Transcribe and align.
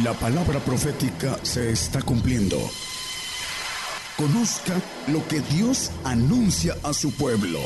La 0.00 0.14
palabra 0.14 0.58
profética 0.58 1.38
se 1.42 1.70
está 1.70 2.00
cumpliendo. 2.00 2.56
Conozca 4.16 4.80
lo 5.08 5.22
que 5.28 5.40
Dios 5.54 5.90
anuncia 6.02 6.74
a 6.82 6.94
su 6.94 7.12
pueblo. 7.12 7.58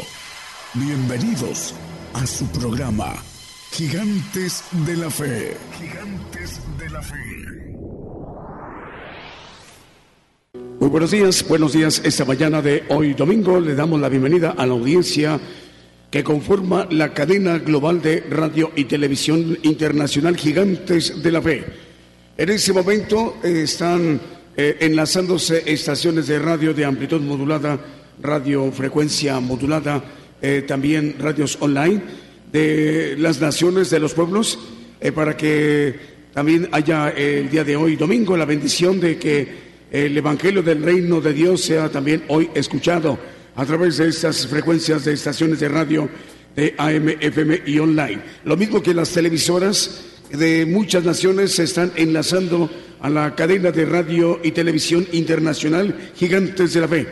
Bienvenidos 0.74 1.72
a 2.15 2.26
su 2.26 2.49
programa, 2.49 3.15
Gigantes 3.71 4.65
de 4.72 4.97
la 4.97 5.08
Fe. 5.08 5.56
Gigantes 5.78 6.60
de 6.76 6.90
la 6.90 7.01
Fe. 7.01 7.15
Muy 10.81 10.88
buenos 10.88 11.13
días, 11.13 11.47
buenos 11.47 11.74
días. 11.74 12.03
Esta 12.04 12.24
mañana 12.24 12.61
de 12.61 12.87
hoy 12.88 13.15
domingo 13.15 13.61
le 13.61 13.77
damos 13.77 14.01
la 14.01 14.08
bienvenida 14.08 14.56
a 14.58 14.67
la 14.67 14.72
audiencia 14.72 15.38
que 16.11 16.24
conforma 16.24 16.88
la 16.91 17.15
cadena 17.15 17.59
global 17.59 18.02
de 18.02 18.23
radio 18.29 18.73
y 18.74 18.87
televisión 18.87 19.61
internacional 19.62 20.36
Gigantes 20.36 21.22
de 21.22 21.30
la 21.30 21.40
Fe 21.40 21.85
en 22.38 22.50
ese 22.50 22.72
momento 22.72 23.38
eh, 23.42 23.62
están 23.62 24.20
eh, 24.56 24.77
enlazándose 24.80 25.62
estaciones 25.64 26.27
de 26.27 26.38
radio 26.38 26.74
de 26.74 26.84
amplitud 26.84 27.20
modulada, 27.20 27.78
radiofrecuencia 28.20 29.40
modulada, 29.40 30.04
eh, 30.42 30.64
también 30.66 31.16
radios 31.18 31.56
online 31.60 32.02
de 32.52 33.16
las 33.18 33.41
naciones, 33.41 33.88
de 33.91 34.00
los 34.00 34.12
pueblos, 34.12 34.58
para 35.14 35.36
que 35.36 35.94
también 36.32 36.68
haya 36.72 37.10
el 37.10 37.50
día 37.50 37.64
de 37.64 37.77
hoy, 37.77 37.96
domingo, 37.96 38.36
la 38.36 38.44
bendición 38.44 38.98
de 38.98 39.18
que 39.18 39.66
el 39.91 40.16
Evangelio 40.16 40.62
del 40.62 40.82
Reino 40.82 41.20
de 41.20 41.32
Dios 41.32 41.62
sea 41.62 41.91
también 41.91 42.24
hoy 42.28 42.48
escuchado 42.55 43.18
a 43.55 43.64
través 43.64 43.98
de 43.98 44.08
estas 44.08 44.46
frecuencias 44.46 45.05
de 45.05 45.12
estaciones 45.12 45.60
de 45.60 45.68
radio 45.68 46.08
de 46.55 46.74
AM, 46.78 47.08
FM 47.20 47.62
y 47.66 47.78
online. 47.78 48.22
Lo 48.44 48.56
mismo 48.56 48.82
que 48.82 48.94
las 48.94 49.10
televisoras 49.10 50.16
de 50.30 50.66
muchas 50.66 51.04
naciones 51.04 51.52
se 51.52 51.64
están 51.64 51.92
enlazando 51.96 52.70
a 53.00 53.10
la 53.10 53.34
cadena 53.34 53.70
de 53.70 53.84
radio 53.84 54.41
y 54.42 54.52
televisión 54.52 55.06
internacional 55.12 56.10
Gigantes 56.16 56.74
de 56.74 56.80
la 56.80 56.88
Fe, 56.88 57.06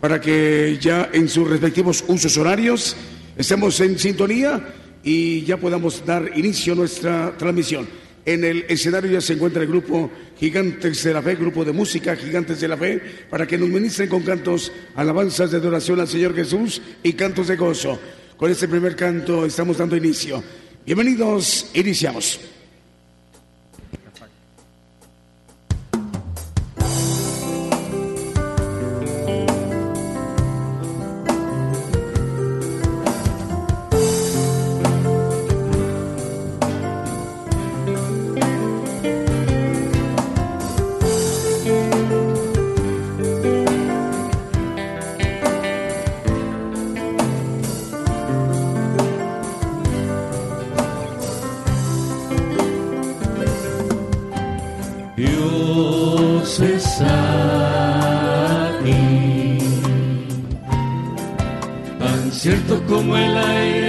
para 0.00 0.20
que 0.20 0.78
ya 0.80 1.10
en 1.12 1.28
sus 1.28 1.48
respectivos 1.48 2.04
usos 2.08 2.36
horarios 2.36 2.96
estemos 3.36 3.80
en 3.80 3.98
sintonía 3.98 4.74
y 5.02 5.42
ya 5.42 5.56
podamos 5.56 6.04
dar 6.04 6.30
inicio 6.36 6.72
a 6.72 6.76
nuestra 6.76 7.36
transmisión. 7.36 7.86
En 8.24 8.44
el 8.44 8.66
escenario 8.68 9.10
ya 9.10 9.20
se 9.20 9.34
encuentra 9.34 9.62
el 9.62 9.68
grupo 9.68 10.10
Gigantes 10.38 11.02
de 11.02 11.14
la 11.14 11.22
Fe, 11.22 11.36
grupo 11.36 11.64
de 11.64 11.72
música 11.72 12.14
Gigantes 12.14 12.60
de 12.60 12.68
la 12.68 12.76
Fe, 12.76 13.00
para 13.30 13.46
que 13.46 13.56
nos 13.56 13.68
ministren 13.68 14.08
con 14.08 14.22
cantos, 14.22 14.70
alabanzas 14.96 15.50
de 15.50 15.56
adoración 15.56 16.00
al 16.00 16.08
Señor 16.08 16.34
Jesús 16.34 16.82
y 17.02 17.14
cantos 17.14 17.48
de 17.48 17.56
gozo. 17.56 17.98
Con 18.36 18.50
este 18.50 18.68
primer 18.68 18.94
canto 18.96 19.46
estamos 19.46 19.78
dando 19.78 19.96
inicio. 19.96 20.42
Bienvenidos, 20.88 21.66
iniciamos. 21.74 22.40
cierto 62.48 62.82
como 62.86 63.14
el 63.14 63.36
aire. 63.36 63.87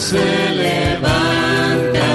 se 0.00 0.16
levanta 0.54 2.06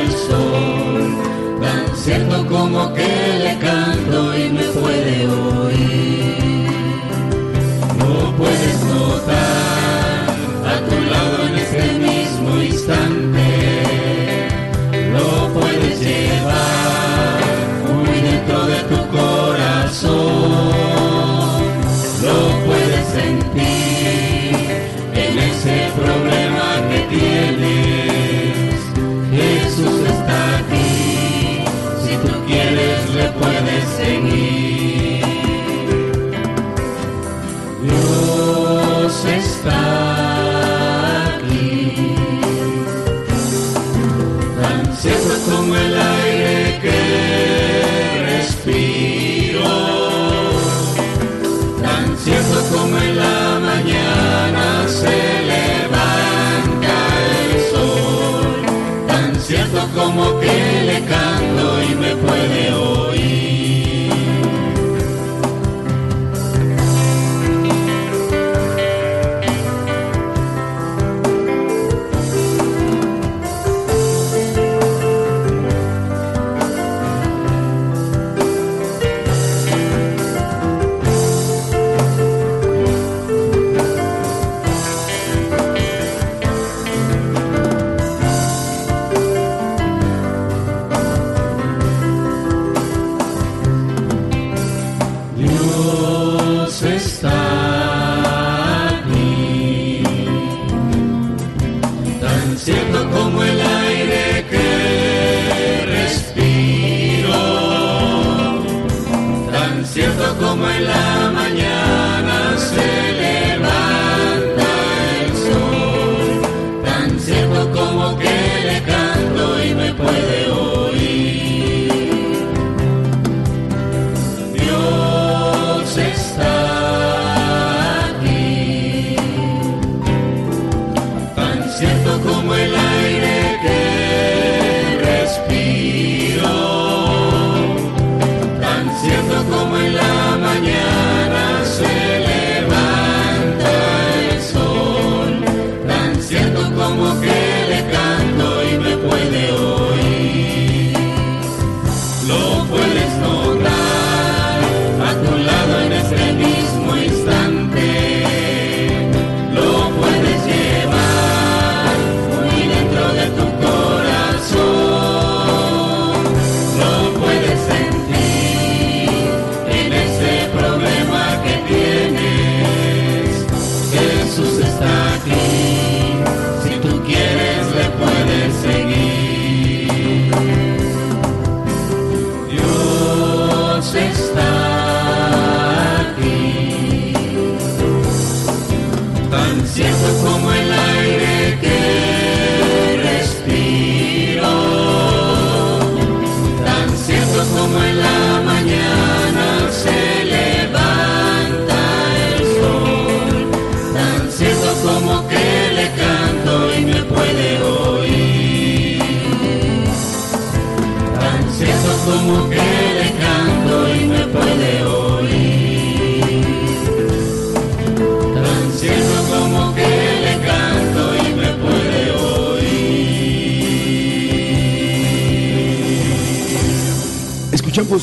el 0.00 0.10
sol, 0.12 1.14
tan 1.60 1.96
cierto 1.96 2.46
como 2.46 2.92
que 2.94 3.38
le 3.44 3.58
canto 3.58 4.34
está. 39.66 40.03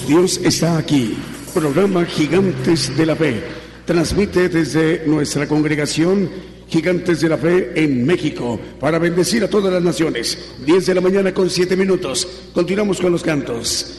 Dios 0.07 0.39
está 0.43 0.77
aquí, 0.77 1.15
programa 1.53 2.05
Gigantes 2.05 2.95
de 2.97 3.05
la 3.05 3.15
Fe. 3.15 3.43
Transmite 3.85 4.49
desde 4.49 5.05
nuestra 5.05 5.47
congregación 5.47 6.29
Gigantes 6.67 7.21
de 7.21 7.29
la 7.29 7.37
Fe 7.37 7.71
en 7.75 8.05
México 8.05 8.59
para 8.79 8.97
bendecir 8.97 9.43
a 9.43 9.49
todas 9.49 9.71
las 9.71 9.83
naciones. 9.83 10.53
10 10.65 10.85
de 10.85 10.95
la 10.95 11.01
mañana 11.01 11.33
con 11.33 11.49
7 11.49 11.75
minutos. 11.75 12.27
Continuamos 12.53 12.99
con 12.99 13.11
los 13.11 13.23
cantos. 13.23 13.90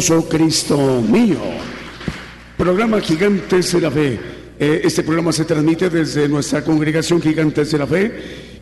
Cristo 0.00 1.02
mío. 1.02 1.36
Programa 2.56 3.02
Gigantes 3.02 3.72
de 3.72 3.80
la 3.82 3.90
Fe. 3.90 4.18
Eh, 4.58 4.80
este 4.82 5.02
programa 5.02 5.30
se 5.30 5.44
transmite 5.44 5.90
desde 5.90 6.26
nuestra 6.26 6.64
congregación 6.64 7.20
Gigantes 7.20 7.70
de 7.70 7.78
la 7.78 7.86
Fe 7.86 8.12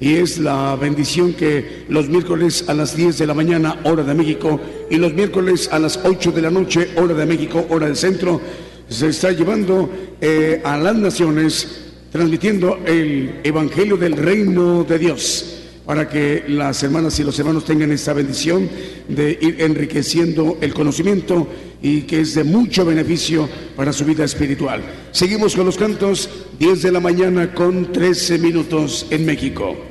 y 0.01 0.15
es 0.15 0.39
la 0.39 0.75
bendición 0.75 1.35
que 1.35 1.85
los 1.89 2.09
miércoles 2.09 2.65
a 2.67 2.75
las 2.75 2.97
10 2.97 3.19
de 3.19 3.27
la 3.29 3.35
mañana, 3.35 3.79
hora 3.85 4.03
de 4.03 4.15
México, 4.15 4.61
y 4.91 4.97
los 4.97 5.15
miércoles 5.15 5.69
a 5.71 5.79
las 5.79 6.01
8 6.03 6.33
de 6.33 6.43
la 6.43 6.51
noche, 6.51 6.89
hora 6.97 7.15
de 7.15 7.27
México, 7.27 7.65
hora 7.71 7.87
del 7.87 7.97
centro, 7.97 8.41
se 8.89 9.07
está 9.07 9.31
llevando 9.31 9.89
eh, 10.21 10.61
a 10.65 10.77
las 10.77 10.97
naciones, 10.97 11.85
transmitiendo 12.11 12.81
el 12.85 13.43
Evangelio 13.45 13.97
del 13.97 14.17
Reino 14.17 14.83
de 14.83 14.99
Dios 14.99 15.48
para 15.89 16.07
que 16.07 16.45
las 16.49 16.83
hermanas 16.83 17.19
y 17.19 17.25
los 17.25 17.39
hermanos 17.39 17.65
tengan 17.65 17.91
esta 17.93 18.13
bendición 18.13 18.69
de 19.09 19.39
ir 19.41 19.63
enriqueciendo 19.63 20.59
el 20.61 20.75
conocimiento 20.75 21.49
y 21.81 22.03
que 22.03 22.21
es 22.21 22.35
de 22.35 22.45
mucho 22.45 22.85
beneficio 22.85 23.49
para 23.75 23.95
su 23.95 24.05
vida 24.05 24.23
espiritual. 24.23 24.83
Seguimos 25.13 25.57
con 25.57 25.65
los 25.65 25.79
cantos 25.79 26.29
10 26.59 26.83
de 26.83 26.93
la 26.93 27.01
mañana 27.01 27.55
con 27.55 27.91
13 27.91 28.39
minutos 28.39 29.07
en 29.09 29.25
México. 29.25 29.88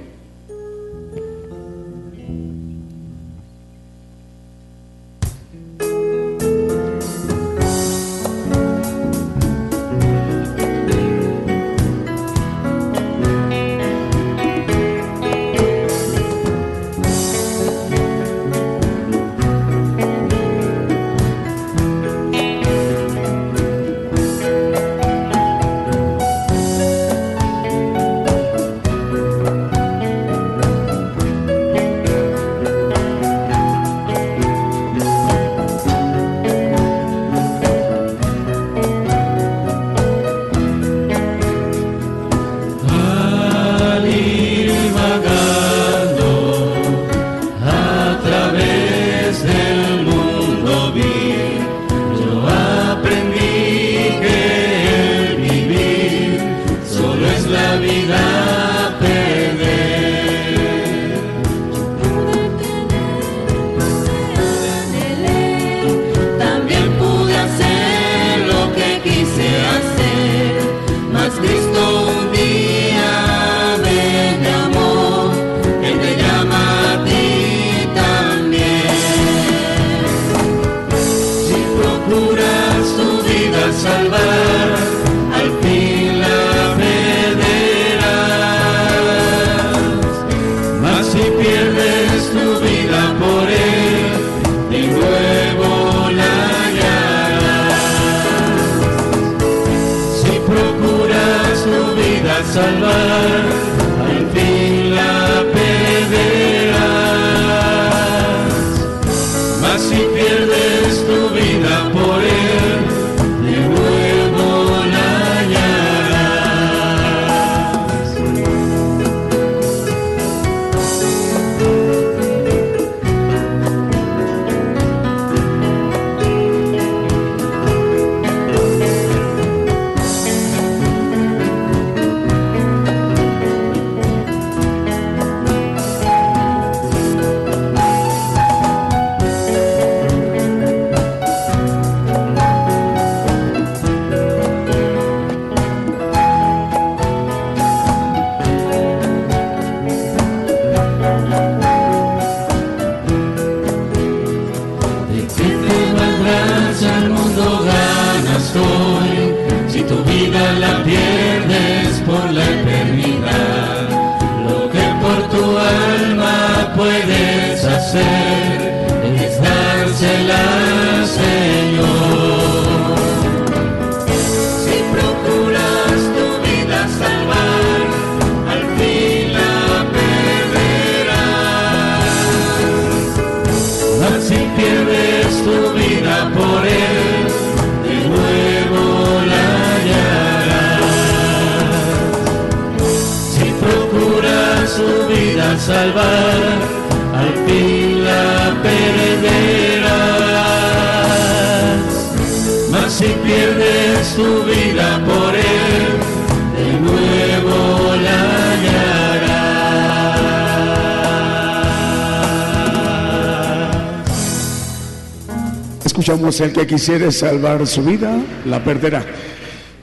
El 216.41 216.53
que 216.53 216.67
quisiera 216.67 217.12
salvar 217.12 217.65
su 217.65 217.84
vida, 217.84 218.17
la 218.46 218.63
perderá. 218.63 219.06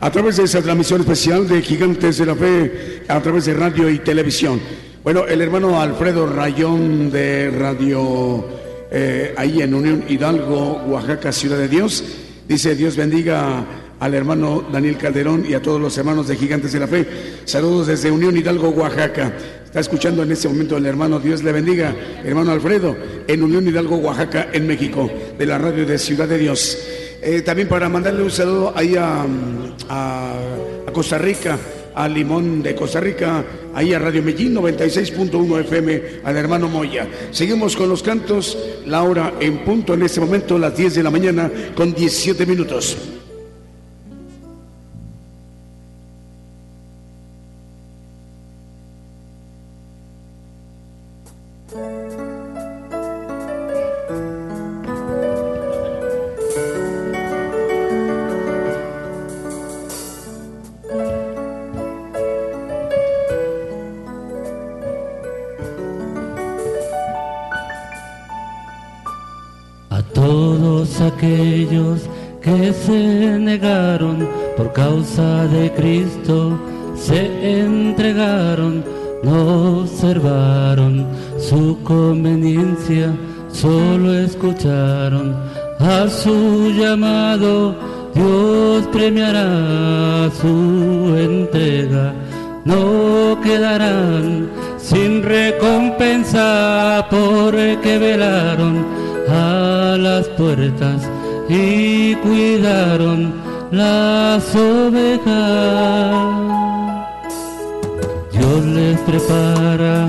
A 0.00 0.10
través 0.10 0.36
de 0.36 0.44
esa 0.44 0.60
transmisión 0.62 1.00
especial 1.00 1.48
de 1.48 1.62
Gigantes 1.62 2.18
de 2.18 2.26
la 2.26 2.34
Fe, 2.34 3.02
a 3.08 3.20
través 3.20 3.46
de 3.46 3.54
radio 3.54 3.88
y 3.88 3.98
televisión. 3.98 4.60
Bueno, 5.02 5.26
el 5.26 5.40
hermano 5.40 5.80
Alfredo 5.80 6.26
Rayón 6.26 7.10
de 7.10 7.50
Radio, 7.50 8.46
eh, 8.90 9.34
ahí 9.36 9.62
en 9.62 9.74
Unión 9.74 10.04
Hidalgo, 10.08 10.82
Oaxaca, 10.86 11.32
Ciudad 11.32 11.58
de 11.58 11.68
Dios, 11.68 12.04
dice 12.46 12.74
Dios 12.74 12.96
bendiga 12.96 13.64
al 14.00 14.14
hermano 14.14 14.64
Daniel 14.70 14.98
Calderón 14.98 15.46
y 15.48 15.54
a 15.54 15.62
todos 15.62 15.80
los 15.80 15.96
hermanos 15.96 16.28
de 16.28 16.36
Gigantes 16.36 16.72
de 16.72 16.80
la 16.80 16.86
Fe. 16.86 17.06
Saludos 17.44 17.86
desde 17.86 18.10
Unión 18.10 18.36
Hidalgo, 18.36 18.68
Oaxaca. 18.70 19.32
Está 19.64 19.80
escuchando 19.80 20.22
en 20.22 20.30
este 20.30 20.48
momento 20.48 20.76
el 20.76 20.86
hermano, 20.86 21.18
Dios 21.18 21.42
le 21.42 21.50
bendiga, 21.50 21.94
hermano 22.22 22.52
Alfredo, 22.52 22.96
en 23.26 23.42
Unión 23.42 23.66
Hidalgo, 23.66 23.96
Oaxaca, 23.96 24.48
en 24.52 24.66
México, 24.66 25.10
de 25.38 25.46
la 25.46 25.58
radio 25.58 25.86
de 25.86 25.98
Ciudad 25.98 26.28
de 26.28 26.38
Dios. 26.38 26.78
Eh, 27.22 27.42
también 27.42 27.68
para 27.68 27.88
mandarle 27.88 28.22
un 28.22 28.30
saludo 28.30 28.72
ahí 28.76 28.96
a, 28.96 29.24
a 29.88 30.92
Costa 30.92 31.18
Rica, 31.18 31.58
a 31.94 32.08
Limón 32.08 32.62
de 32.62 32.74
Costa 32.74 33.00
Rica, 33.00 33.44
ahí 33.74 33.94
a 33.94 33.98
Radio 33.98 34.22
Medellín 34.22 34.54
96.1 34.54 35.60
FM, 35.60 36.02
al 36.24 36.36
hermano 36.36 36.68
Moya. 36.68 37.08
Seguimos 37.30 37.76
con 37.76 37.88
los 37.88 38.02
cantos, 38.02 38.58
la 38.86 39.02
hora 39.02 39.34
en 39.40 39.64
punto 39.64 39.94
en 39.94 40.02
este 40.02 40.20
momento, 40.20 40.58
las 40.58 40.76
10 40.76 40.94
de 40.94 41.02
la 41.02 41.10
mañana 41.10 41.50
con 41.74 41.94
17 41.94 42.46
minutos. 42.46 42.96
se 72.72 73.38
negaron 73.38 74.28
por 74.56 74.72
causa 74.72 75.46
de 75.48 75.72
Cristo, 75.72 76.58
se 76.94 77.60
entregaron, 77.60 78.84
no 79.22 79.80
observaron 79.80 81.06
su 81.38 81.78
conveniencia, 81.82 83.12
solo 83.50 84.14
escucharon 84.14 85.34
a 85.80 86.08
su 86.08 86.70
llamado. 86.70 87.74
Dios 88.14 88.86
premiará 88.92 90.30
su 90.40 91.16
entrega, 91.16 92.14
no 92.64 93.40
quedarán 93.42 94.48
sin 94.78 95.22
recompensa 95.22 97.06
porque 97.10 97.98
velaron 97.98 98.86
a 99.28 99.96
las 99.98 100.28
puertas 100.28 101.10
y 101.48 102.14
cuidaron 102.16 103.34
las 103.70 104.54
ovejas. 104.54 106.24
Dios 108.32 108.64
les 108.64 109.00
prepara 109.00 110.08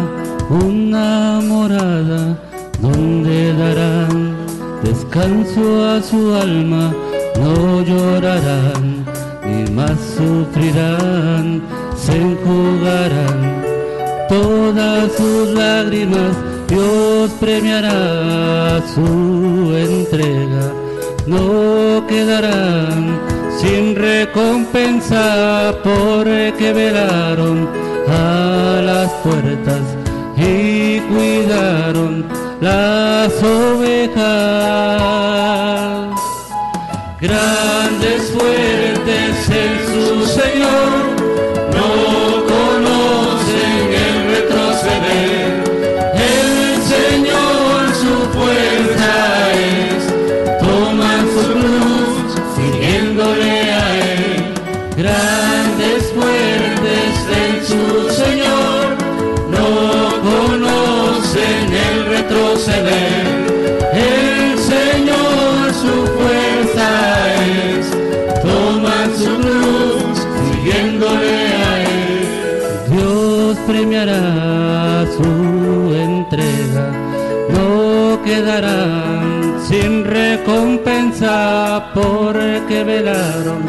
una 0.50 1.42
morada 1.42 2.38
donde 2.80 3.54
darán 3.54 4.36
descanso 4.84 5.84
a 5.86 6.02
su 6.02 6.34
alma, 6.34 6.94
no 7.40 7.82
llorarán 7.82 9.06
ni 9.46 9.72
más 9.72 9.98
sufrirán, 10.18 11.62
se 11.96 12.16
enjugarán 12.16 13.64
todas 14.30 15.12
sus 15.14 15.50
lágrimas, 15.54 16.36
Dios 16.68 17.32
premiará 17.40 18.82
su 18.94 19.76
entrega 19.76 20.85
no 21.28 22.06
quedarán 22.08 23.20
sin 23.60 23.96
recompensa 23.96 25.74
porque 25.84 26.74
velaron 26.74 27.68
a 28.08 28.82
las 28.84 29.12
puertas 29.24 29.82
y 30.38 31.00
cuidaron 31.02 32.26
las 32.62 33.32
ovejas. 33.44 34.26
Grandes 37.20 38.32
fuertes 38.32 39.50
en 39.50 39.94
su 39.94 40.26
Señor. 40.26 41.05
premiará 73.68 75.06
su 75.16 75.94
entrega, 75.96 76.92
no 77.50 78.22
quedarán 78.24 79.60
sin 79.68 80.06
recompensa 80.06 81.92
porque 81.94 82.84
velaron 82.84 83.64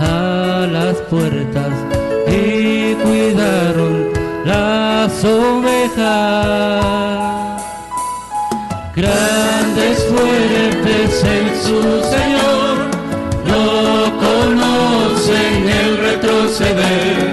a 0.00 0.66
las 0.70 0.96
puertas 1.10 1.72
y 2.26 2.94
cuidaron 2.94 4.10
las 4.44 5.24
ovejas. 5.24 6.02
Grandes 8.94 10.04
fuertes 10.04 11.24
en 11.24 11.46
su 11.62 11.80
Señor, 12.14 12.76
no 13.46 14.18
conocen 14.18 15.68
el 15.68 15.98
retroceder. 15.98 17.25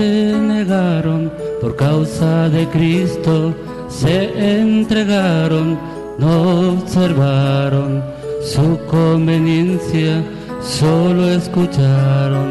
se 0.00 0.32
negaron 0.54 1.30
por 1.60 1.76
causa 1.76 2.48
de 2.48 2.66
Cristo, 2.68 3.54
se 3.88 4.16
entregaron, 4.62 5.78
no 6.16 6.72
observaron 6.72 8.02
su 8.42 8.78
conveniencia, 8.86 10.24
solo 10.62 11.28
escucharon 11.28 12.48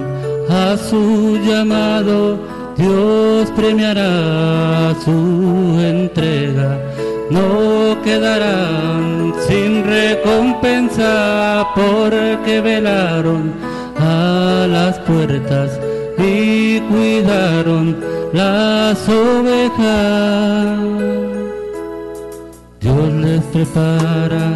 a 0.48 0.78
su 0.78 1.40
llamado. 1.48 2.38
Dios 2.78 3.50
premiará 3.56 4.94
su 5.04 5.78
entrega, 5.82 6.78
no 7.32 8.00
quedarán 8.04 9.34
sin 9.48 9.84
recompensa 9.84 11.66
porque 11.76 12.62
velaron 12.62 13.54
a 13.98 14.68
las 14.70 15.00
puertas 15.00 15.88
y 16.30 16.80
cuidaron 16.89 17.98
las 18.34 18.98
ovejas. 19.10 20.80
Dios 22.80 23.13
les 23.13 23.44
prepara 23.46 24.48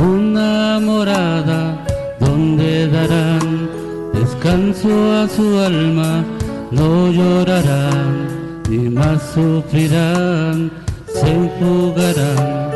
una 0.00 0.78
morada 0.80 1.84
donde 2.20 2.88
darán 2.88 3.68
descanso 4.12 4.88
a 5.20 5.28
su 5.28 5.58
alma, 5.58 6.24
no 6.70 7.10
llorarán 7.10 8.62
ni 8.68 8.88
más 8.90 9.22
sufrirán, 9.34 10.70
se 11.06 11.28
enjugarán 11.30 12.68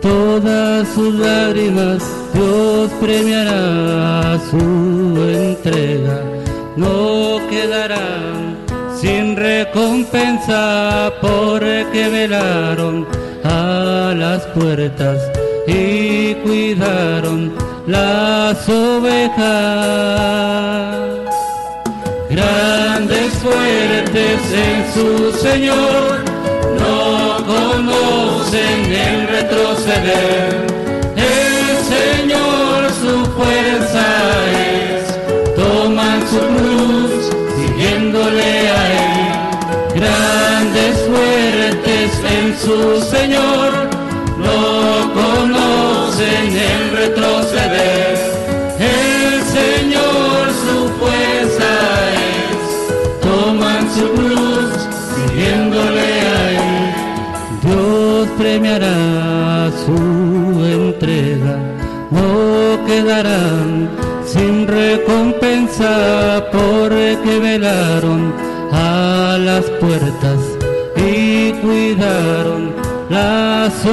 todas 0.00 0.88
sus 0.88 1.14
lágrimas, 1.14 2.02
Dios 2.34 2.90
premiará 3.00 4.38
su 4.50 4.58
entrega 5.22 6.29
no 6.80 7.40
quedarán 7.50 8.56
sin 8.98 9.36
recompensa 9.36 11.12
porque 11.20 12.08
velaron 12.08 13.06
a 13.44 14.14
las 14.16 14.46
puertas 14.56 15.18
y 15.66 16.34
cuidaron 16.36 17.52
las 17.86 18.68
ovejas. 18.68 19.40
Grandes 22.30 23.32
fuertes 23.44 24.40
en 24.66 24.78
su 24.94 25.32
Señor, 25.46 26.24
no 26.80 27.44
conocen 27.46 28.92
el 28.92 29.28
retroceder 29.28 30.69
su 42.70 43.00
Señor, 43.16 43.70
no 44.46 45.12
conocen 45.20 46.46
el 46.72 46.82
retroceder. 47.00 48.14
El 48.78 49.42
Señor 49.58 50.40
su 50.64 50.78
fuerza 51.00 51.70
es, 52.28 52.62
toman 53.26 53.82
su 53.96 54.06
cruz 54.16 54.70
siguiéndole 55.14 56.08
a 56.36 56.50
él. 56.50 56.84
Dios 57.62 58.28
premiará 58.38 59.70
su 59.84 60.64
entrega, 60.64 61.56
no 62.10 62.86
quedarán 62.86 63.88
sin 64.24 64.68
recompensa 64.68 66.46
porque 66.52 67.38
velaron 67.40 68.32
a 68.72 69.36
las 69.40 69.64
puertas 69.82 70.38
y 70.96 71.52
cuidaron 71.62 72.49
las 73.20 73.84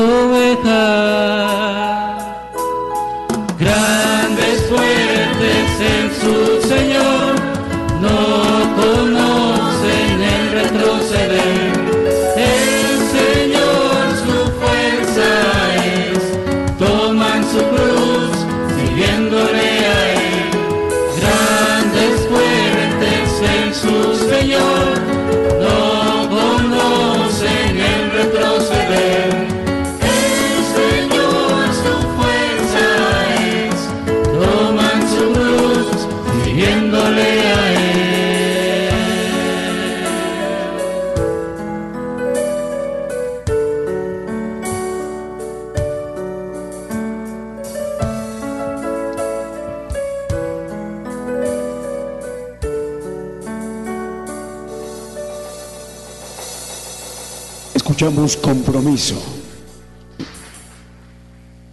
Escuchamos 57.97 58.37
Compromiso. 58.37 59.15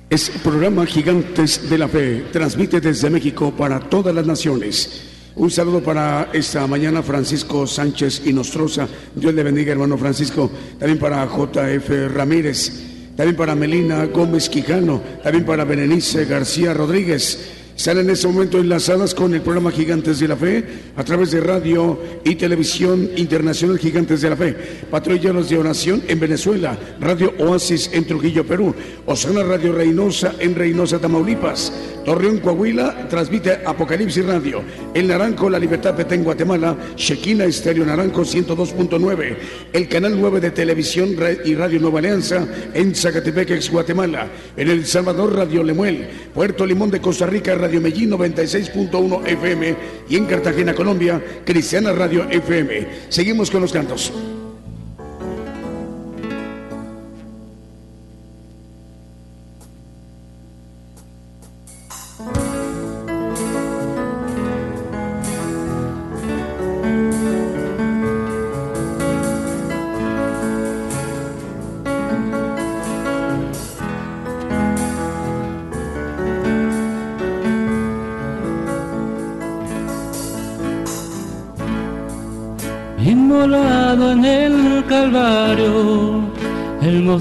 Es 0.08 0.30
programa 0.42 0.86
Gigantes 0.86 1.68
de 1.68 1.76
la 1.76 1.86
Fe. 1.86 2.24
Transmite 2.32 2.80
desde 2.80 3.10
México 3.10 3.52
para 3.54 3.78
todas 3.78 4.14
las 4.14 4.24
naciones. 4.24 5.02
Un 5.36 5.50
saludo 5.50 5.82
para 5.82 6.30
esta 6.32 6.66
mañana 6.66 7.02
Francisco 7.02 7.66
Sánchez 7.66 8.22
y 8.24 8.32
Nostroza. 8.32 8.88
Dios 9.14 9.34
le 9.34 9.42
bendiga, 9.42 9.72
hermano 9.72 9.98
Francisco. 9.98 10.50
También 10.78 10.98
para 10.98 11.26
JF 11.26 12.14
Ramírez. 12.14 12.72
También 13.14 13.36
para 13.36 13.54
Melina 13.54 14.06
Gómez 14.06 14.48
Quijano. 14.48 15.02
También 15.22 15.44
para 15.44 15.64
Berenice 15.64 16.24
García 16.24 16.72
Rodríguez. 16.72 17.63
Están 17.76 17.98
en 17.98 18.08
este 18.08 18.28
momento 18.28 18.58
enlazadas 18.58 19.14
con 19.14 19.34
el 19.34 19.42
programa 19.42 19.72
Gigantes 19.72 20.20
de 20.20 20.28
la 20.28 20.36
Fe 20.36 20.64
a 20.96 21.02
través 21.02 21.32
de 21.32 21.40
radio 21.40 22.00
y 22.24 22.36
televisión 22.36 23.10
internacional 23.16 23.78
Gigantes 23.78 24.20
de 24.22 24.30
la 24.30 24.36
Fe. 24.36 24.56
Patrulleros 24.90 25.50
de 25.50 25.58
oración 25.58 26.02
en 26.06 26.20
Venezuela, 26.20 26.78
Radio 27.00 27.34
Oasis 27.38 27.90
en 27.92 28.06
Trujillo, 28.06 28.46
Perú. 28.46 28.72
Osana 29.06 29.42
Radio 29.42 29.72
Reynosa 29.72 30.34
en 30.38 30.54
Reynosa, 30.54 31.00
Tamaulipas. 31.00 31.72
Torreón, 32.04 32.38
Coahuila, 32.38 33.08
transmite 33.08 33.60
Apocalipsis 33.64 34.24
Radio. 34.24 34.62
El 34.92 35.08
Naranjo, 35.08 35.50
La 35.50 35.58
Libertad 35.58 35.96
Petén, 35.96 36.22
Guatemala. 36.22 36.76
Shequina 36.96 37.44
Estéreo 37.44 37.84
Naranjo 37.84 38.22
102.9. 38.22 39.36
El 39.72 39.88
canal 39.88 40.20
9 40.20 40.40
de 40.40 40.50
televisión 40.50 41.16
y 41.44 41.54
Radio 41.54 41.80
Nueva 41.80 41.98
Alianza 41.98 42.46
en 42.72 42.94
Zacatepec, 42.94 43.70
Guatemala. 43.70 44.28
En 44.56 44.68
El 44.68 44.86
Salvador, 44.86 45.34
Radio 45.34 45.64
Lemuel. 45.64 46.06
Puerto 46.32 46.66
Limón 46.66 46.90
de 46.90 47.00
Costa 47.00 47.26
Rica, 47.26 47.54
Radio 47.64 47.80
Medellín 47.80 48.10
96.1 48.10 49.26
FM. 49.26 49.76
Y 50.10 50.16
en 50.16 50.26
Cartagena, 50.26 50.74
Colombia, 50.74 51.18
Cristiana 51.46 51.92
Radio 51.92 52.28
FM. 52.28 52.86
Seguimos 53.08 53.50
con 53.50 53.62
los 53.62 53.72
cantos. 53.72 54.12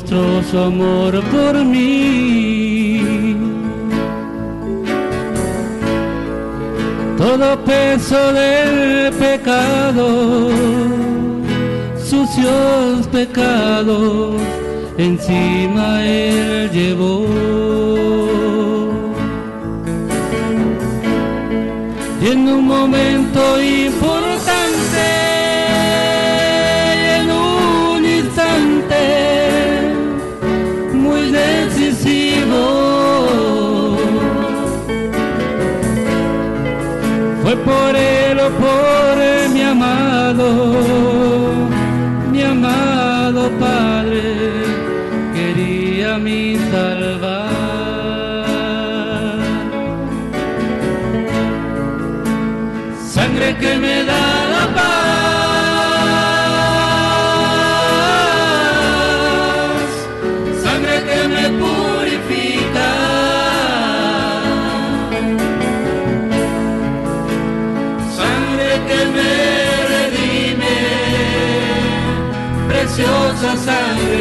El 0.04 0.16
monstruoso 0.16 0.64
amor 0.64 1.24
por 1.32 1.64
mí. 1.64 3.36
Todo 7.18 7.64
peso 7.64 8.34
del 8.34 9.14
pecado, 9.14 10.50
sucios 12.04 13.08
pecados, 13.12 14.42
encima 14.98 16.04
él 16.04 16.70
llevó. 16.72 17.26
Y 22.22 22.28
en 22.28 22.48
un 22.48 22.68
momento 22.68 23.62
importante, 23.62 24.23
por 37.58 37.96
él 37.96 38.40
o 38.40 38.50
por 38.50 39.50
mi 39.54 39.62
amado, 39.62 40.74
mi 42.32 42.42
amado 42.42 43.50
Padre, 43.60 44.22
quería 45.34 46.18
mi 46.18 46.58
salvar. 46.72 47.54
sangre 53.14 53.56
que 53.58 53.78
me 53.78 54.04
da 54.04 54.43
preciosa 73.66 74.13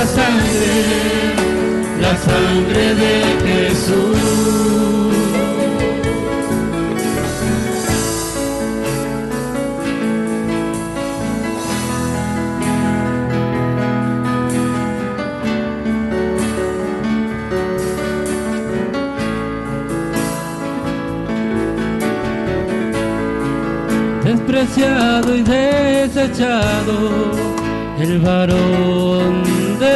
preciosa 0.00 0.06
sangre, 0.06 1.34
la 2.00 2.16
sangre 2.16 2.94
de 2.94 3.12
Jesús. 3.46 4.16
despreciado 24.24 25.34
y 25.34 25.42
desechado, 25.42 26.96
el 27.98 28.20
varón 28.20 29.39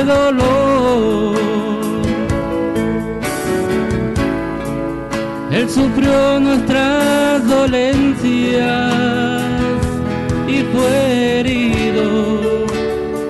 dolor. 0.04 1.36
Él 5.50 5.70
sufrió 5.70 6.40
nuestras 6.40 7.48
dolencias 7.48 8.92
y 10.48 10.62
fue 10.72 11.40
herido 11.40 12.66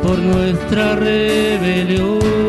por 0.02 0.18
nuestra 0.18 0.96
rebelión. 0.96 2.43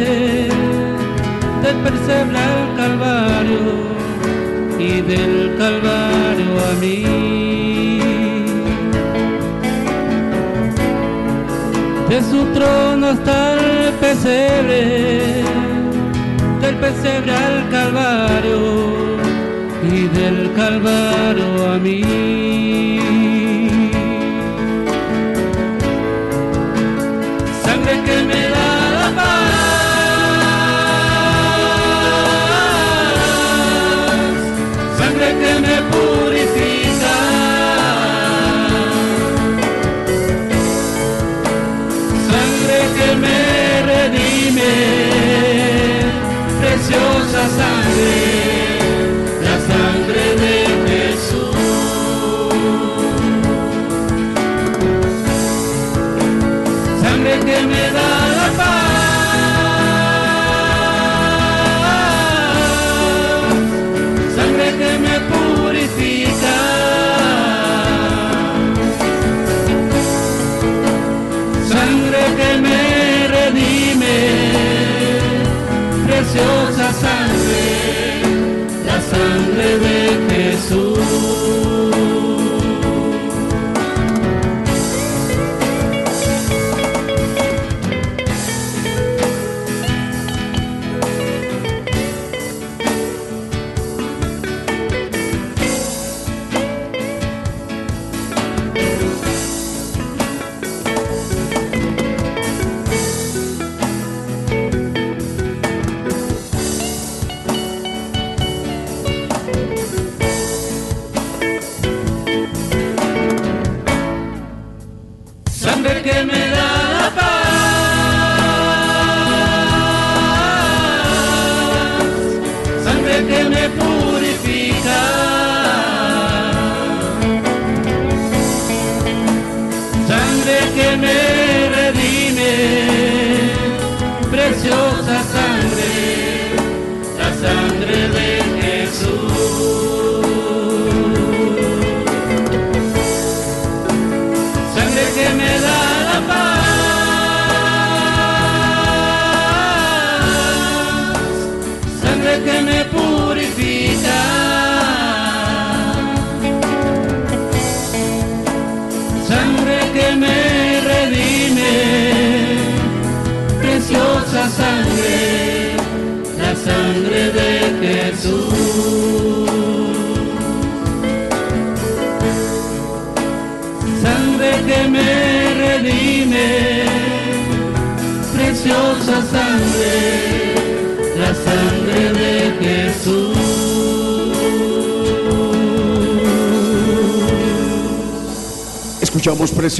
Del 0.00 1.76
pesebre 1.84 2.38
al 2.38 2.76
calvario 2.76 3.60
y 4.78 5.00
del 5.02 5.56
calvario 5.56 6.52
a 6.70 6.74
mí. 6.80 7.04
De 12.08 12.22
su 12.22 12.44
trono 12.52 13.06
hasta 13.08 13.54
el 13.54 13.92
pesebre, 13.94 15.42
del 16.60 16.76
pesebre 16.76 17.32
al 17.32 17.68
calvario 17.70 18.60
y 19.82 20.08
del 20.08 20.52
calvario 20.54 21.72
a 21.72 21.78
mí. 21.78 22.43
Preciosa 47.44 48.33
la 79.24 79.53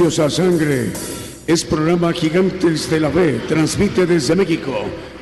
Preciosa 0.05 0.29
Sangre. 0.29 0.91
Es 1.47 1.65
programa 1.65 2.13
Gigantes 2.13 2.91
de 2.91 2.99
la 2.99 3.09
Fe. 3.09 3.39
Transmite 3.47 4.05
desde 4.05 4.35
México 4.35 4.71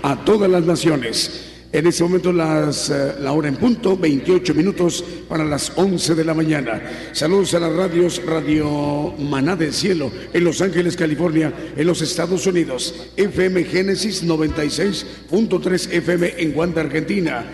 a 0.01 0.25
todas 0.25 0.51
las 0.51 0.65
naciones. 0.65 1.53
En 1.71 1.87
este 1.87 2.03
momento 2.03 2.33
las, 2.33 2.89
eh, 2.89 3.15
la 3.21 3.31
hora 3.31 3.47
en 3.47 3.55
punto, 3.55 3.95
28 3.95 4.53
minutos 4.53 5.01
para 5.29 5.45
las 5.45 5.71
11 5.77 6.15
de 6.15 6.25
la 6.25 6.33
mañana. 6.33 6.81
Saludos 7.13 7.53
a 7.53 7.61
las 7.61 7.71
radios 7.71 8.21
Radio 8.25 9.13
Maná 9.19 9.55
del 9.55 9.71
Cielo 9.71 10.11
en 10.33 10.43
Los 10.43 10.59
Ángeles, 10.59 10.97
California, 10.97 11.53
en 11.77 11.87
los 11.87 12.01
Estados 12.01 12.45
Unidos. 12.45 12.93
FM 13.15 13.63
Génesis 13.63 14.21
96.3 14.25 15.93
FM 15.93 16.33
en 16.39 16.51
Guanda, 16.51 16.81
Argentina. 16.81 17.45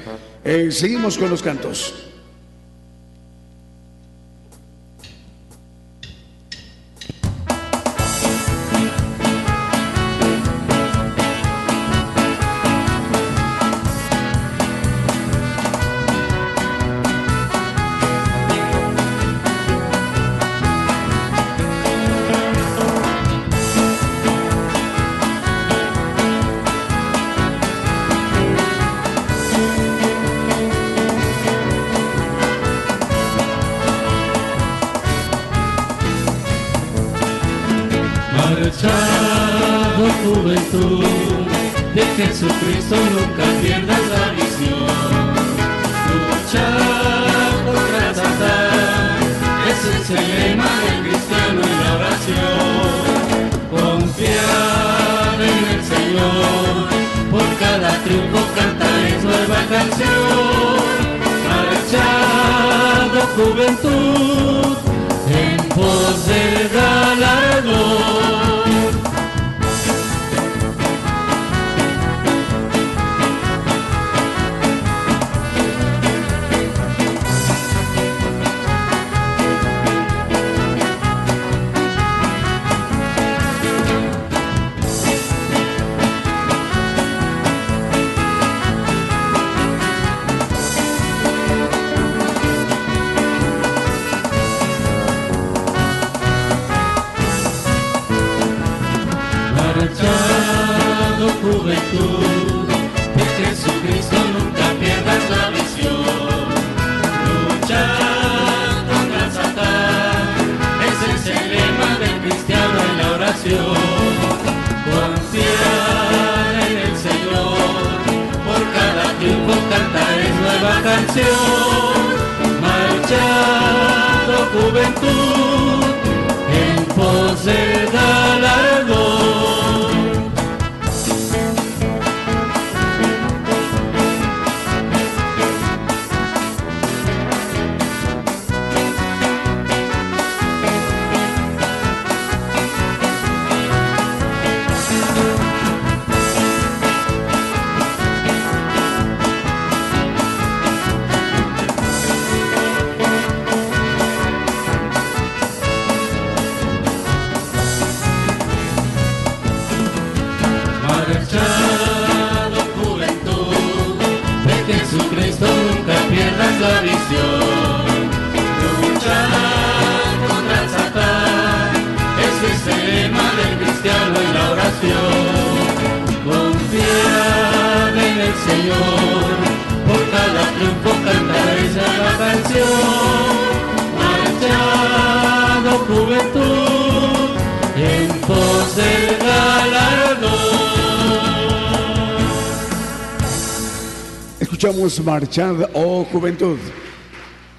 Eh, 0.43 0.69
seguimos 0.71 1.15
con 1.15 1.29
los 1.29 1.43
cantos. 1.43 2.08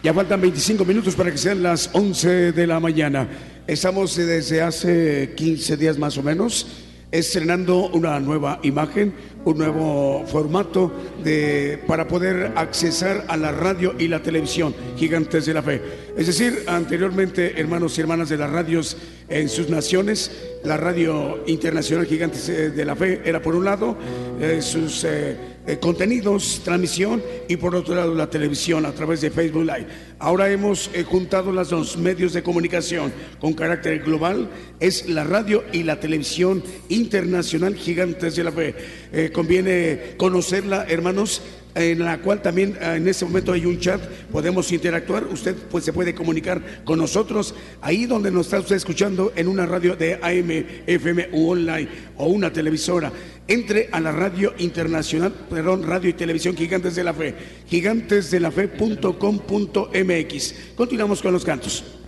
Ya 0.03 0.15
faltan 0.15 0.41
25 0.41 0.83
minutos 0.87 1.15
para 1.15 1.31
que 1.31 1.37
sean 1.37 1.63
las 1.63 1.91
11 1.93 2.53
de 2.53 2.67
la 2.67 2.81
mañana. 2.81 3.29
Estamos 3.67 4.17
desde 4.17 4.63
hace 4.63 5.35
15 5.37 5.77
días 5.77 5.99
más 5.99 6.17
o 6.17 6.23
menos 6.23 6.67
estrenando 7.13 7.89
una 7.89 8.21
nueva 8.21 8.61
imagen, 8.63 9.13
un 9.45 9.59
nuevo 9.59 10.25
formato 10.27 10.93
de, 11.25 11.79
para 11.87 12.07
poder 12.07 12.53
accesar 12.57 13.25
a 13.29 13.37
la 13.37 13.53
radio 13.53 13.95
y 13.99 14.09
la 14.09 14.23
televisión, 14.23 14.75
gigantes 14.97 15.47
de 15.47 15.55
la 15.55 15.63
fe. 15.63 15.83
Es 16.17 16.27
decir, 16.29 16.65
anteriormente, 16.67 17.61
hermanos 17.61 17.99
y 17.99 18.01
hermanas 18.01 18.29
de 18.29 18.37
las 18.37 18.51
radios 18.51 18.97
en 19.29 19.49
sus 19.49 19.69
naciones, 19.69 20.31
la 20.65 20.77
radio 20.77 21.43
internacional 21.47 22.07
Gigantes 22.07 22.49
eh, 22.49 22.71
de 22.71 22.85
la 22.85 22.97
Fe 22.97 23.23
era 23.25 23.41
por 23.41 23.55
un 23.55 23.65
lado, 23.65 23.97
eh, 24.41 24.61
sus 24.61 25.05
eh, 25.05 25.37
eh, 25.67 25.79
contenidos, 25.79 26.63
transmisión 26.65 27.23
y 27.47 27.57
por 27.57 27.75
otro 27.75 27.95
lado 27.95 28.15
la 28.15 28.31
televisión 28.31 28.87
a 28.87 28.93
través 28.93 29.21
de 29.21 29.31
Facebook 29.31 29.65
Live. 29.65 29.87
Ahora 30.19 30.51
hemos 30.51 30.91
eh, 30.95 31.05
juntado 31.05 31.53
los 31.53 31.69
dos 31.69 31.99
medios 31.99 32.33
de 32.33 32.43
comunicación 32.43 33.13
con 33.39 33.53
carácter 33.53 34.01
global, 34.03 34.51
es 34.81 35.09
la 35.09 35.23
radio 35.23 35.63
y 35.73 35.83
la 35.83 36.01
televisión 36.01 36.63
internacional 36.89 37.75
Gigantes 37.75 38.37
de 38.37 38.45
la 38.45 38.53
Fe. 38.53 38.75
Eh, 39.13 39.31
conviene 39.33 40.15
conocerla, 40.17 40.87
hermanos 40.89 41.43
en 41.75 42.01
la 42.01 42.19
cual 42.19 42.43
también 42.43 42.77
eh, 42.81 42.97
en 42.97 43.09
este 43.09 43.25
momento 43.25 43.53
hay 43.53 43.65
un 43.67 43.79
chat, 43.79 44.01
podemos 44.33 44.73
interactuar, 44.73 45.27
usted 45.27 45.55
pues 45.71 45.85
se 45.85 45.93
puede 45.93 46.15
comunicar 46.15 46.83
con 46.85 46.99
nosotros 46.99 47.55
ahí 47.81 48.07
donde 48.07 48.31
nos 48.31 48.47
está 48.47 48.61
usted 48.61 48.77
escuchando 48.77 49.33
en 49.37 49.49
una 49.49 49.67
radio 49.67 49.97
de 49.97 50.15
AM, 50.15 50.65
FM 50.87 51.29
u 51.33 51.51
online 51.51 51.89
o 52.17 52.27
una 52.27 52.53
televisora. 52.53 53.13
Entre 53.49 53.89
a 53.91 54.01
la 54.01 54.13
radio 54.13 54.55
internacional, 54.59 55.33
perdón, 55.51 55.83
radio 55.83 56.09
y 56.09 56.13
televisión 56.13 56.57
Gigantes 56.57 56.95
de 56.95 57.05
la 57.05 57.13
Fe, 57.13 57.35
gigantesdelafe.com.mx. 57.67 60.55
Continuamos 60.77 61.21
con 61.21 61.33
los 61.33 61.45
cantos. 61.45 62.00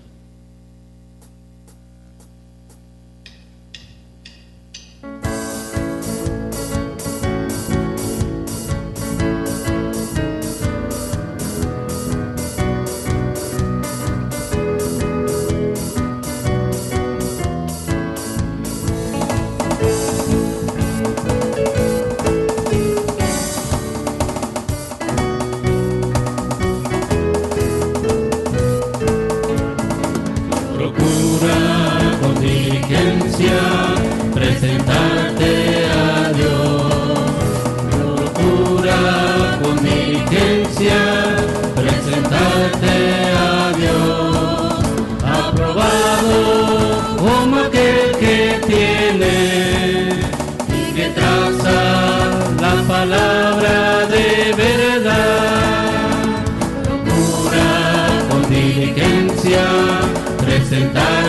presentar. 60.39 61.22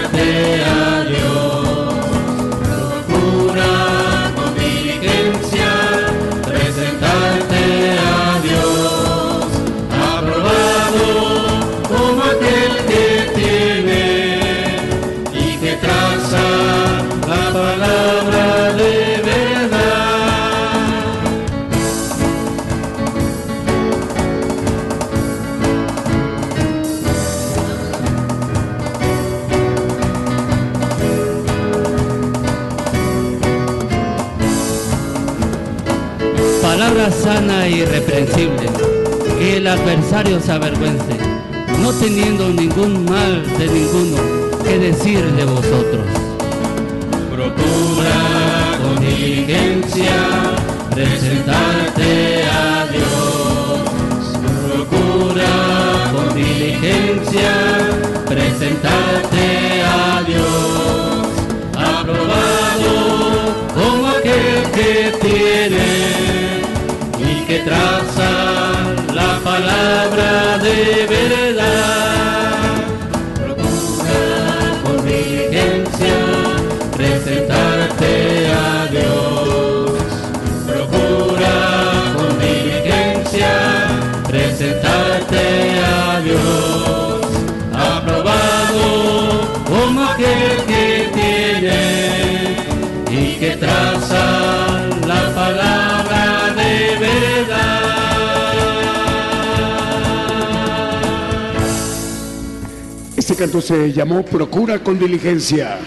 canto 103.44 103.60
se 103.60 103.92
llamó 103.92 104.24
Procura 104.24 104.82
con 104.82 104.98
diligencia. 104.98 105.78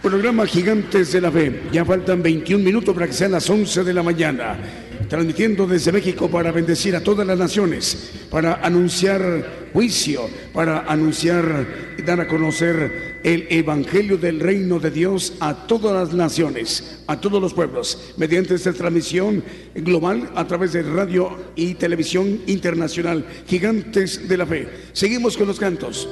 Programa 0.00 0.46
Gigantes 0.46 1.12
de 1.12 1.20
la 1.20 1.30
Fe. 1.30 1.64
Ya 1.70 1.84
faltan 1.84 2.22
21 2.22 2.64
minutos 2.64 2.94
para 2.94 3.06
que 3.06 3.12
sean 3.12 3.32
las 3.32 3.50
11 3.50 3.84
de 3.84 3.92
la 3.92 4.02
mañana. 4.02 4.56
Transmitiendo 5.06 5.66
desde 5.66 5.92
México 5.92 6.30
para 6.30 6.50
bendecir 6.50 6.96
a 6.96 7.02
todas 7.02 7.26
las 7.26 7.38
naciones, 7.38 8.12
para 8.30 8.54
anunciar 8.62 9.68
juicio, 9.74 10.30
para 10.54 10.80
anunciar 10.90 11.66
y 11.98 12.00
dar 12.00 12.22
a 12.22 12.26
conocer 12.26 13.20
el 13.22 13.46
Evangelio 13.50 14.16
del 14.16 14.40
Reino 14.40 14.78
de 14.78 14.90
Dios 14.90 15.34
a 15.40 15.66
todas 15.66 15.92
las 15.92 16.14
naciones, 16.14 17.02
a 17.06 17.20
todos 17.20 17.42
los 17.42 17.52
pueblos, 17.52 18.14
mediante 18.16 18.54
esta 18.54 18.72
transmisión 18.72 19.44
global 19.74 20.30
a 20.34 20.46
través 20.46 20.72
de 20.72 20.84
radio 20.84 21.36
y 21.54 21.74
televisión 21.74 22.40
internacional. 22.46 23.26
Gigantes 23.46 24.26
de 24.26 24.36
la 24.38 24.46
Fe. 24.46 24.68
Seguimos 24.94 25.36
con 25.36 25.48
los 25.48 25.58
cantos. 25.58 26.08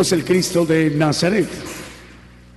Es 0.00 0.12
el 0.12 0.24
Cristo 0.24 0.64
de 0.64 0.88
Nazaret? 0.88 1.46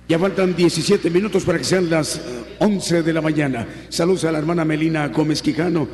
Ya 0.08 0.18
faltan 0.18 0.56
17 0.56 1.10
minutos 1.10 1.44
para 1.44 1.58
que 1.58 1.64
sean 1.64 1.90
las 1.90 2.16
eh, 2.16 2.20
11 2.58 3.02
de 3.02 3.12
la 3.12 3.20
mañana. 3.20 3.68
Saludos 3.90 4.24
a 4.24 4.32
la 4.32 4.38
hermana 4.38 4.64
Melina 4.64 5.08
Gómez 5.08 5.42
Quijano. 5.42 5.86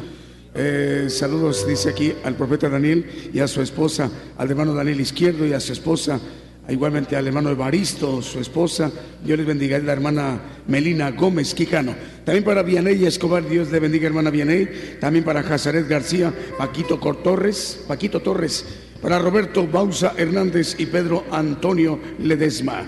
Eh, 0.54 1.06
saludos, 1.08 1.66
dice 1.66 1.90
aquí, 1.90 2.12
al 2.22 2.36
profeta 2.36 2.68
Daniel 2.68 3.04
y 3.34 3.40
a 3.40 3.48
su 3.48 3.62
esposa, 3.62 4.08
al 4.38 4.48
hermano 4.48 4.74
Daniel 4.74 5.00
Izquierdo 5.00 5.44
y 5.44 5.52
a 5.52 5.58
su 5.58 5.72
esposa, 5.72 6.20
igualmente 6.68 7.16
al 7.16 7.26
hermano 7.26 7.50
Evaristo, 7.50 8.22
su 8.22 8.38
esposa. 8.38 8.92
Dios 9.24 9.36
les 9.36 9.46
bendiga, 9.46 9.76
a 9.76 9.80
la 9.80 9.92
hermana 9.92 10.40
Melina 10.68 11.10
Gómez 11.10 11.52
Quijano. 11.52 11.96
También 12.24 12.44
para 12.44 12.62
Vianey 12.62 13.04
Escobar, 13.04 13.48
Dios 13.48 13.72
le 13.72 13.80
bendiga, 13.80 14.06
hermana 14.06 14.30
Vianey. 14.30 14.98
También 15.00 15.24
para 15.24 15.42
Jazaret 15.42 15.88
García, 15.88 16.32
Paquito 16.56 17.00
Cortorres, 17.00 17.80
Paquito 17.88 18.20
Torres 18.20 18.64
para 19.10 19.24
Roberto 19.24 19.66
Bausa 19.66 20.14
Hernández 20.16 20.76
y 20.78 20.86
Pedro 20.86 21.24
Antonio 21.32 21.98
Ledesma. 22.20 22.86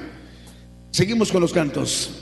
Seguimos 0.93 1.33
con 1.33 1.41
los 1.41 1.53
cantos. 1.53 2.22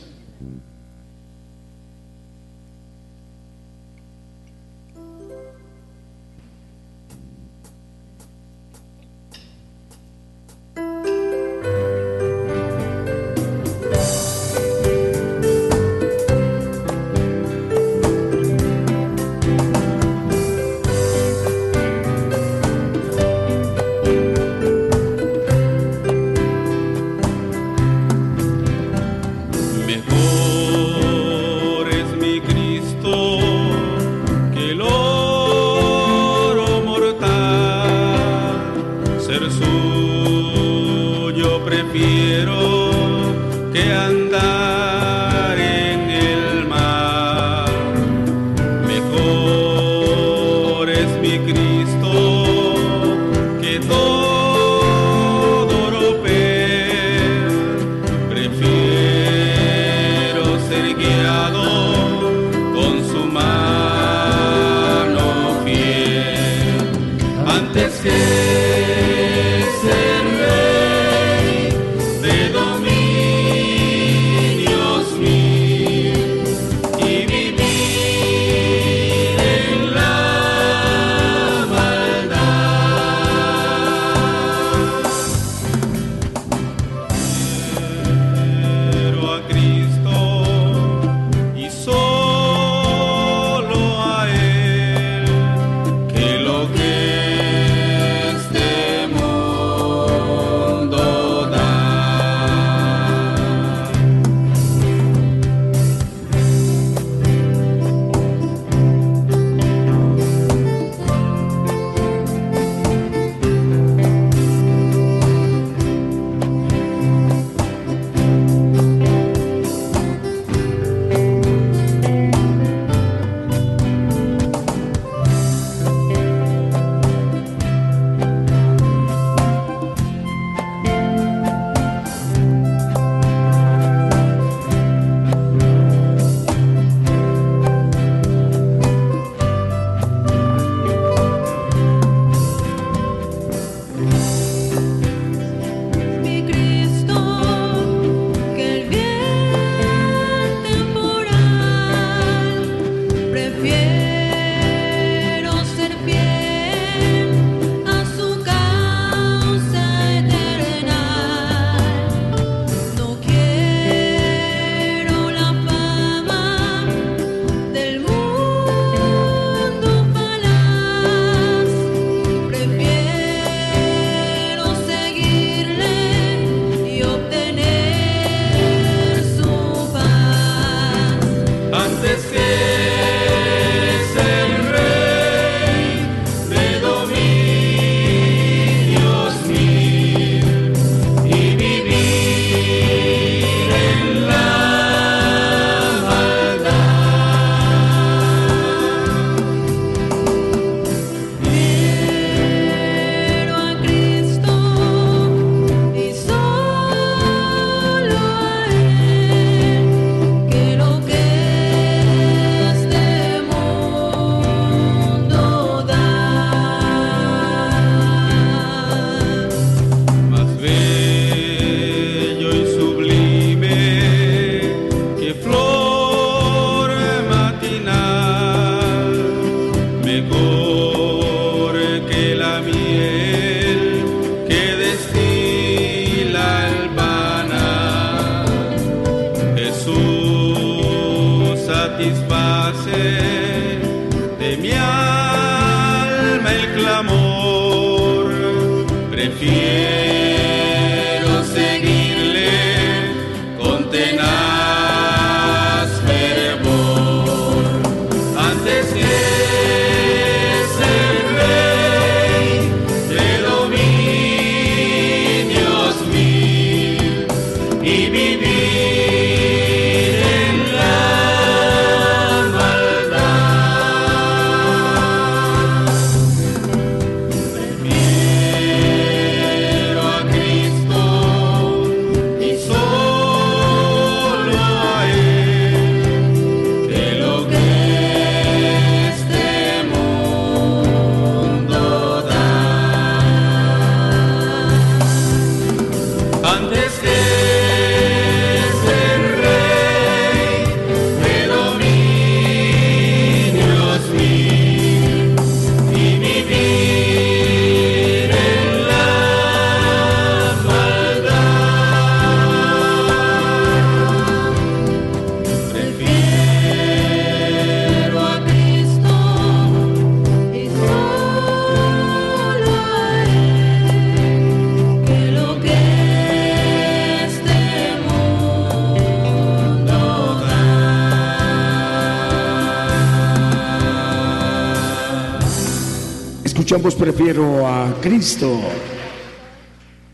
Prefiero 336.81 337.66
a 337.68 337.95
Cristo. 338.01 338.59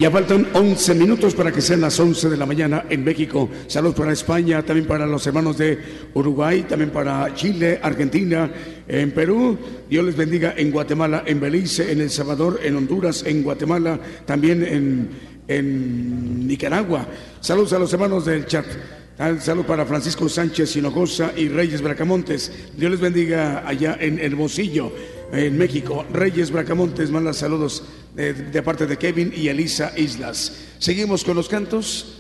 Ya 0.01 0.11
faltan 0.11 0.49
11 0.53 0.95
minutos 0.97 1.33
para 1.33 1.53
que 1.53 1.61
sean 1.61 1.81
las 1.81 1.99
11 1.99 2.29
de 2.29 2.37
la 2.37 2.45
mañana 2.45 2.87
en 2.91 3.05
México. 3.05 3.49
Saludos 3.69 3.95
para 3.95 4.13
España, 4.13 4.65
también 4.65 4.87
para 4.87 5.07
los 5.07 5.25
hermanos 5.29 5.59
de 5.59 5.79
Uruguay, 6.15 6.65
también 6.69 6.91
para 6.91 7.33
Chile, 7.35 7.79
Argentina, 7.81 8.51
en 8.89 9.13
Perú. 9.13 9.57
Dios 9.89 10.05
les 10.05 10.17
bendiga 10.17 10.55
en 10.57 10.73
Guatemala, 10.73 11.23
en 11.25 11.39
Belice, 11.39 11.93
en 11.93 12.01
El 12.01 12.11
Salvador, 12.11 12.59
en 12.63 12.77
Honduras, 12.77 13.23
en 13.25 13.45
Guatemala, 13.45 14.01
también 14.25 14.65
en, 14.65 15.09
en 15.47 16.49
Nicaragua. 16.49 17.07
Saludos 17.41 17.73
a 17.75 17.79
los 17.79 17.93
hermanos 17.93 18.25
del 18.27 18.45
chat. 18.47 18.67
Saludos 19.41 19.67
para 19.67 19.87
Francisco 19.87 20.29
Sánchez 20.29 20.77
Hinojosa 20.77 21.33
y 21.35 21.49
Reyes 21.49 21.81
Bracamontes. 21.81 22.53
Dios 22.77 22.91
les 22.91 23.01
bendiga 23.01 23.67
allá 23.67 23.97
en 23.99 24.19
Hermosillo, 24.19 24.93
en 25.33 25.59
México. 25.59 26.05
Reyes 26.13 26.51
Bracamontes 26.51 27.11
manda 27.11 27.33
saludos 27.33 27.83
de, 28.15 28.33
de 28.33 28.63
parte 28.63 28.87
de 28.87 28.97
Kevin 28.97 29.33
y 29.35 29.49
Elisa 29.49 29.93
Islas. 29.97 30.67
Seguimos 30.79 31.25
con 31.25 31.37
los 31.37 31.49
cantos. 31.49 32.16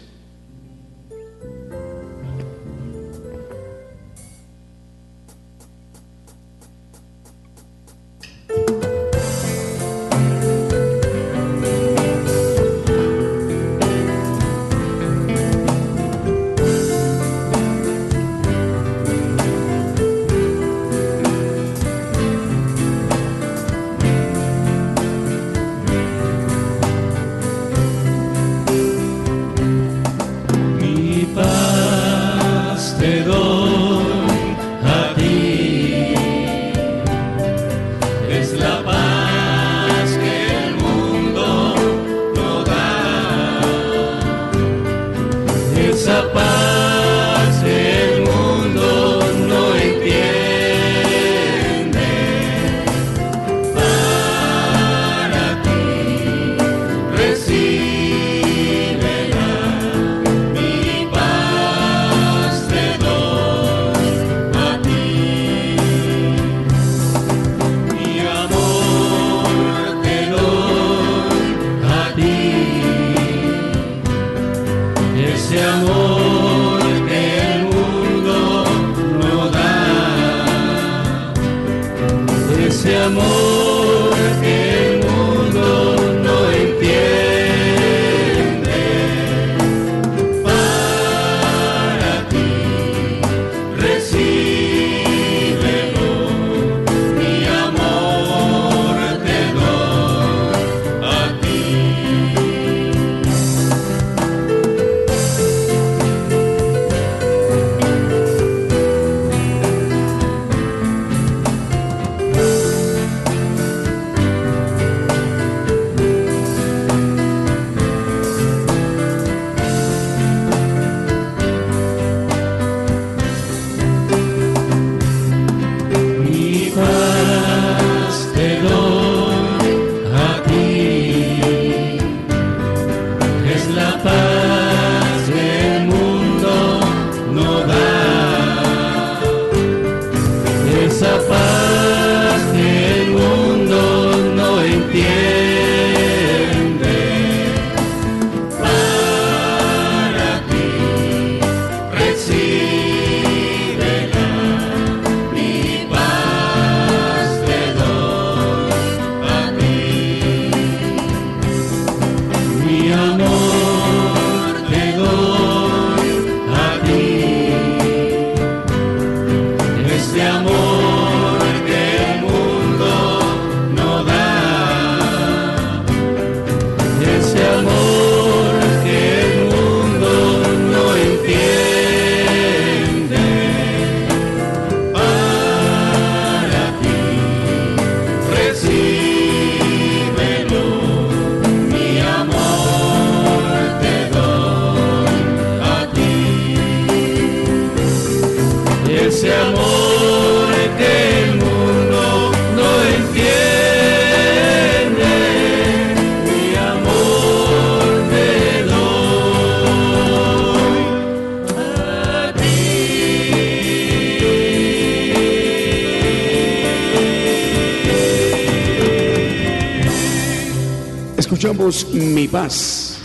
Mi 221.66 222.28
Paz. 222.28 222.98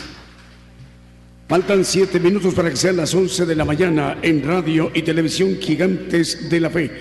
Faltan 1.50 1.84
siete 1.84 2.20
minutos 2.20 2.54
para 2.54 2.70
que 2.70 2.76
sean 2.76 2.98
las 2.98 3.16
11 3.16 3.48
de 3.48 3.56
la 3.56 3.66
mañana 3.66 4.20
en 4.22 4.44
radio 4.44 4.92
y 4.94 5.02
televisión 5.02 5.58
Gigantes 5.60 6.48
de 6.48 6.60
la 6.60 6.70
Fe. 6.70 6.92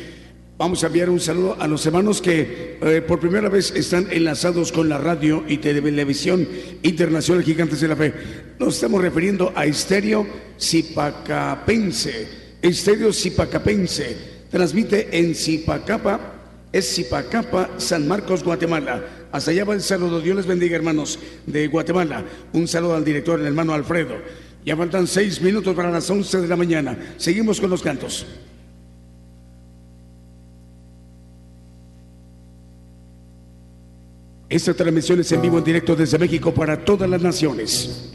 Vamos 0.57 0.83
a 0.83 0.87
enviar 0.87 1.11
un 1.11 1.21
saludo 1.21 1.57
a 1.61 1.69
los 1.69 1.85
hermanos 1.85 2.23
que 2.23 2.79
eh, 2.81 3.03
por 3.07 3.21
primera 3.21 3.51
vez 3.51 3.73
están 3.77 4.07
enlazados 4.11 4.73
con 4.73 4.89
la 4.89 4.97
radio 4.97 5.45
y 5.47 5.59
televisión 5.59 6.49
internacional 6.83 7.45
Gigantes 7.45 7.83
de 7.83 7.89
la 7.89 7.97
Fe. 7.97 8.15
Nos 8.59 8.77
estamos 8.77 9.03
refiriendo 9.03 9.53
a 9.55 9.67
Estéreo 9.67 10.27
Zipacapense. 10.59 12.27
Estéreo 12.63 13.13
Zipacapense. 13.13 14.17
Transmite 14.51 15.09
en 15.13 15.35
Zipacapa, 15.35 16.30
es 16.73 16.95
Zipacapa, 16.95 17.71
San 17.79 18.07
Marcos, 18.07 18.45
Guatemala. 18.45 19.03
Hasta 19.33 19.51
allá 19.51 19.65
va 19.65 19.75
el 19.75 19.83
saludo. 19.83 20.21
Dios 20.21 20.37
les 20.37 20.47
bendiga, 20.47 20.77
hermanos 20.77 21.19
de 21.47 21.67
Guatemala. 21.69 22.25
Un 22.53 22.69
saludo 22.69 22.95
al 22.95 23.05
director, 23.05 23.41
el 23.41 23.47
hermano 23.47 23.75
Alfredo. 23.75 24.17
Ya 24.65 24.77
faltan 24.77 25.07
seis 25.07 25.41
minutos 25.41 25.75
para 25.75 25.91
las 25.91 26.09
once 26.11 26.41
de 26.41 26.49
la 26.49 26.57
mañana. 26.57 27.15
Seguimos 27.17 27.61
con 27.61 27.71
los 27.71 27.83
cantos. 27.83 28.27
Esta 34.49 34.75
transmisión 34.75 35.21
es 35.21 35.31
en 35.31 35.43
vivo, 35.43 35.59
en 35.59 35.65
directo 35.65 35.95
desde 35.95 36.19
México 36.19 36.53
para 36.53 36.85
todas 36.85 37.09
las 37.09 37.23
naciones. 37.23 38.10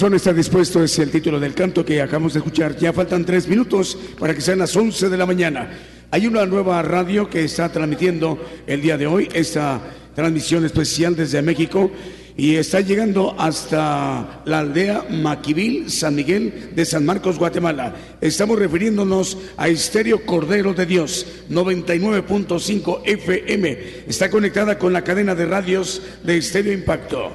está 0.00 0.32
dispuesto 0.32 0.82
es 0.82 0.96
el 1.00 1.10
título 1.10 1.40
del 1.40 1.54
canto 1.54 1.84
que 1.84 2.00
acabamos 2.00 2.32
de 2.32 2.38
escuchar. 2.38 2.76
Ya 2.76 2.92
faltan 2.92 3.24
tres 3.24 3.48
minutos 3.48 3.98
para 4.16 4.32
que 4.32 4.40
sean 4.40 4.60
las 4.60 4.74
11 4.76 5.08
de 5.08 5.16
la 5.16 5.26
mañana. 5.26 5.70
Hay 6.12 6.28
una 6.28 6.46
nueva 6.46 6.80
radio 6.82 7.28
que 7.28 7.42
está 7.42 7.68
transmitiendo 7.70 8.38
el 8.68 8.80
día 8.80 8.96
de 8.96 9.08
hoy 9.08 9.28
esta 9.34 9.80
transmisión 10.14 10.64
especial 10.64 11.16
desde 11.16 11.42
México 11.42 11.90
y 12.36 12.54
está 12.54 12.80
llegando 12.80 13.34
hasta 13.38 14.40
la 14.44 14.60
aldea 14.60 15.04
Maquivil, 15.10 15.90
San 15.90 16.14
Miguel 16.14 16.70
de 16.76 16.84
San 16.84 17.04
Marcos, 17.04 17.36
Guatemala. 17.36 17.96
Estamos 18.20 18.56
refiriéndonos 18.56 19.36
a 19.56 19.66
Estéreo 19.66 20.24
Cordero 20.24 20.74
de 20.74 20.86
Dios, 20.86 21.26
99.5 21.50 23.00
FM. 23.04 23.78
Está 24.06 24.30
conectada 24.30 24.78
con 24.78 24.92
la 24.92 25.02
cadena 25.02 25.34
de 25.34 25.46
radios 25.46 26.00
de 26.22 26.36
Estéreo 26.36 26.72
Impacto. 26.72 27.27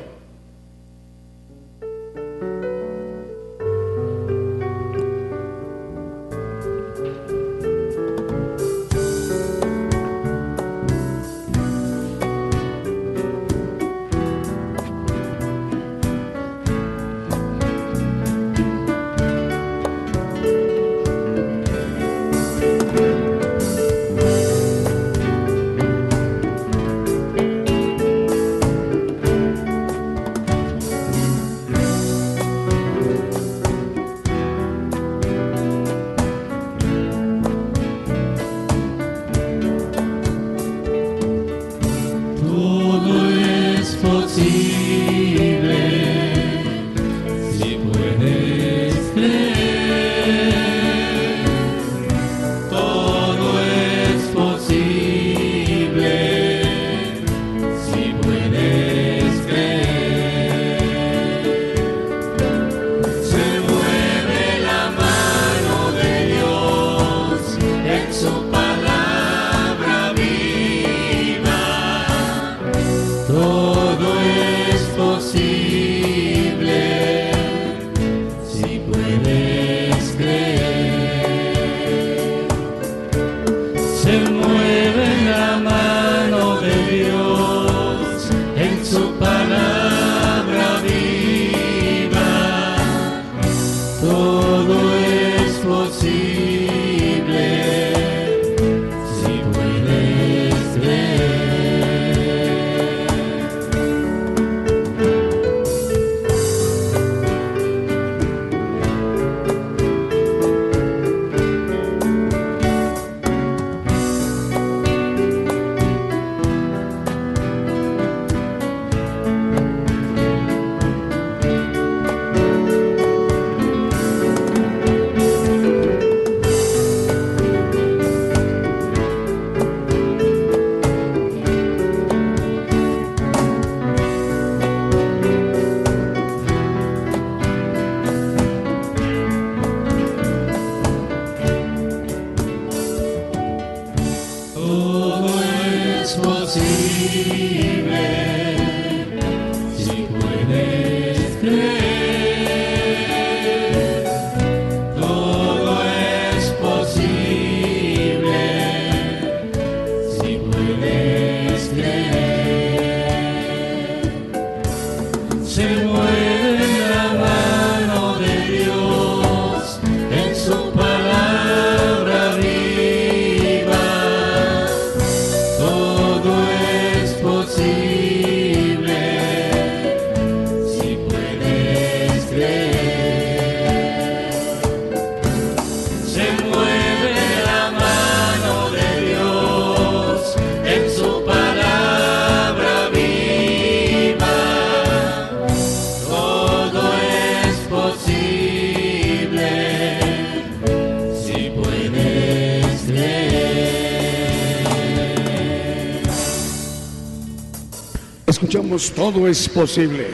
Todo 208.74 209.28
es 209.28 209.48
posible. 209.50 210.08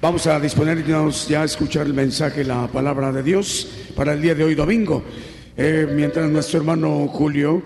Vamos 0.00 0.24
a 0.28 0.38
disponernos 0.38 1.26
ya 1.26 1.42
a 1.42 1.44
escuchar 1.44 1.84
el 1.84 1.92
mensaje, 1.92 2.44
la 2.44 2.68
palabra 2.68 3.10
de 3.10 3.24
Dios 3.24 3.68
para 3.96 4.12
el 4.12 4.22
día 4.22 4.36
de 4.36 4.44
hoy 4.44 4.54
domingo. 4.54 5.02
Eh, 5.56 5.84
mientras 5.92 6.30
nuestro 6.30 6.60
hermano 6.60 7.08
Julio 7.08 7.60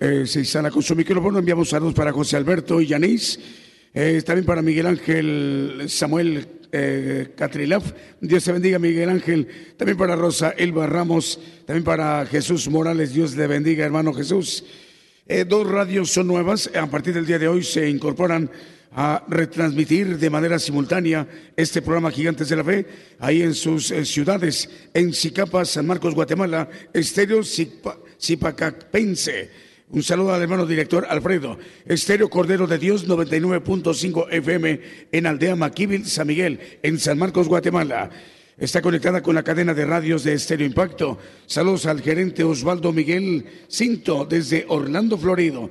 eh, 0.00 0.24
se 0.26 0.40
instala 0.40 0.72
con 0.72 0.82
su 0.82 0.96
micrófono, 0.96 1.38
enviamos 1.38 1.68
saludos 1.68 1.94
para 1.94 2.10
José 2.10 2.36
Alberto 2.36 2.80
y 2.80 2.88
Yanis, 2.88 3.38
eh, 3.94 4.20
también 4.26 4.44
para 4.44 4.60
Miguel 4.60 4.88
Ángel 4.88 5.84
Samuel 5.86 6.48
Catrilaf. 7.36 7.92
Dios 8.20 8.42
te 8.42 8.50
bendiga, 8.50 8.80
Miguel 8.80 9.08
Ángel. 9.08 9.46
También 9.76 9.98
para 9.98 10.16
Rosa 10.16 10.50
Elba 10.58 10.88
Ramos, 10.88 11.38
también 11.64 11.84
para 11.84 12.26
Jesús 12.26 12.68
Morales. 12.68 13.14
Dios 13.14 13.36
le 13.36 13.46
bendiga, 13.46 13.84
hermano 13.84 14.12
Jesús. 14.12 14.64
Dos 15.46 15.70
radios 15.70 16.10
son 16.10 16.26
nuevas, 16.26 16.68
a 16.74 16.86
partir 16.88 17.14
del 17.14 17.24
día 17.24 17.38
de 17.38 17.46
hoy 17.46 17.62
se 17.62 17.88
incorporan 17.88 18.50
a 18.94 19.24
retransmitir 19.28 20.18
de 20.18 20.30
manera 20.30 20.58
simultánea 20.58 21.26
este 21.56 21.80
programa 21.82 22.10
Gigantes 22.10 22.48
de 22.48 22.56
la 22.56 22.64
Fe, 22.64 22.86
ahí 23.18 23.42
en 23.42 23.54
sus 23.54 23.90
eh, 23.90 24.04
ciudades, 24.04 24.68
en 24.92 25.12
Zicapa, 25.14 25.64
San 25.64 25.86
Marcos, 25.86 26.14
Guatemala, 26.14 26.68
Estéreo 26.92 27.40
Zipa- 27.40 27.96
Zipacapense. 28.20 29.50
Un 29.90 30.02
saludo 30.02 30.32
al 30.32 30.42
hermano 30.42 30.64
director 30.66 31.06
Alfredo. 31.08 31.58
Estéreo 31.86 32.30
Cordero 32.30 32.66
de 32.66 32.78
Dios 32.78 33.06
99.5 33.06 34.26
FM 34.30 34.80
en 35.12 35.26
Aldea 35.26 35.56
Maquívil, 35.56 36.06
San 36.06 36.26
Miguel, 36.26 36.60
en 36.82 36.98
San 36.98 37.18
Marcos, 37.18 37.48
Guatemala. 37.48 38.10
Está 38.56 38.80
conectada 38.80 39.22
con 39.22 39.34
la 39.34 39.42
cadena 39.42 39.74
de 39.74 39.84
radios 39.84 40.24
de 40.24 40.34
Estéreo 40.34 40.66
Impacto. 40.66 41.18
Saludos 41.46 41.86
al 41.86 42.00
gerente 42.00 42.44
Osvaldo 42.44 42.92
Miguel 42.92 43.44
Cinto 43.68 44.24
desde 44.24 44.64
Orlando, 44.68 45.18
Florido. 45.18 45.68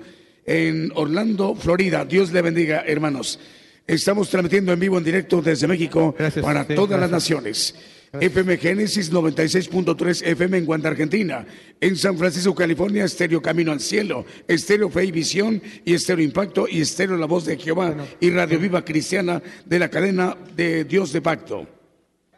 En 0.52 0.92
Orlando, 0.96 1.56
Florida. 1.56 2.04
Dios 2.04 2.34
le 2.34 2.42
bendiga, 2.42 2.84
hermanos. 2.86 3.40
Estamos 3.88 4.30
transmitiendo 4.30 4.74
en 4.74 4.82
vivo, 4.82 4.98
en 4.98 5.04
directo 5.06 5.42
desde 5.42 5.66
México 5.66 6.14
Gracias, 6.20 6.44
para 6.44 6.66
sí, 6.66 6.76
todas 6.76 7.00
las 7.00 7.10
gracias. 7.10 7.32
naciones. 7.32 7.76
FM 8.20 8.58
Génesis 8.58 9.14
96.3 9.14 10.28
FM 10.28 10.58
en 10.58 10.66
Guanta, 10.66 10.90
Argentina. 10.90 11.46
En 11.80 11.96
San 11.96 12.18
Francisco, 12.18 12.54
California, 12.54 13.06
Estéreo 13.06 13.42
Camino 13.42 13.72
al 13.72 13.80
Cielo, 13.80 14.26
Estéreo 14.46 14.90
Fe 14.90 15.06
y 15.06 15.12
Visión 15.14 15.62
y 15.86 15.94
Estéreo 15.94 16.26
Impacto 16.26 16.68
y 16.70 16.82
Estéreo 16.82 17.16
La 17.16 17.28
Voz 17.28 17.46
de 17.46 17.58
Jehová 17.58 17.96
y 18.20 18.30
Radio 18.32 18.60
Viva 18.60 18.84
Cristiana 18.84 19.42
de 19.66 19.80
la 19.80 19.88
cadena 19.88 20.36
de 20.54 20.84
Dios 20.84 21.14
de 21.14 21.22
Pacto. 21.22 21.66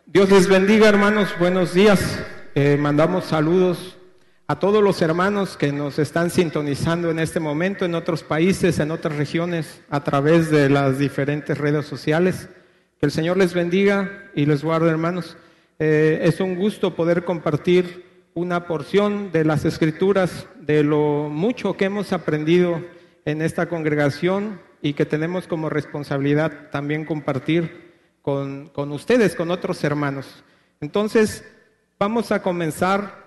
Dios 0.05 0.29
les 0.29 0.47
bendiga, 0.47 0.87
hermanos. 0.87 1.29
Buenos 1.39 1.73
días. 1.73 1.99
Eh, 2.53 2.77
mandamos 2.79 3.25
saludos 3.25 3.97
a 4.53 4.59
todos 4.59 4.83
los 4.83 5.01
hermanos 5.01 5.57
que 5.57 5.71
nos 5.71 5.97
están 5.97 6.29
sintonizando 6.29 7.09
en 7.09 7.17
este 7.17 7.39
momento 7.39 7.85
en 7.85 7.95
otros 7.95 8.21
países, 8.21 8.77
en 8.77 8.91
otras 8.91 9.15
regiones, 9.15 9.81
a 9.89 10.03
través 10.03 10.51
de 10.51 10.69
las 10.69 10.99
diferentes 10.99 11.57
redes 11.57 11.87
sociales. 11.87 12.49
Que 12.99 13.07
el 13.07 13.11
Señor 13.11 13.37
les 13.37 13.55
bendiga 13.55 14.29
y 14.35 14.45
les 14.45 14.63
guarde, 14.63 14.91
hermanos. 14.91 15.37
Eh, 15.79 16.19
es 16.21 16.39
un 16.39 16.53
gusto 16.53 16.95
poder 16.95 17.25
compartir 17.25 18.05
una 18.35 18.67
porción 18.67 19.31
de 19.31 19.43
las 19.43 19.65
escrituras, 19.65 20.45
de 20.61 20.83
lo 20.83 21.29
mucho 21.31 21.75
que 21.75 21.85
hemos 21.85 22.13
aprendido 22.13 22.79
en 23.25 23.41
esta 23.41 23.67
congregación 23.67 24.61
y 24.83 24.93
que 24.93 25.07
tenemos 25.07 25.47
como 25.47 25.67
responsabilidad 25.67 26.69
también 26.69 27.05
compartir 27.05 27.91
con, 28.21 28.67
con 28.67 28.91
ustedes, 28.91 29.33
con 29.33 29.49
otros 29.49 29.83
hermanos. 29.83 30.43
Entonces, 30.79 31.43
vamos 31.97 32.31
a 32.31 32.43
comenzar 32.43 33.22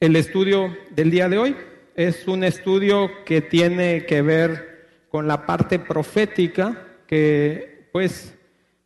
el 0.00 0.16
estudio 0.16 0.76
del 0.90 1.10
día 1.10 1.28
de 1.28 1.38
hoy. 1.38 1.56
Es 1.94 2.26
un 2.26 2.44
estudio 2.44 3.10
que 3.24 3.40
tiene 3.40 4.04
que 4.06 4.22
ver 4.22 5.06
con 5.08 5.28
la 5.28 5.46
parte 5.46 5.78
profética, 5.78 6.88
que 7.06 7.88
pues 7.92 8.34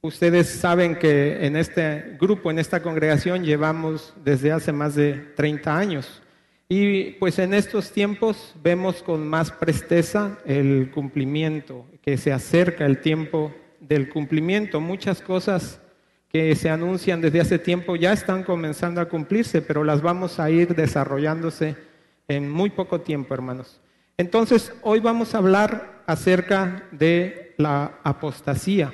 ustedes 0.02 0.48
saben 0.48 0.96
que 0.96 1.46
en 1.46 1.56
este 1.56 2.16
grupo, 2.20 2.50
en 2.50 2.58
esta 2.58 2.82
congregación, 2.82 3.44
llevamos 3.44 4.14
desde 4.22 4.52
hace 4.52 4.72
más 4.72 4.94
de 4.94 5.14
30 5.34 5.76
años. 5.78 6.22
Y 6.68 7.12
pues 7.12 7.38
en 7.38 7.54
estos 7.54 7.92
tiempos 7.92 8.54
vemos 8.62 9.02
con 9.02 9.26
más 9.26 9.50
presteza 9.50 10.38
el 10.44 10.90
cumplimiento, 10.92 11.86
que 12.02 12.18
se 12.18 12.30
acerca 12.30 12.84
el 12.84 13.00
tiempo 13.00 13.54
del 13.80 14.10
cumplimiento. 14.10 14.78
Muchas 14.78 15.22
cosas 15.22 15.80
que 16.28 16.54
se 16.56 16.68
anuncian 16.68 17.20
desde 17.20 17.40
hace 17.40 17.58
tiempo 17.58 17.96
ya 17.96 18.12
están 18.12 18.44
comenzando 18.44 19.00
a 19.00 19.08
cumplirse, 19.08 19.62
pero 19.62 19.84
las 19.84 20.02
vamos 20.02 20.38
a 20.38 20.50
ir 20.50 20.74
desarrollándose 20.74 21.76
en 22.28 22.50
muy 22.50 22.70
poco 22.70 23.00
tiempo, 23.00 23.34
hermanos. 23.34 23.80
Entonces, 24.18 24.72
hoy 24.82 25.00
vamos 25.00 25.34
a 25.34 25.38
hablar 25.38 26.02
acerca 26.06 26.84
de 26.90 27.54
la 27.56 27.98
apostasía. 28.02 28.92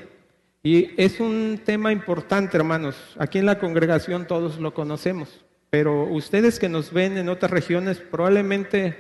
Y 0.63 0.91
es 0.97 1.21
un 1.21 1.61
tema 1.65 1.93
importante, 1.93 2.57
hermanos. 2.57 2.97
Aquí 3.19 3.39
en 3.39 3.47
la 3.47 3.59
congregación 3.59 4.27
todos 4.27 4.59
lo 4.59 4.73
conocemos, 4.73 5.45
pero 5.71 6.05
ustedes 6.05 6.59
que 6.59 6.69
nos 6.69 6.93
ven 6.93 7.19
en 7.19 7.29
otras 7.29 7.51
regiones 7.51 7.99
probablemente 7.99 8.97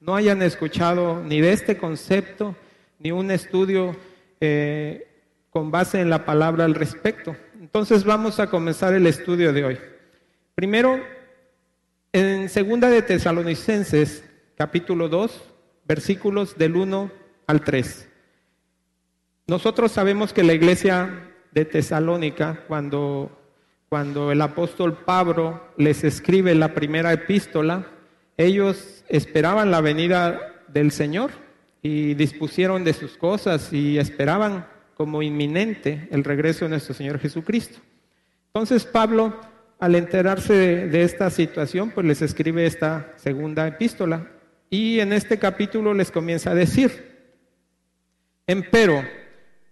no 0.00 0.14
hayan 0.14 0.42
escuchado 0.42 1.22
ni 1.24 1.40
de 1.40 1.52
este 1.52 1.76
concepto, 1.78 2.54
ni 2.98 3.10
un 3.10 3.30
estudio 3.30 3.96
eh, 4.40 5.08
con 5.50 5.70
base 5.70 6.00
en 6.00 6.10
la 6.10 6.24
palabra 6.24 6.64
al 6.64 6.74
respecto. 6.74 7.34
Entonces 7.68 8.02
vamos 8.02 8.40
a 8.40 8.46
comenzar 8.46 8.94
el 8.94 9.06
estudio 9.06 9.52
de 9.52 9.62
hoy. 9.62 9.78
Primero, 10.54 10.98
en 12.14 12.48
segunda 12.48 12.88
de 12.88 13.02
Tesalonicenses, 13.02 14.24
capítulo 14.56 15.10
2, 15.10 15.52
versículos 15.86 16.56
del 16.56 16.76
1 16.76 17.10
al 17.46 17.60
3. 17.60 18.08
Nosotros 19.48 19.92
sabemos 19.92 20.32
que 20.32 20.44
la 20.44 20.54
iglesia 20.54 21.30
de 21.52 21.66
Tesalónica, 21.66 22.64
cuando, 22.66 23.38
cuando 23.90 24.32
el 24.32 24.40
apóstol 24.40 25.04
Pablo 25.04 25.62
les 25.76 26.04
escribe 26.04 26.54
la 26.54 26.72
primera 26.72 27.12
epístola, 27.12 27.86
ellos 28.38 29.04
esperaban 29.10 29.70
la 29.70 29.82
venida 29.82 30.64
del 30.68 30.90
Señor 30.90 31.32
y 31.82 32.14
dispusieron 32.14 32.82
de 32.82 32.94
sus 32.94 33.18
cosas 33.18 33.70
y 33.74 33.98
esperaban 33.98 34.77
como 34.98 35.22
inminente 35.22 36.08
el 36.10 36.24
regreso 36.24 36.64
de 36.64 36.70
nuestro 36.70 36.92
Señor 36.92 37.20
Jesucristo. 37.20 37.78
Entonces 38.48 38.84
Pablo, 38.84 39.40
al 39.78 39.94
enterarse 39.94 40.52
de, 40.88 41.02
esta 41.04 41.30
situación, 41.30 41.92
pues 41.92 42.04
les 42.04 42.20
escribe 42.20 42.66
esta 42.66 43.14
segunda 43.14 43.68
epístola 43.68 44.26
y 44.68 44.98
en 44.98 45.12
este 45.12 45.38
capítulo 45.38 45.94
les 45.94 46.10
comienza 46.10 46.50
a 46.50 46.56
decir, 46.56 47.16
Empero, 48.48 49.04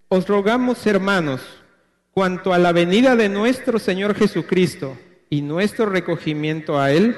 os 0.06 0.28
rogamos, 0.28 0.86
hermanos, 0.86 1.40
cuanto 2.12 2.52
a 2.52 2.58
la 2.58 2.70
venida 2.70 3.16
de 3.16 3.28
nuestro 3.28 3.80
Señor 3.80 4.14
Jesucristo 4.14 4.96
y 5.28 5.42
nuestro 5.42 5.86
recogimiento 5.86 6.78
a 6.78 6.92
Él, 6.92 7.16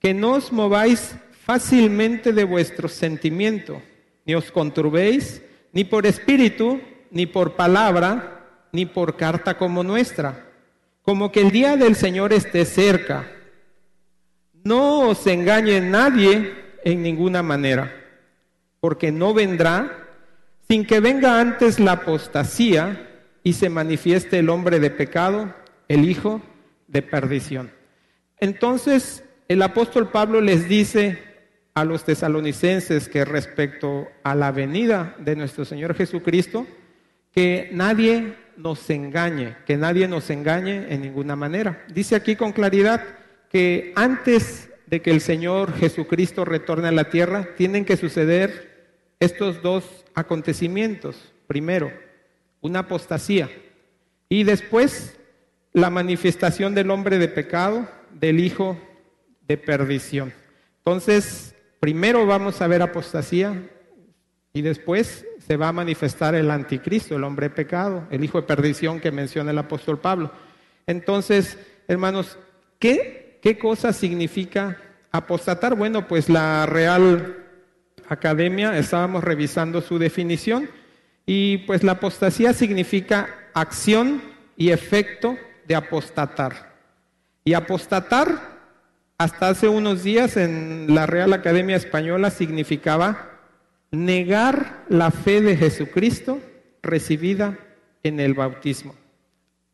que 0.00 0.14
no 0.14 0.32
os 0.32 0.50
mováis 0.50 1.14
fácilmente 1.44 2.32
de 2.32 2.44
vuestro 2.44 2.88
sentimiento, 2.88 3.82
ni 4.24 4.34
os 4.34 4.50
conturbéis, 4.50 5.42
ni 5.74 5.84
por 5.84 6.06
espíritu, 6.06 6.80
ni 7.10 7.26
por 7.26 7.56
palabra, 7.56 8.44
ni 8.72 8.86
por 8.86 9.16
carta 9.16 9.56
como 9.56 9.82
nuestra, 9.82 10.46
como 11.02 11.32
que 11.32 11.40
el 11.40 11.50
día 11.50 11.76
del 11.76 11.96
Señor 11.96 12.32
esté 12.32 12.64
cerca. 12.64 13.30
No 14.64 15.08
os 15.08 15.26
engañe 15.26 15.80
nadie 15.80 16.54
en 16.84 17.02
ninguna 17.02 17.42
manera 17.42 17.98
porque 18.80 19.10
no 19.10 19.34
vendrá 19.34 20.06
sin 20.68 20.84
que 20.84 21.00
venga 21.00 21.40
antes 21.40 21.80
la 21.80 21.92
apostasía 21.92 23.08
y 23.42 23.54
se 23.54 23.70
manifieste 23.70 24.38
el 24.38 24.50
hombre 24.50 24.80
de 24.80 24.90
pecado, 24.90 25.54
el 25.88 26.08
hijo 26.08 26.42
de 26.86 27.02
perdición. 27.02 27.70
Entonces, 28.38 29.24
el 29.48 29.62
apóstol 29.62 30.10
Pablo 30.10 30.40
les 30.40 30.68
dice 30.68 31.22
a 31.74 31.84
los 31.84 32.04
tesalonicenses 32.04 33.08
que 33.08 33.24
respecto 33.24 34.08
a 34.22 34.34
la 34.34 34.52
venida 34.52 35.16
de 35.18 35.36
nuestro 35.36 35.64
Señor 35.64 35.94
Jesucristo, 35.94 36.66
que 37.32 37.70
nadie 37.72 38.34
nos 38.56 38.88
engañe, 38.90 39.56
que 39.66 39.76
nadie 39.76 40.08
nos 40.08 40.30
engañe 40.30 40.92
en 40.92 41.02
ninguna 41.02 41.36
manera. 41.36 41.84
Dice 41.88 42.16
aquí 42.16 42.36
con 42.36 42.52
claridad 42.52 43.02
que 43.50 43.92
antes 43.96 44.68
de 44.86 45.00
que 45.00 45.10
el 45.10 45.20
Señor 45.20 45.74
Jesucristo 45.74 46.44
retorne 46.44 46.88
a 46.88 46.92
la 46.92 47.10
tierra, 47.10 47.48
tienen 47.56 47.84
que 47.84 47.96
suceder 47.96 48.68
estos 49.20 49.62
dos 49.62 50.04
acontecimientos. 50.14 51.32
Primero, 51.46 51.92
una 52.60 52.80
apostasía 52.80 53.48
y 54.28 54.44
después 54.44 55.16
la 55.72 55.90
manifestación 55.90 56.74
del 56.74 56.90
hombre 56.90 57.18
de 57.18 57.28
pecado, 57.28 57.88
del 58.12 58.40
hijo 58.40 58.78
de 59.46 59.56
perdición. 59.56 60.32
Entonces, 60.78 61.54
primero 61.80 62.26
vamos 62.26 62.60
a 62.60 62.66
ver 62.66 62.82
apostasía 62.82 63.70
y 64.52 64.62
después 64.62 65.24
se 65.48 65.56
va 65.56 65.68
a 65.68 65.72
manifestar 65.72 66.34
el 66.34 66.50
anticristo, 66.50 67.16
el 67.16 67.24
hombre 67.24 67.48
pecado, 67.48 68.06
el 68.10 68.22
hijo 68.22 68.38
de 68.38 68.46
perdición 68.46 69.00
que 69.00 69.10
menciona 69.10 69.50
el 69.50 69.56
apóstol 69.56 69.98
Pablo. 69.98 70.30
Entonces, 70.86 71.58
hermanos, 71.88 72.38
¿qué, 72.78 73.38
qué 73.40 73.56
cosa 73.56 73.94
significa 73.94 74.76
apostatar? 75.10 75.74
Bueno, 75.74 76.06
pues 76.06 76.28
la 76.28 76.66
Real 76.66 77.46
Academia 78.10 78.76
estábamos 78.76 79.24
revisando 79.24 79.80
su 79.80 79.98
definición 79.98 80.68
y 81.24 81.58
pues 81.58 81.82
la 81.82 81.92
apostasía 81.92 82.52
significa 82.52 83.30
acción 83.54 84.20
y 84.54 84.68
efecto 84.68 85.38
de 85.66 85.76
apostatar. 85.76 86.74
Y 87.42 87.54
apostatar 87.54 88.58
hasta 89.16 89.48
hace 89.48 89.66
unos 89.66 90.02
días 90.02 90.36
en 90.36 90.94
la 90.94 91.06
Real 91.06 91.32
Academia 91.32 91.76
Española 91.76 92.28
significaba 92.28 93.27
negar 93.90 94.84
la 94.88 95.10
fe 95.10 95.40
de 95.40 95.56
Jesucristo 95.56 96.40
recibida 96.82 97.58
en 98.02 98.20
el 98.20 98.34
bautismo. 98.34 98.94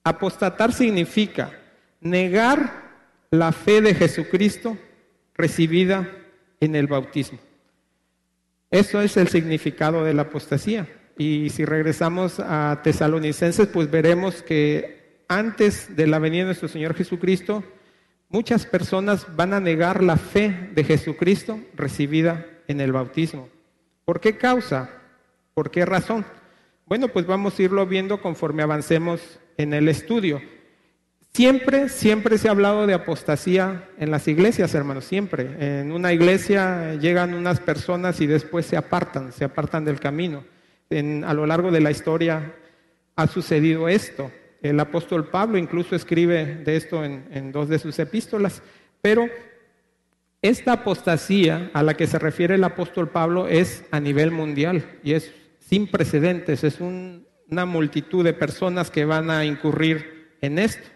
Apostatar 0.05 0.73
significa 0.73 1.53
negar 2.01 2.85
la 3.31 3.53
fe 3.53 3.81
de 3.81 3.95
Jesucristo 3.95 4.77
recibida 5.35 6.09
en 6.61 6.77
el 6.77 6.87
bautismo. 6.87 7.39
Eso 8.71 9.01
es 9.01 9.17
el 9.17 9.29
significado 9.29 10.05
de 10.05 10.15
la 10.15 10.23
apostasía. 10.23 10.89
Y 11.17 11.51
si 11.51 11.65
regresamos 11.65 12.41
a 12.41 12.81
Tesalonicenses, 12.83 13.69
pues 13.69 13.91
veremos 13.91 14.43
que 14.43 15.23
antes 15.29 15.95
de 15.97 16.07
la 16.07 16.19
venida 16.19 16.43
de 16.43 16.47
nuestro 16.47 16.69
Señor 16.69 16.95
Jesucristo, 16.95 17.63
muchas 18.29 18.67
personas 18.67 19.27
van 19.37 19.55
a 19.55 19.61
negar 19.61 20.03
la 20.03 20.17
fe 20.17 20.71
de 20.75 20.85
Jesucristo 20.85 21.61
recibida 21.75 22.47
en 22.67 22.81
el 22.81 22.93
bautismo. 22.93 23.49
¿Por 24.05 24.21
qué 24.21 24.37
causa? 24.37 24.91
¿Por 25.55 25.71
qué 25.71 25.87
razón? 25.87 26.27
Bueno, 26.87 27.09
pues 27.09 27.27
vamos 27.27 27.59
a 27.59 27.63
irlo 27.63 27.87
viendo 27.87 28.21
conforme 28.21 28.63
avancemos 28.63 29.41
en 29.57 29.73
el 29.73 29.89
estudio. 29.89 30.43
Siempre, 31.33 31.89
siempre 31.89 32.37
se 32.37 32.49
ha 32.49 32.51
hablado 32.51 32.87
de 32.87 32.95
apostasía 32.95 33.89
en 33.99 34.11
las 34.11 34.29
iglesias, 34.29 34.75
hermanos, 34.75 35.05
siempre. 35.05 35.81
En 35.81 35.91
una 35.91 36.13
iglesia 36.13 36.95
llegan 36.97 37.35
unas 37.35 37.61
personas 37.61 38.21
y 38.21 38.27
después 38.27 38.67
se 38.67 38.77
apartan, 38.77 39.33
se 39.33 39.45
apartan 39.45 39.85
del 39.85 39.99
camino. 39.99 40.45
A 40.91 41.35
lo 41.35 41.47
largo 41.47 41.71
de 41.71 41.81
la 41.81 41.91
historia 41.91 42.55
ha 43.17 43.27
sucedido 43.27 43.89
esto. 43.89 44.31
El 44.61 44.79
apóstol 44.79 45.29
Pablo 45.29 45.57
incluso 45.57 45.97
escribe 45.97 46.57
de 46.57 46.77
esto 46.77 47.05
en 47.05 47.53
dos 47.53 47.69
de 47.69 47.79
sus 47.79 47.99
epístolas, 47.99 48.63
pero 49.01 49.29
esta 50.45 50.73
apostasía 50.75 51.71
a 51.73 51.83
la 51.83 51.95
que 51.95 52.07
se 52.07 52.19
refiere 52.19 52.57
el 52.57 52.65
apóstol 52.65 53.09
Pablo 53.09 53.49
es 53.49 53.85
a 53.91 53.99
nivel 53.99 54.31
mundial 54.31 54.85
y 55.03 55.15
es 55.15 55.33
sin 55.59 55.87
precedentes, 55.87 56.65
es 56.65 56.81
un- 56.81 57.27
una 57.51 57.65
multitud 57.65 58.23
de 58.23 58.35
personas 58.35 58.91
que 58.91 59.07
van 59.07 59.31
a 59.31 59.47
incurrir 59.47 60.37
en 60.43 60.59
esto. 60.59 60.87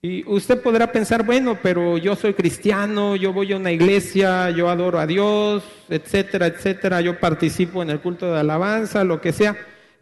Y 0.00 0.26
usted 0.26 0.62
podrá 0.62 0.90
pensar, 0.92 1.26
bueno, 1.26 1.58
pero 1.62 1.98
yo 1.98 2.16
soy 2.16 2.32
cristiano, 2.32 3.16
yo 3.16 3.34
voy 3.34 3.52
a 3.52 3.56
una 3.58 3.70
iglesia, 3.70 4.48
yo 4.48 4.70
adoro 4.70 4.98
a 4.98 5.06
Dios, 5.06 5.62
etcétera, 5.90 6.46
etcétera, 6.46 7.02
yo 7.02 7.20
participo 7.20 7.82
en 7.82 7.90
el 7.90 8.00
culto 8.00 8.32
de 8.32 8.40
alabanza, 8.40 9.04
lo 9.04 9.20
que 9.20 9.32
sea. 9.32 9.58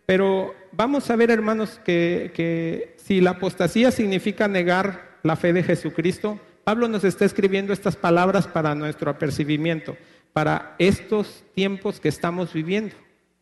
Pero 0.06 0.54
vamos 0.70 1.10
a 1.10 1.16
ver, 1.16 1.32
hermanos, 1.32 1.80
que 1.84 2.94
si 2.96 3.20
la 3.20 3.30
apostasía 3.30 3.90
significa 3.90 4.46
negar 4.46 5.18
la 5.24 5.34
fe 5.34 5.52
de 5.52 5.64
Jesucristo, 5.64 6.38
Pablo 6.68 6.86
nos 6.86 7.02
está 7.02 7.24
escribiendo 7.24 7.72
estas 7.72 7.96
palabras 7.96 8.46
para 8.46 8.74
nuestro 8.74 9.10
apercibimiento, 9.10 9.96
para 10.34 10.76
estos 10.78 11.42
tiempos 11.54 11.98
que 11.98 12.10
estamos 12.10 12.52
viviendo. 12.52 12.94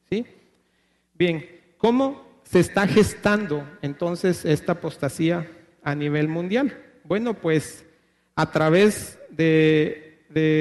¿sí? 0.08 0.24
Bien, 1.12 1.44
¿cómo 1.76 2.24
se 2.44 2.60
está 2.60 2.86
gestando 2.86 3.68
entonces 3.82 4.44
esta 4.44 4.74
apostasía 4.74 5.50
a 5.82 5.96
nivel 5.96 6.28
mundial? 6.28 6.80
Bueno, 7.02 7.34
pues 7.34 7.84
a 8.36 8.52
través 8.52 9.18
de, 9.30 10.20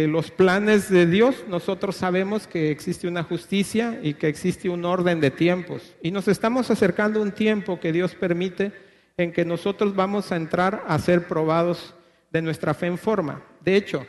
los 0.10 0.32
planes 0.32 0.90
de 0.90 1.06
Dios, 1.06 1.46
nosotros 1.48 1.96
sabemos 1.96 2.48
que 2.48 2.72
existe 2.72 3.08
una 3.08 3.22
justicia 3.22 4.00
y 4.02 4.16
que 4.16 4.28
existe 4.28 4.70
un 4.70 4.86
orden 4.86 5.22
de 5.22 5.30
tiempos. 5.30 5.94
Y 6.02 6.10
nos 6.10 6.28
estamos 6.28 6.72
acercando 6.72 7.20
a 7.20 7.24
un 7.24 7.32
tiempo 7.32 7.80
que 7.80 7.92
Dios 7.92 8.16
permite 8.16 8.72
en 9.18 9.34
que 9.34 9.46
nosotros 9.46 9.96
vamos 9.96 10.32
a 10.32 10.36
entrar 10.36 10.84
a 10.88 10.98
ser 10.98 11.28
probados 11.28 11.94
de 12.32 12.42
nuestra 12.42 12.74
fe 12.74 12.88
en 12.88 12.98
forma. 12.98 13.44
De 13.62 13.76
hecho, 13.76 14.06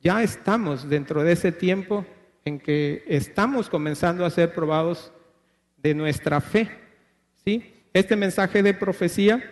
ya 0.00 0.22
estamos 0.22 0.88
dentro 0.88 1.22
de 1.22 1.32
ese 1.32 1.52
tiempo 1.52 2.04
en 2.44 2.58
que 2.58 3.04
estamos 3.06 3.68
comenzando 3.68 4.24
a 4.24 4.30
ser 4.30 4.54
probados 4.54 5.12
de 5.76 5.94
nuestra 5.94 6.40
fe. 6.40 6.70
¿sí? 7.44 7.84
Este 7.92 8.16
mensaje 8.16 8.62
de 8.62 8.74
profecía, 8.74 9.42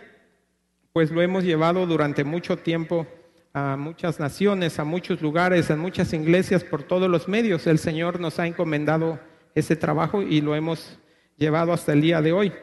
pues 0.93 1.11
lo 1.11 1.21
hemos 1.21 1.43
llevado 1.43 1.85
durante 1.85 2.23
mucho 2.23 2.57
tiempo 2.57 3.07
a 3.53 3.75
muchas 3.75 4.19
naciones, 4.19 4.79
a 4.79 4.83
muchos 4.83 5.21
lugares, 5.21 5.71
a 5.71 5.75
muchas 5.75 6.13
iglesias, 6.13 6.63
por 6.63 6.83
todos 6.83 7.09
los 7.09 7.27
medios. 7.27 7.65
El 7.67 7.79
Señor 7.79 8.19
nos 8.19 8.39
ha 8.39 8.47
encomendado 8.47 9.19
ese 9.55 9.75
trabajo 9.75 10.21
y 10.21 10.41
lo 10.41 10.55
hemos 10.55 10.99
llevado 11.37 11.73
hasta 11.73 11.93
el 11.93 12.01
día 12.01 12.21
de 12.21 12.33
hoy. 12.33 12.53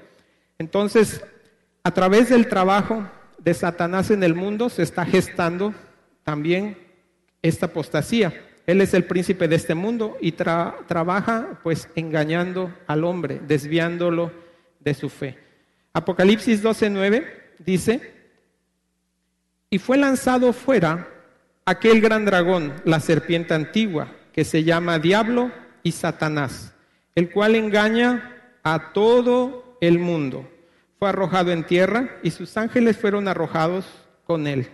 Entonces, 0.58 1.24
a 1.82 1.90
través 1.90 2.30
del 2.30 2.48
trabajo 2.48 3.08
de 3.44 3.54
Satanás 3.54 4.10
en 4.10 4.22
el 4.22 4.34
mundo 4.34 4.68
se 4.68 4.82
está 4.82 5.04
gestando 5.04 5.74
también 6.22 6.78
esta 7.42 7.66
apostasía. 7.66 8.32
Él 8.66 8.80
es 8.80 8.94
el 8.94 9.04
príncipe 9.04 9.46
de 9.48 9.56
este 9.56 9.74
mundo 9.74 10.16
y 10.20 10.32
tra- 10.32 10.86
trabaja 10.86 11.60
pues 11.62 11.88
engañando 11.94 12.72
al 12.86 13.04
hombre, 13.04 13.40
desviándolo 13.46 14.32
de 14.80 14.94
su 14.94 15.10
fe. 15.10 15.38
Apocalipsis 15.92 16.62
12:9 16.64 17.26
dice, 17.58 18.12
y 19.68 19.78
fue 19.78 19.98
lanzado 19.98 20.52
fuera 20.52 21.08
aquel 21.66 22.00
gran 22.00 22.24
dragón, 22.24 22.72
la 22.84 23.00
serpiente 23.00 23.52
antigua, 23.54 24.08
que 24.32 24.44
se 24.44 24.64
llama 24.64 24.98
Diablo 24.98 25.50
y 25.82 25.92
Satanás, 25.92 26.72
el 27.14 27.30
cual 27.30 27.54
engaña 27.54 28.50
a 28.62 28.92
todo 28.92 29.76
el 29.80 29.98
mundo. 29.98 30.48
Arrojado 31.06 31.52
en 31.52 31.64
tierra 31.64 32.18
y 32.22 32.30
sus 32.30 32.56
ángeles 32.56 32.96
fueron 32.96 33.28
arrojados 33.28 33.86
con 34.24 34.46
él. 34.46 34.68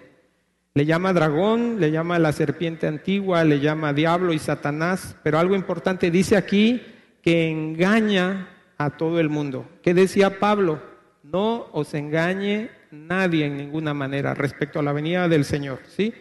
Le 0.75 0.87
llama 0.87 1.13
dragón, 1.13 1.81
le 1.81 1.91
llama 1.91 2.19
la 2.19 2.33
serpiente 2.33 2.87
antigua, 2.87 3.43
le 3.45 3.61
llama 3.61 3.93
diablo 3.93 4.33
y 4.33 4.39
Satanás, 4.39 5.17
pero 5.23 5.39
algo 5.39 5.57
importante 5.57 6.11
dice 6.11 6.37
aquí 6.37 6.83
que 7.23 7.51
engaña 7.51 8.49
a 8.79 8.91
todo 8.91 9.19
el 9.21 9.29
mundo. 9.29 9.69
¿Qué 9.83 9.95
decía 9.95 10.39
Pablo? 10.39 10.81
No 11.23 11.67
os 11.73 11.93
engañe 11.95 12.71
nadie 12.91 13.47
en 13.47 13.57
ninguna 13.57 13.95
manera 13.95 14.35
respecto 14.35 14.79
a 14.79 14.83
la 14.83 14.93
venida 14.93 15.29
del 15.29 15.45
Señor, 15.45 15.81
¿sí? 15.87 16.15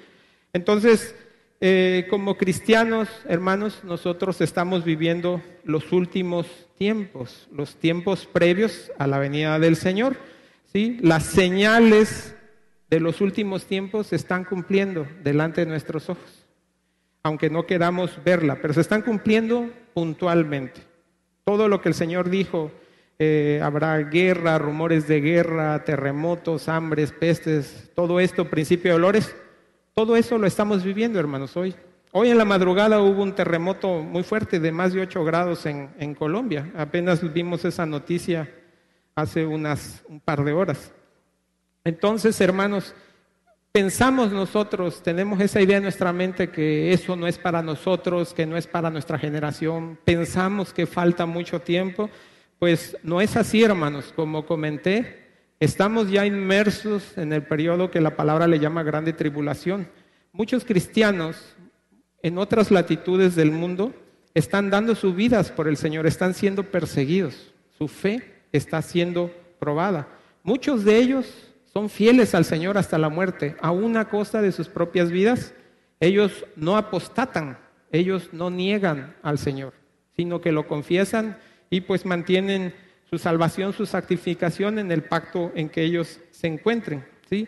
Entonces, 0.51 1.15
eh, 1.61 2.07
como 2.09 2.37
cristianos, 2.37 3.09
hermanos, 3.27 3.83
nosotros 3.83 4.39
estamos 4.39 4.85
viviendo 4.85 5.41
los 5.65 5.91
últimos 5.91 6.47
tiempos, 6.77 7.49
los 7.51 7.75
tiempos 7.75 8.25
previos 8.25 8.91
a 8.97 9.07
la 9.07 9.19
venida 9.19 9.59
del 9.59 9.75
Señor, 9.75 10.15
¿sí? 10.71 10.97
Las 11.01 11.25
señales 11.25 12.33
de 12.89 13.01
los 13.01 13.19
últimos 13.19 13.65
tiempos 13.65 14.07
se 14.07 14.15
están 14.15 14.45
cumpliendo 14.45 15.05
delante 15.21 15.61
de 15.61 15.67
nuestros 15.67 16.09
ojos, 16.09 16.47
aunque 17.23 17.49
no 17.49 17.65
queramos 17.65 18.17
verla, 18.23 18.59
pero 18.61 18.73
se 18.73 18.81
están 18.81 19.01
cumpliendo 19.01 19.69
puntualmente. 19.93 20.81
Todo 21.43 21.67
lo 21.67 21.81
que 21.81 21.89
el 21.89 21.95
Señor 21.95 22.29
dijo, 22.29 22.71
eh, 23.19 23.59
habrá 23.61 23.97
guerra, 23.97 24.57
rumores 24.59 25.09
de 25.09 25.19
guerra, 25.19 25.83
terremotos, 25.83 26.69
hambres, 26.69 27.11
pestes, 27.11 27.91
todo 27.93 28.21
esto, 28.21 28.49
principio 28.49 28.91
de 28.91 28.93
dolores, 28.93 29.35
todo 29.99 30.15
eso 30.15 30.37
lo 30.37 30.47
estamos 30.47 30.81
viviendo, 30.81 31.19
hermanos, 31.19 31.57
hoy. 31.57 31.75
Hoy 32.13 32.29
en 32.29 32.37
la 32.37 32.45
madrugada 32.45 33.01
hubo 33.01 33.21
un 33.21 33.35
terremoto 33.35 34.01
muy 34.01 34.23
fuerte 34.23 34.57
de 34.57 34.71
más 34.71 34.93
de 34.93 35.01
8 35.01 35.25
grados 35.25 35.65
en, 35.65 35.89
en 35.99 36.15
Colombia. 36.15 36.71
Apenas 36.77 37.33
vimos 37.33 37.65
esa 37.65 37.85
noticia 37.85 38.49
hace 39.13 39.45
unas, 39.45 40.01
un 40.07 40.21
par 40.21 40.45
de 40.45 40.53
horas. 40.53 40.93
Entonces, 41.83 42.39
hermanos, 42.39 42.95
pensamos 43.73 44.31
nosotros, 44.31 45.03
tenemos 45.03 45.41
esa 45.41 45.59
idea 45.59 45.75
en 45.75 45.83
nuestra 45.83 46.13
mente 46.13 46.49
que 46.49 46.93
eso 46.93 47.17
no 47.17 47.27
es 47.27 47.37
para 47.37 47.61
nosotros, 47.61 48.33
que 48.33 48.45
no 48.45 48.55
es 48.55 48.67
para 48.67 48.89
nuestra 48.89 49.19
generación, 49.19 49.99
pensamos 50.05 50.71
que 50.71 50.85
falta 50.85 51.25
mucho 51.25 51.59
tiempo, 51.59 52.09
pues 52.57 52.95
no 53.03 53.19
es 53.19 53.35
así, 53.35 53.63
hermanos, 53.63 54.13
como 54.15 54.45
comenté, 54.45 55.28
estamos 55.59 56.09
ya 56.09 56.25
inmersos 56.25 57.17
en 57.17 57.33
el 57.33 57.43
periodo 57.43 57.91
que 57.91 58.01
la 58.01 58.15
palabra 58.15 58.47
le 58.47 58.59
llama 58.59 58.83
grande 58.83 59.13
tribulación. 59.13 59.87
Muchos 60.31 60.63
cristianos 60.63 61.55
en 62.21 62.37
otras 62.37 62.71
latitudes 62.71 63.35
del 63.35 63.51
mundo 63.51 63.93
están 64.33 64.69
dando 64.69 64.95
sus 64.95 65.15
vidas 65.15 65.51
por 65.51 65.67
el 65.67 65.77
Señor, 65.77 66.07
están 66.07 66.33
siendo 66.33 66.63
perseguidos, 66.63 67.53
su 67.77 67.87
fe 67.87 68.43
está 68.51 68.81
siendo 68.81 69.31
probada. 69.59 70.07
Muchos 70.43 70.85
de 70.85 70.97
ellos 70.97 71.25
son 71.73 71.89
fieles 71.89 72.33
al 72.33 72.45
Señor 72.45 72.77
hasta 72.77 72.97
la 72.97 73.09
muerte, 73.09 73.55
a 73.61 73.71
una 73.71 74.09
costa 74.09 74.41
de 74.41 74.51
sus 74.51 74.69
propias 74.69 75.11
vidas. 75.11 75.53
Ellos 75.99 76.45
no 76.55 76.77
apostatan, 76.77 77.57
ellos 77.91 78.29
no 78.31 78.49
niegan 78.49 79.15
al 79.21 79.37
Señor, 79.37 79.73
sino 80.15 80.41
que 80.41 80.51
lo 80.51 80.67
confiesan 80.67 81.37
y 81.69 81.81
pues 81.81 82.05
mantienen 82.05 82.73
su 83.09 83.17
salvación, 83.17 83.73
su 83.73 83.85
santificación 83.85 84.77
en 84.77 84.91
el 84.91 85.03
pacto 85.03 85.51
en 85.55 85.69
que 85.69 85.83
ellos 85.83 86.19
se 86.31 86.47
encuentren. 86.47 87.05
¿sí? 87.29 87.47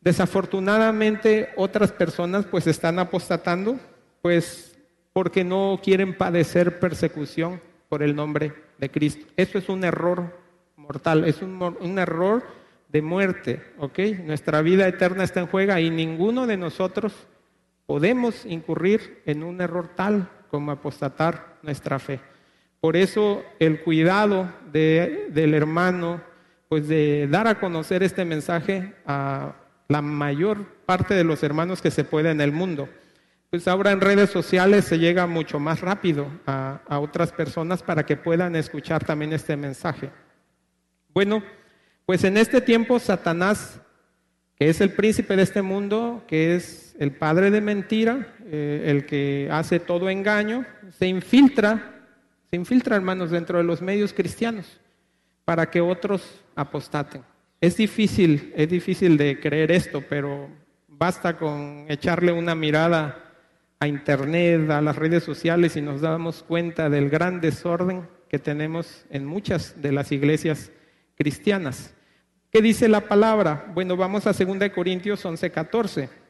Desafortunadamente 0.00 1.50
otras 1.56 1.92
personas 1.92 2.46
pues 2.46 2.66
están 2.66 2.98
apostatando, 2.98 3.78
pues 4.22 4.78
porque 5.12 5.44
no 5.44 5.80
quieren 5.82 6.16
padecer 6.16 6.80
persecución 6.80 7.60
por 7.88 8.02
el 8.02 8.16
nombre 8.16 8.54
de 8.78 8.90
Cristo. 8.90 9.26
Eso 9.36 9.58
es 9.58 9.68
un 9.68 9.84
error 9.84 10.38
mortal, 10.76 11.24
es 11.24 11.42
un, 11.42 11.60
un 11.78 11.98
error 11.98 12.42
de 12.88 13.02
muerte, 13.02 13.62
¿ok? 13.78 13.98
Nuestra 14.24 14.62
vida 14.62 14.88
eterna 14.88 15.24
está 15.24 15.40
en 15.40 15.46
juego 15.46 15.76
y 15.78 15.90
ninguno 15.90 16.46
de 16.46 16.56
nosotros 16.56 17.12
podemos 17.86 18.46
incurrir 18.46 19.22
en 19.26 19.42
un 19.42 19.60
error 19.60 19.90
tal 19.94 20.28
como 20.50 20.72
apostatar 20.72 21.58
nuestra 21.62 21.98
fe. 21.98 22.20
Por 22.82 22.96
eso 22.96 23.44
el 23.60 23.80
cuidado 23.80 24.52
de, 24.72 25.28
del 25.30 25.54
hermano, 25.54 26.20
pues 26.68 26.88
de 26.88 27.28
dar 27.30 27.46
a 27.46 27.60
conocer 27.60 28.02
este 28.02 28.24
mensaje 28.24 28.92
a 29.06 29.54
la 29.86 30.02
mayor 30.02 30.66
parte 30.84 31.14
de 31.14 31.22
los 31.22 31.44
hermanos 31.44 31.80
que 31.80 31.92
se 31.92 32.02
puede 32.02 32.32
en 32.32 32.40
el 32.40 32.50
mundo. 32.50 32.88
Pues 33.50 33.68
ahora 33.68 33.92
en 33.92 34.00
redes 34.00 34.30
sociales 34.30 34.84
se 34.84 34.98
llega 34.98 35.28
mucho 35.28 35.60
más 35.60 35.80
rápido 35.80 36.26
a, 36.44 36.80
a 36.88 36.98
otras 36.98 37.30
personas 37.30 37.84
para 37.84 38.04
que 38.04 38.16
puedan 38.16 38.56
escuchar 38.56 39.04
también 39.04 39.32
este 39.32 39.56
mensaje. 39.56 40.10
Bueno, 41.14 41.40
pues 42.04 42.24
en 42.24 42.36
este 42.36 42.60
tiempo 42.60 42.98
Satanás, 42.98 43.80
que 44.56 44.68
es 44.68 44.80
el 44.80 44.90
príncipe 44.90 45.36
de 45.36 45.44
este 45.44 45.62
mundo, 45.62 46.24
que 46.26 46.56
es 46.56 46.96
el 46.98 47.12
padre 47.12 47.52
de 47.52 47.60
mentira, 47.60 48.34
eh, 48.46 48.86
el 48.86 49.06
que 49.06 49.48
hace 49.52 49.78
todo 49.78 50.10
engaño, 50.10 50.66
se 50.90 51.06
infiltra, 51.06 51.91
se 52.52 52.56
infiltra 52.56 52.96
hermanos 52.96 53.30
dentro 53.30 53.56
de 53.56 53.64
los 53.64 53.80
medios 53.80 54.12
cristianos 54.12 54.78
para 55.46 55.70
que 55.70 55.80
otros 55.80 56.42
apostaten. 56.54 57.22
Es 57.62 57.78
difícil, 57.78 58.52
es 58.54 58.68
difícil 58.68 59.16
de 59.16 59.40
creer 59.40 59.72
esto, 59.72 60.04
pero 60.06 60.50
basta 60.86 61.38
con 61.38 61.86
echarle 61.88 62.30
una 62.30 62.54
mirada 62.54 63.32
a 63.80 63.88
internet, 63.88 64.68
a 64.68 64.82
las 64.82 64.96
redes 64.96 65.24
sociales 65.24 65.78
y 65.78 65.80
nos 65.80 66.02
damos 66.02 66.42
cuenta 66.42 66.90
del 66.90 67.08
gran 67.08 67.40
desorden 67.40 68.06
que 68.28 68.38
tenemos 68.38 69.06
en 69.08 69.24
muchas 69.24 69.80
de 69.80 69.92
las 69.92 70.12
iglesias 70.12 70.72
cristianas. 71.14 71.94
¿Qué 72.50 72.60
dice 72.60 72.86
la 72.86 73.00
palabra? 73.00 73.72
Bueno, 73.72 73.96
vamos 73.96 74.26
a 74.26 74.34
2 74.34 74.68
Corintios 74.74 75.24
11, 75.24 75.50
14. 75.50 76.21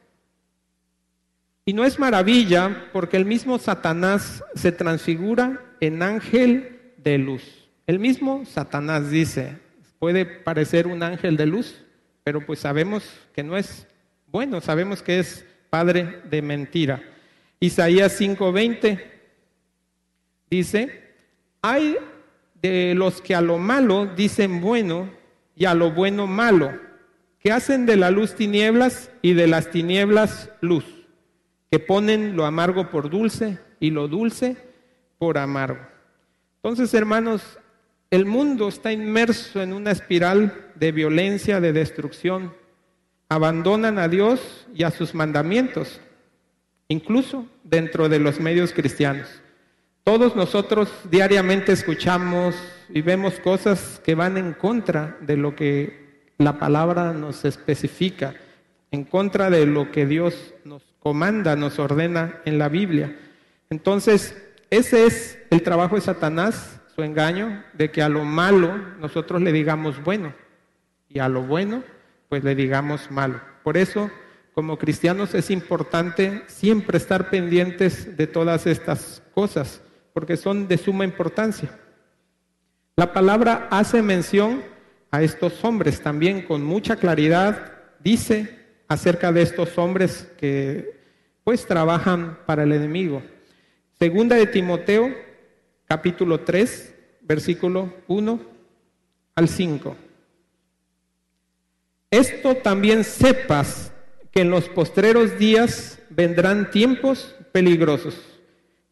Y 1.65 1.73
no 1.73 1.85
es 1.85 1.97
maravilla 1.97 2.89
porque 2.91 3.17
el 3.17 3.25
mismo 3.25 3.57
Satanás 3.57 4.43
se 4.53 4.71
transfigura 4.71 5.61
en 5.79 6.03
ángel 6.03 6.93
de 6.97 7.17
luz. 7.17 7.69
El 7.87 7.99
mismo 7.99 8.43
Satanás 8.45 9.09
dice, 9.09 9.57
puede 9.99 10.25
parecer 10.25 10.87
un 10.87 11.03
ángel 11.03 11.37
de 11.37 11.45
luz, 11.45 11.81
pero 12.23 12.45
pues 12.45 12.59
sabemos 12.59 13.09
que 13.33 13.43
no 13.43 13.57
es 13.57 13.87
bueno, 14.27 14.61
sabemos 14.61 15.01
que 15.01 15.19
es 15.19 15.45
padre 15.69 16.21
de 16.29 16.41
mentira. 16.41 17.01
Isaías 17.59 18.19
5:20 18.19 18.99
dice, 20.49 21.13
hay 21.61 21.97
de 22.61 22.93
los 22.95 23.21
que 23.21 23.35
a 23.35 23.41
lo 23.41 23.57
malo 23.57 24.05
dicen 24.05 24.59
bueno 24.59 25.09
y 25.55 25.65
a 25.65 25.73
lo 25.73 25.91
bueno 25.91 26.27
malo, 26.27 26.73
que 27.39 27.51
hacen 27.51 27.85
de 27.85 27.95
la 27.95 28.11
luz 28.11 28.35
tinieblas 28.35 29.11
y 29.21 29.33
de 29.33 29.47
las 29.47 29.69
tinieblas 29.69 30.49
luz, 30.61 30.85
que 31.73 31.79
ponen 31.79 32.35
lo 32.35 32.45
amargo 32.45 32.91
por 32.91 33.09
dulce 33.09 33.57
y 33.79 33.89
lo 33.89 34.07
dulce 34.07 34.57
por 35.17 35.39
amargo. 35.39 35.79
Entonces, 36.57 36.93
hermanos, 36.93 37.41
el 38.11 38.27
mundo 38.27 38.67
está 38.67 38.91
inmerso 38.91 39.59
en 39.59 39.73
una 39.73 39.89
espiral 39.89 40.69
de 40.75 40.91
violencia, 40.91 41.59
de 41.59 41.73
destrucción. 41.73 42.53
Abandonan 43.27 43.97
a 43.97 44.07
Dios 44.07 44.67
y 44.75 44.83
a 44.83 44.91
sus 44.91 45.15
mandamientos, 45.15 45.99
incluso 46.89 47.47
dentro 47.63 48.07
de 48.07 48.19
los 48.19 48.39
medios 48.39 48.71
cristianos. 48.71 49.41
Todos 50.03 50.35
nosotros 50.35 50.91
diariamente 51.09 51.71
escuchamos 51.71 52.53
y 52.89 53.01
vemos 53.01 53.39
cosas 53.39 53.99
que 54.05 54.13
van 54.13 54.37
en 54.37 54.53
contra 54.53 55.17
de 55.21 55.37
lo 55.37 55.55
que 55.55 56.29
la 56.37 56.59
palabra 56.59 57.13
nos 57.13 57.45
especifica, 57.45 58.35
en 58.91 59.05
contra 59.05 59.49
de 59.49 59.65
lo 59.65 59.91
que 59.91 60.05
Dios 60.05 60.53
nos 60.65 60.92
comanda, 61.03 61.57
nos 61.57 61.77
ordena 61.79 62.39
en 62.45 62.57
la 62.57 62.69
Biblia. 62.69 63.13
Entonces, 63.69 64.41
ese 64.69 65.05
es 65.05 65.37
el 65.49 65.61
trabajo 65.61 65.95
de 65.95 66.01
Satanás, 66.01 66.79
su 66.95 67.03
engaño, 67.03 67.61
de 67.73 67.91
que 67.91 68.01
a 68.01 68.07
lo 68.07 68.23
malo 68.23 68.77
nosotros 68.99 69.41
le 69.41 69.51
digamos 69.51 70.01
bueno 70.01 70.33
y 71.09 71.19
a 71.19 71.27
lo 71.27 71.43
bueno 71.43 71.83
pues 72.29 72.43
le 72.43 72.55
digamos 72.55 73.11
malo. 73.11 73.41
Por 73.63 73.75
eso, 73.75 74.09
como 74.53 74.77
cristianos 74.77 75.35
es 75.35 75.51
importante 75.51 76.43
siempre 76.47 76.97
estar 76.97 77.29
pendientes 77.29 78.15
de 78.15 78.25
todas 78.25 78.65
estas 78.65 79.21
cosas 79.35 79.81
porque 80.13 80.37
son 80.37 80.69
de 80.69 80.77
suma 80.77 81.03
importancia. 81.03 81.69
La 82.95 83.11
palabra 83.11 83.67
hace 83.71 84.01
mención 84.01 84.63
a 85.11 85.21
estos 85.21 85.63
hombres 85.65 86.01
también 86.01 86.43
con 86.43 86.63
mucha 86.63 86.95
claridad, 86.95 87.73
dice 87.99 88.62
acerca 88.93 89.31
de 89.31 89.41
estos 89.41 89.77
hombres 89.77 90.27
que 90.37 90.97
pues 91.43 91.65
trabajan 91.65 92.37
para 92.45 92.63
el 92.63 92.71
enemigo. 92.71 93.21
Segunda 93.99 94.35
de 94.35 94.47
Timoteo, 94.47 95.13
capítulo 95.85 96.41
3, 96.41 96.93
versículo 97.21 97.93
1 98.07 98.39
al 99.35 99.47
5. 99.49 99.95
Esto 102.11 102.55
también 102.55 103.03
sepas 103.03 103.91
que 104.31 104.41
en 104.41 104.51
los 104.51 104.69
postreros 104.69 105.37
días 105.37 105.99
vendrán 106.09 106.69
tiempos 106.69 107.35
peligrosos 107.51 108.15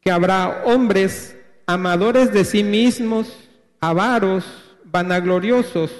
que 0.01 0.09
habrá 0.11 0.63
hombres 0.65 1.35
amadores 1.67 2.33
de 2.33 2.43
sí 2.43 2.63
mismos, 2.63 3.37
avaros, 3.79 4.43
vanagloriosos, 4.83 5.91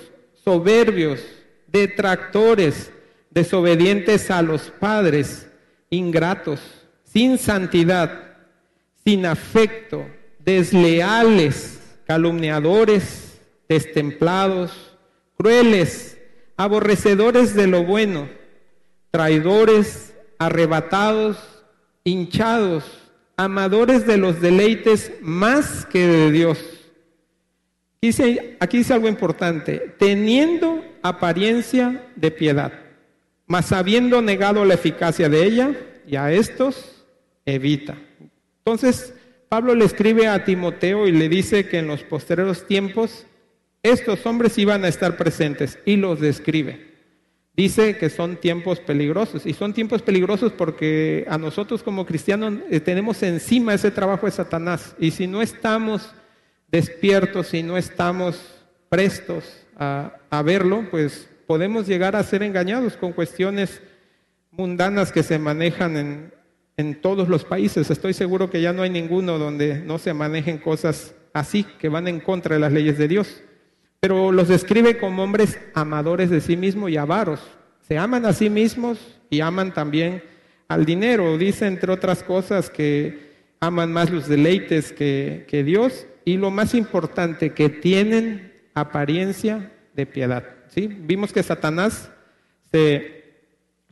soberbios, 0.44 1.22
detractores, 1.68 2.92
desobedientes 3.32 4.30
a 4.30 4.42
los 4.42 4.70
padres, 4.70 5.48
ingratos, 5.90 6.60
sin 7.04 7.38
santidad, 7.38 8.38
sin 9.04 9.26
afecto, 9.26 10.06
desleales, 10.40 11.80
calumniadores, 12.06 13.40
destemplados, 13.68 14.98
crueles, 15.38 16.18
aborrecedores 16.58 17.56
de 17.56 17.68
lo 17.68 17.84
bueno, 17.84 18.30
traidores, 19.10 20.14
arrebatados, 20.38 21.38
hinchados, 22.04 22.84
amadores 23.38 24.06
de 24.06 24.18
los 24.18 24.42
deleites 24.42 25.12
más 25.22 25.86
que 25.86 26.08
de 26.08 26.32
Dios. 26.32 26.60
Aquí 28.60 28.78
dice, 28.78 28.94
algo 28.94 29.08
importante, 29.08 29.96
teniendo 30.00 30.84
apariencia 31.04 32.08
de 32.16 32.32
piedad, 32.32 32.74
mas 33.52 33.74
habiendo 33.74 34.22
negado 34.22 34.64
la 34.64 34.76
eficacia 34.76 35.28
de 35.28 35.44
ella, 35.44 35.76
y 36.08 36.16
a 36.16 36.32
estos 36.32 37.04
evita. 37.46 37.98
Entonces, 38.60 39.14
Pablo 39.50 39.76
le 39.76 39.84
escribe 39.84 40.30
a 40.30 40.46
Timoteo 40.46 41.06
y 41.06 41.12
le 41.12 41.28
dice 41.28 41.68
que 41.68 41.80
en 41.80 41.88
los 41.88 42.02
posteriores 42.04 42.66
tiempos 42.66 43.26
estos 43.84 44.26
hombres 44.26 44.58
iban 44.58 44.86
a 44.86 44.88
estar 44.88 45.18
presentes 45.18 45.80
y 45.86 45.98
los 45.98 46.22
describe. 46.22 46.92
dice 47.54 47.98
que 47.98 48.10
son 48.10 48.38
tiempos 48.38 48.80
peligrosos. 48.80 49.46
Y 49.46 49.52
son 49.52 49.74
tiempos 49.74 50.02
peligrosos 50.02 50.54
porque 50.54 51.26
a 51.28 51.38
nosotros 51.38 51.84
como 51.84 52.06
cristianos 52.06 52.54
eh, 52.70 52.80
tenemos 52.80 53.22
encima 53.22 53.74
ese 53.74 53.92
trabajo 53.92 54.28
de 54.28 54.32
Satanás. 54.32 54.96
Y 54.98 55.12
si 55.12 55.28
no 55.28 55.42
estamos 55.42 56.10
despiertos, 56.70 57.48
si 57.48 57.64
no 57.64 57.78
estamos 57.78 58.40
prestos 58.88 59.44
a, 59.76 60.14
a 60.30 60.42
verlo, 60.42 60.88
pues 60.90 61.28
podemos 61.52 61.86
llegar 61.86 62.16
a 62.16 62.24
ser 62.24 62.44
engañados 62.44 62.96
con 62.96 63.12
cuestiones 63.12 63.82
mundanas 64.52 65.12
que 65.12 65.22
se 65.22 65.38
manejan 65.38 65.98
en, 65.98 66.34
en 66.78 67.02
todos 67.02 67.28
los 67.28 67.44
países. 67.44 67.92
Estoy 67.92 68.14
seguro 68.14 68.50
que 68.50 68.62
ya 68.62 68.72
no 68.72 68.84
hay 68.84 68.90
ninguno 68.90 69.38
donde 69.38 69.82
no 69.82 69.98
se 69.98 70.14
manejen 70.14 70.60
cosas 70.60 71.14
así, 71.34 71.66
que 71.78 71.90
van 71.90 72.08
en 72.08 72.22
contra 72.22 72.56
de 72.56 72.62
las 72.62 72.72
leyes 72.72 72.98
de 72.98 73.10
Dios. 73.10 73.44
Pero 74.00 74.32
los 74.32 74.48
describe 74.48 74.98
como 74.98 75.24
hombres 75.24 75.60
amadores 75.74 76.30
de 76.30 76.40
sí 76.40 76.56
mismos 76.56 76.90
y 76.90 76.96
avaros. 76.96 77.42
Se 77.86 77.98
aman 77.98 78.26
a 78.26 78.32
sí 78.32 78.50
mismos 78.50 79.20
y 79.30 79.42
aman 79.42 79.74
también 79.74 80.24
al 80.70 80.86
dinero. 80.86 81.38
Dice, 81.38 81.68
entre 81.68 81.92
otras 81.92 82.24
cosas, 82.24 82.70
que 82.70 83.30
aman 83.60 83.92
más 83.92 84.10
los 84.10 84.30
deleites 84.30 84.94
que, 84.94 85.46
que 85.50 85.66
Dios 85.66 86.08
y 86.24 86.38
lo 86.38 86.50
más 86.50 86.74
importante, 86.74 87.52
que 87.52 87.68
tienen 87.68 88.54
apariencia 88.74 89.74
de 89.94 90.06
piedad. 90.06 90.61
¿Sí? 90.74 90.88
Vimos 90.88 91.32
que 91.32 91.44
Satanás 91.44 92.10
se, 92.72 93.24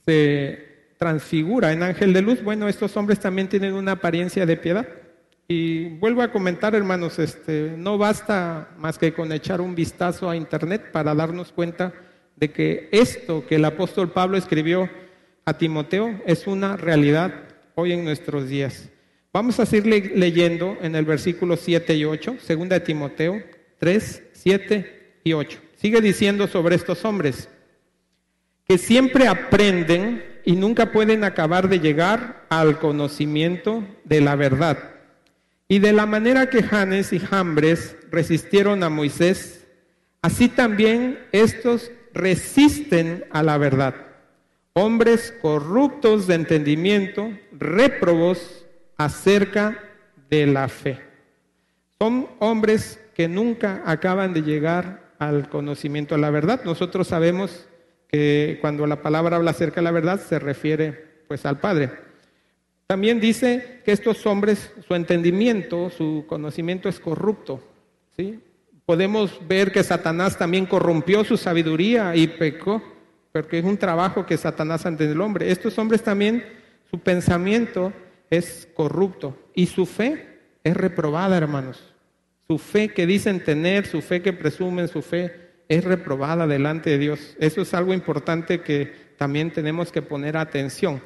se 0.06 0.94
transfigura 0.98 1.72
en 1.72 1.84
ángel 1.84 2.14
de 2.14 2.22
luz. 2.22 2.44
Bueno, 2.44 2.68
estos 2.68 2.96
hombres 2.98 3.20
también 3.20 3.48
tienen 3.48 3.74
una 3.74 3.94
apariencia 3.94 4.46
de 4.46 4.58
piedad. 4.58 4.88
Y 5.48 5.90
vuelvo 5.98 6.22
a 6.22 6.32
comentar, 6.32 6.76
hermanos, 6.76 7.18
este, 7.20 7.74
no 7.78 7.98
basta 7.98 8.70
más 8.78 8.98
que 8.98 9.14
con 9.14 9.32
echar 9.32 9.62
un 9.62 9.76
vistazo 9.76 10.30
a 10.30 10.36
Internet 10.36 10.92
para 10.92 11.16
darnos 11.16 11.52
cuenta 11.52 11.94
de 12.36 12.52
que 12.52 12.88
esto 12.92 13.46
que 13.48 13.56
el 13.56 13.66
apóstol 13.66 14.12
Pablo 14.12 14.38
escribió 14.38 14.90
a 15.46 15.58
Timoteo 15.58 16.22
es 16.26 16.48
una 16.48 16.78
realidad 16.78 17.34
hoy 17.76 17.94
en 17.94 18.04
nuestros 18.04 18.48
días. 18.48 18.90
Vamos 19.34 19.60
a 19.60 19.66
seguir 19.66 20.14
leyendo 20.16 20.78
en 20.82 20.96
el 20.96 21.06
versículo 21.06 21.58
7 21.58 21.96
y 21.96 22.06
8, 22.06 22.38
segunda 22.40 22.78
de 22.78 22.86
Timoteo 22.86 23.42
3, 23.80 24.24
7 24.34 25.20
y 25.24 25.34
8. 25.34 25.69
Sigue 25.80 26.02
diciendo 26.02 26.48
sobre 26.48 26.76
estos 26.76 27.06
hombres 27.06 27.48
que 28.66 28.78
siempre 28.78 29.30
aprenden 29.30 30.42
y 30.44 30.58
nunca 30.58 30.92
pueden 30.92 31.24
acabar 31.24 31.70
de 31.70 31.80
llegar 31.80 32.46
al 32.50 32.80
conocimiento 32.80 33.86
de 34.04 34.20
la 34.20 34.36
verdad. 34.36 34.78
Y 35.70 35.80
de 35.80 35.94
la 35.94 36.06
manera 36.06 36.50
que 36.50 36.64
Janes 36.64 37.14
y 37.14 37.20
Jambres 37.20 37.96
resistieron 38.12 38.84
a 38.84 38.90
Moisés, 38.90 39.68
así 40.22 40.50
también 40.50 41.18
estos 41.32 41.92
resisten 42.14 43.24
a 43.32 43.42
la 43.42 43.58
verdad. 43.58 43.96
Hombres 44.74 45.34
corruptos 45.42 46.28
de 46.28 46.36
entendimiento, 46.36 47.32
réprobos 47.54 48.66
acerca 48.98 49.82
de 50.30 50.46
la 50.46 50.68
fe. 50.68 51.00
Son 51.98 52.28
hombres 52.40 53.00
que 53.16 53.30
nunca 53.30 53.82
acaban 53.86 54.34
de 54.34 54.42
llegar 54.42 55.09
al 55.20 55.50
conocimiento 55.50 56.16
de 56.16 56.22
la 56.22 56.32
verdad. 56.32 56.62
Nosotros 56.66 57.08
sabemos 57.08 57.68
que 58.08 58.58
cuando 58.62 58.88
la 58.88 59.02
palabra 59.02 59.36
habla 59.36 59.52
acerca 59.52 59.82
de 59.82 59.84
la 59.84 59.92
verdad 59.92 60.20
se 60.20 60.40
refiere 60.40 61.24
pues 61.28 61.46
al 61.46 61.60
Padre. 61.60 61.92
También 62.88 63.20
dice 63.20 63.82
que 63.86 63.92
estos 63.92 64.26
hombres, 64.26 64.74
su 64.88 64.96
entendimiento, 64.96 65.92
su 65.92 66.26
conocimiento 66.28 66.90
es 66.90 67.00
corrupto. 67.00 67.62
¿sí? 68.18 68.40
Podemos 68.86 69.40
ver 69.48 69.72
que 69.72 69.84
Satanás 69.84 70.40
también 70.40 70.66
corrompió 70.66 71.24
su 71.24 71.38
sabiduría 71.38 72.16
y 72.16 72.28
pecó, 72.28 72.82
porque 73.32 73.60
es 73.60 73.66
un 73.66 73.78
trabajo 73.78 74.26
que 74.26 74.38
Satanás 74.38 74.88
ante 74.88 75.06
el 75.06 75.22
hombre. 75.22 75.52
Estos 75.52 75.78
hombres 75.78 76.02
también, 76.02 76.44
su 76.90 76.98
pensamiento 76.98 77.94
es 78.32 78.68
corrupto 78.74 79.38
y 79.54 79.68
su 79.68 79.86
fe 79.86 80.40
es 80.64 80.76
reprobada, 80.76 81.38
hermanos. 81.38 81.89
Su 82.52 82.58
fe 82.58 82.90
que 82.90 83.06
dicen 83.06 83.44
tener, 83.44 83.86
su 83.86 84.02
fe 84.02 84.24
que 84.24 84.34
presumen, 84.34 84.88
su 84.88 85.04
fe 85.04 85.52
es 85.68 85.84
reprobada 85.84 86.48
delante 86.48 86.90
de 86.90 86.98
Dios. 86.98 87.36
Eso 87.40 87.62
es 87.62 87.76
algo 87.76 87.94
importante 87.94 88.62
que 88.62 88.92
también 89.20 89.52
tenemos 89.52 89.92
que 89.92 90.02
poner 90.02 90.36
atención. 90.36 91.00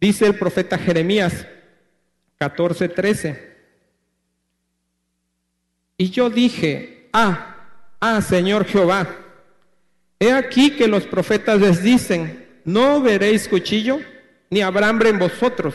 Dice 0.00 0.26
el 0.26 0.36
profeta 0.36 0.78
Jeremías 0.78 1.48
14:13. 2.38 3.36
Y 5.96 6.10
yo 6.10 6.30
dije, 6.30 7.08
ah, 7.12 7.56
ah, 7.98 8.22
Señor 8.22 8.64
Jehová, 8.66 9.08
he 10.20 10.30
aquí 10.30 10.76
que 10.76 10.86
los 10.86 11.04
profetas 11.04 11.60
les 11.60 11.82
dicen, 11.82 12.60
no 12.64 13.00
veréis 13.00 13.48
cuchillo, 13.48 13.98
ni 14.50 14.60
habrá 14.60 14.88
hambre 14.88 15.08
en 15.08 15.18
vosotros, 15.18 15.74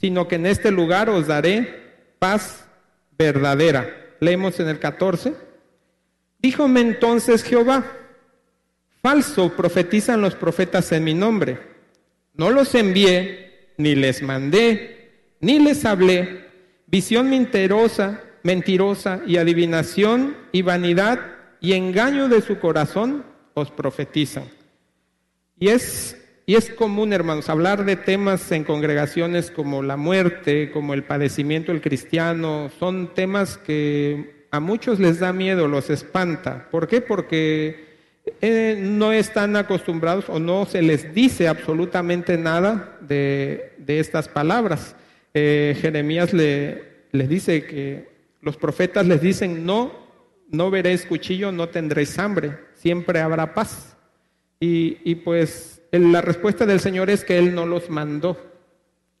sino 0.00 0.26
que 0.26 0.34
en 0.34 0.46
este 0.46 0.72
lugar 0.72 1.08
os 1.08 1.28
daré 1.28 1.94
paz 2.18 2.65
verdadera. 3.18 4.14
Leemos 4.20 4.58
en 4.60 4.68
el 4.68 4.78
14. 4.78 5.34
Díjome 6.38 6.80
entonces 6.80 7.42
Jehová, 7.42 7.84
falso 9.02 9.54
profetizan 9.56 10.20
los 10.20 10.34
profetas 10.34 10.92
en 10.92 11.04
mi 11.04 11.14
nombre. 11.14 11.58
No 12.34 12.50
los 12.50 12.74
envié 12.74 13.72
ni 13.78 13.94
les 13.94 14.22
mandé, 14.22 15.34
ni 15.40 15.58
les 15.58 15.84
hablé, 15.84 16.46
visión 16.86 17.28
mentirosa, 17.30 18.22
mentirosa 18.42 19.20
y 19.26 19.36
adivinación 19.36 20.36
y 20.52 20.62
vanidad 20.62 21.20
y 21.60 21.72
engaño 21.72 22.28
de 22.28 22.42
su 22.42 22.58
corazón 22.58 23.24
os 23.54 23.70
profetizan. 23.70 24.44
Y 25.58 25.68
es, 25.68 26.16
y 26.48 26.54
es 26.54 26.70
común, 26.70 27.12
hermanos, 27.12 27.48
hablar 27.48 27.84
de 27.84 27.96
temas 27.96 28.52
en 28.52 28.62
congregaciones 28.62 29.50
como 29.50 29.82
la 29.82 29.96
muerte, 29.96 30.70
como 30.70 30.94
el 30.94 31.02
padecimiento 31.02 31.72
del 31.72 31.80
cristiano, 31.80 32.70
son 32.78 33.12
temas 33.14 33.58
que 33.58 34.46
a 34.52 34.60
muchos 34.60 35.00
les 35.00 35.18
da 35.18 35.32
miedo, 35.32 35.66
los 35.66 35.90
espanta. 35.90 36.68
¿Por 36.70 36.86
qué? 36.86 37.00
Porque 37.00 37.84
eh, 38.40 38.78
no 38.80 39.12
están 39.12 39.56
acostumbrados 39.56 40.28
o 40.28 40.38
no 40.38 40.66
se 40.66 40.82
les 40.82 41.12
dice 41.12 41.48
absolutamente 41.48 42.38
nada 42.38 42.96
de, 43.00 43.74
estas 43.88 44.28
palabras. 44.28 44.94
Eh, 45.34 45.76
Jeremías 45.80 46.32
le, 46.32 47.06
les 47.10 47.28
dice 47.28 47.64
que 47.64 48.08
los 48.40 48.56
profetas 48.56 49.04
les 49.04 49.20
dicen, 49.20 49.66
no, 49.66 49.90
no 50.48 50.70
veréis 50.70 51.06
cuchillo, 51.06 51.50
no 51.50 51.70
tendréis 51.70 52.16
hambre, 52.20 52.56
siempre 52.74 53.18
habrá 53.18 53.52
paz. 53.52 53.96
Y, 54.60 54.98
y 55.04 55.16
pues 55.16 55.75
la 55.92 56.20
respuesta 56.20 56.66
del 56.66 56.80
Señor 56.80 57.10
es 57.10 57.24
que 57.24 57.38
Él 57.38 57.54
no 57.54 57.66
los 57.66 57.90
mandó, 57.90 58.36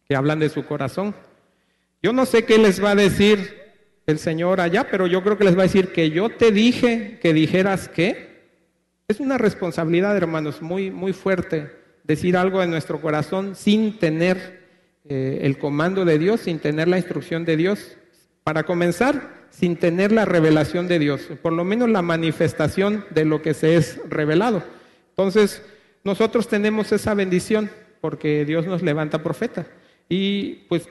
que 0.08 0.16
hablan 0.16 0.38
de 0.38 0.48
su 0.48 0.64
corazón. 0.64 1.14
Yo 2.02 2.12
no 2.12 2.26
sé 2.26 2.44
qué 2.44 2.58
les 2.58 2.82
va 2.82 2.92
a 2.92 2.96
decir 2.96 3.66
el 4.06 4.18
Señor 4.18 4.60
allá, 4.60 4.86
pero 4.90 5.06
yo 5.06 5.22
creo 5.22 5.36
que 5.36 5.44
les 5.44 5.56
va 5.56 5.60
a 5.60 5.66
decir 5.66 5.92
que 5.92 6.10
yo 6.10 6.28
te 6.28 6.52
dije 6.52 7.18
que 7.20 7.32
dijeras 7.32 7.88
que 7.88 8.36
es 9.08 9.20
una 9.20 9.38
responsabilidad, 9.38 10.16
hermanos, 10.16 10.62
muy, 10.62 10.90
muy 10.90 11.12
fuerte 11.12 11.70
decir 12.04 12.36
algo 12.36 12.62
en 12.62 12.70
nuestro 12.70 13.00
corazón 13.00 13.56
sin 13.56 13.98
tener 13.98 14.64
eh, 15.08 15.40
el 15.42 15.58
comando 15.58 16.04
de 16.04 16.18
Dios, 16.18 16.40
sin 16.40 16.58
tener 16.58 16.88
la 16.88 16.98
instrucción 16.98 17.44
de 17.44 17.56
Dios. 17.56 17.96
Para 18.44 18.62
comenzar, 18.62 19.46
sin 19.50 19.76
tener 19.76 20.12
la 20.12 20.24
revelación 20.24 20.86
de 20.86 20.98
Dios, 20.98 21.22
por 21.42 21.52
lo 21.52 21.64
menos 21.64 21.88
la 21.88 22.02
manifestación 22.02 23.04
de 23.10 23.24
lo 23.24 23.42
que 23.42 23.54
se 23.54 23.76
es 23.76 24.00
revelado. 24.08 24.62
Entonces, 25.10 25.62
nosotros 26.06 26.46
tenemos 26.46 26.92
esa 26.92 27.14
bendición 27.14 27.68
porque 28.00 28.44
Dios 28.44 28.64
nos 28.64 28.80
levanta 28.80 29.24
profeta. 29.24 29.66
Y 30.08 30.66
pues 30.68 30.88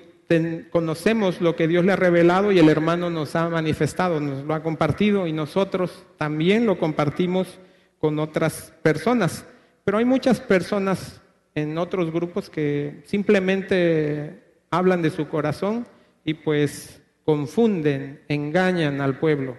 conocemos 0.71 1.39
lo 1.39 1.55
que 1.55 1.69
Dios 1.69 1.85
le 1.85 1.93
ha 1.93 1.95
revelado 1.95 2.51
y 2.51 2.59
el 2.59 2.67
hermano 2.67 3.09
nos 3.09 3.33
ha 3.37 3.47
manifestado, 3.47 4.19
nos 4.19 4.43
lo 4.43 4.53
ha 4.53 4.61
compartido 4.61 5.25
y 5.25 5.31
nosotros 5.31 6.03
también 6.17 6.65
lo 6.65 6.77
compartimos 6.77 7.59
con 7.97 8.19
otras 8.19 8.73
personas. 8.81 9.45
Pero 9.85 9.99
hay 9.99 10.05
muchas 10.05 10.41
personas 10.41 11.21
en 11.53 11.77
otros 11.77 12.11
grupos 12.11 12.49
que 12.49 13.01
simplemente 13.05 14.43
hablan 14.69 15.01
de 15.01 15.11
su 15.11 15.29
corazón 15.29 15.87
y 16.25 16.33
pues 16.33 17.01
confunden, 17.23 18.19
engañan 18.27 18.99
al 18.99 19.17
pueblo, 19.17 19.55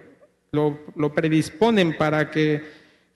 lo, 0.51 0.77
lo, 0.95 1.13
predisponen 1.15 1.97
para 1.97 2.29
que 2.29 2.61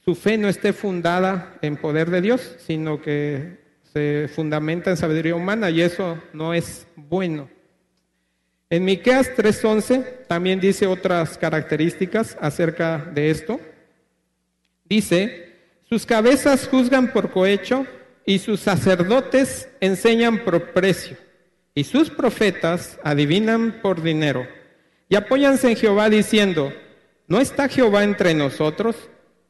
su 0.04 0.16
fe 0.16 0.38
no 0.38 0.48
esté 0.48 0.74
fundada 0.74 1.58
en 1.62 1.78
poder 1.78 2.10
de 2.10 2.22
Dios, 2.22 2.56
sino 2.60 3.02
que 3.02 3.60
se 3.94 4.30
fundamenta 4.34 4.90
en 4.90 4.98
sabiduría 4.98 5.36
humana 5.36 5.70
y 5.70 5.82
eso 5.82 6.18
no 6.34 6.54
es 6.54 6.88
bueno. 6.96 7.50
En 8.70 8.86
Miqueas 8.86 9.30
3:11 9.36 10.28
también 10.28 10.60
dice 10.60 10.88
otras 10.88 11.38
características 11.38 12.38
acerca 12.40 12.98
de 13.14 13.30
esto. 13.30 13.60
Dice, 14.86 15.56
sus 15.84 16.06
cabezas 16.06 16.68
juzgan 16.68 17.12
por 17.12 17.32
cohecho 17.32 17.86
y 18.26 18.40
sus 18.40 18.62
sacerdotes 18.62 19.70
enseñan 19.82 20.40
por 20.46 20.72
precio 20.72 21.18
y 21.76 21.84
sus 21.84 22.10
profetas 22.10 22.98
adivinan 23.04 23.82
por 23.82 24.02
dinero 24.02 24.48
y 25.10 25.16
apóyanse 25.16 25.70
en 25.70 25.76
Jehová 25.76 26.10
diciendo, 26.10 26.72
¿no 27.28 27.42
está 27.42 27.68
Jehová 27.68 28.06
entre 28.06 28.34
nosotros? 28.34 28.96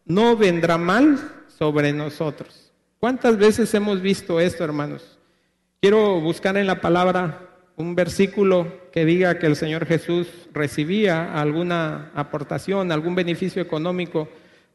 ¿No 0.05 0.35
vendrá 0.35 0.77
mal 0.77 1.19
sobre 1.61 1.93
nosotros. 1.93 2.71
¿Cuántas 2.99 3.37
veces 3.37 3.71
hemos 3.75 4.01
visto 4.01 4.39
esto, 4.39 4.63
hermanos? 4.63 5.19
Quiero 5.79 6.19
buscar 6.19 6.57
en 6.57 6.65
la 6.65 6.81
palabra 6.81 7.49
un 7.75 7.93
versículo 7.93 8.89
que 8.91 9.05
diga 9.05 9.37
que 9.37 9.45
el 9.45 9.55
Señor 9.55 9.85
Jesús 9.85 10.27
recibía 10.53 11.39
alguna 11.39 12.11
aportación, 12.15 12.91
algún 12.91 13.13
beneficio 13.13 13.61
económico 13.61 14.27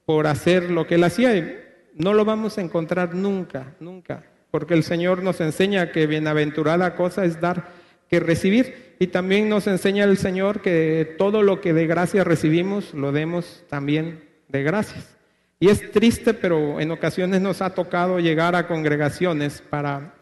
por 0.05 0.29
hacer 0.29 0.71
lo 0.71 0.87
que 0.87 0.95
él 0.95 1.03
hacía. 1.03 1.61
No 1.95 2.15
lo 2.15 2.25
vamos 2.25 2.57
a 2.57 2.61
encontrar 2.61 3.17
nunca, 3.17 3.75
nunca, 3.81 4.23
porque 4.53 4.75
el 4.75 4.85
Señor 4.85 5.25
nos 5.25 5.41
enseña 5.41 5.91
que 5.91 6.07
bienaventurada 6.07 6.95
cosa 6.95 7.25
es 7.25 7.41
dar 7.41 7.73
que 8.09 8.21
recibir. 8.21 8.95
Y 9.01 9.09
también 9.09 9.49
nos 9.49 9.67
enseña 9.67 10.05
el 10.05 10.19
Señor 10.19 10.63
que 10.63 11.17
todo 11.19 11.43
lo 11.43 11.61
que 11.61 11.73
de 11.73 11.89
gracia 11.89 12.23
recibimos 12.23 12.95
lo 12.95 13.11
demos 13.11 13.65
también 13.69 14.23
de 14.47 14.63
gracias. 14.63 15.16
Y 15.59 15.69
es 15.69 15.91
triste, 15.91 16.35
pero 16.35 16.81
en 16.81 16.91
ocasiones 16.91 17.41
nos 17.41 17.63
ha 17.63 17.71
tocado 17.71 18.21
llegar 18.21 18.55
a 18.55 18.67
congregaciones 18.67 19.63
para 19.63 20.15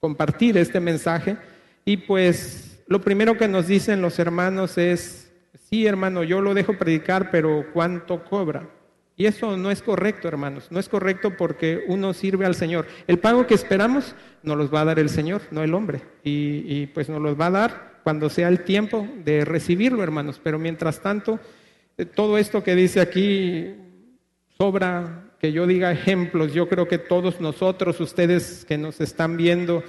compartir 0.00 0.56
este 0.56 0.80
mensaje 0.80 1.36
y 1.84 1.98
pues 1.98 2.82
lo 2.88 3.00
primero 3.00 3.38
que 3.38 3.46
nos 3.46 3.68
dicen 3.68 4.02
los 4.02 4.18
hermanos 4.18 4.78
es, 4.78 5.30
sí 5.68 5.86
hermano, 5.86 6.24
yo 6.24 6.40
lo 6.40 6.54
dejo 6.54 6.76
predicar, 6.76 7.30
pero 7.30 7.66
¿cuánto 7.72 8.24
cobra? 8.24 8.68
Y 9.16 9.26
eso 9.26 9.56
no 9.56 9.70
es 9.70 9.82
correcto, 9.82 10.26
hermanos, 10.26 10.68
no 10.70 10.80
es 10.80 10.88
correcto 10.88 11.36
porque 11.36 11.84
uno 11.86 12.12
sirve 12.12 12.46
al 12.46 12.54
Señor. 12.54 12.86
El 13.06 13.18
pago 13.18 13.46
que 13.46 13.54
esperamos 13.54 14.16
nos 14.42 14.56
los 14.56 14.74
va 14.74 14.80
a 14.80 14.86
dar 14.86 14.98
el 14.98 15.10
Señor, 15.10 15.42
no 15.50 15.62
el 15.62 15.74
hombre. 15.74 16.00
Y, 16.24 16.64
y 16.66 16.86
pues 16.86 17.08
nos 17.08 17.20
los 17.20 17.38
va 17.38 17.46
a 17.46 17.50
dar 17.50 18.00
cuando 18.02 18.30
sea 18.30 18.48
el 18.48 18.64
tiempo 18.64 19.06
de 19.24 19.44
recibirlo, 19.44 20.02
hermanos. 20.02 20.40
Pero 20.42 20.58
mientras 20.58 21.00
tanto, 21.00 21.38
eh, 21.98 22.06
todo 22.06 22.38
esto 22.38 22.64
que 22.64 22.74
dice 22.74 23.00
aquí 23.00 23.74
sobra 24.60 25.24
que 25.40 25.52
yo 25.52 25.66
diga 25.66 25.90
ejemplos. 25.90 26.52
Yo 26.52 26.68
creo 26.68 26.86
que 26.86 26.98
todos 26.98 27.40
nosotros, 27.40 27.98
ustedes 27.98 28.66
que 28.66 28.76
nos 28.76 29.00
están 29.00 29.38
viendo 29.38 29.82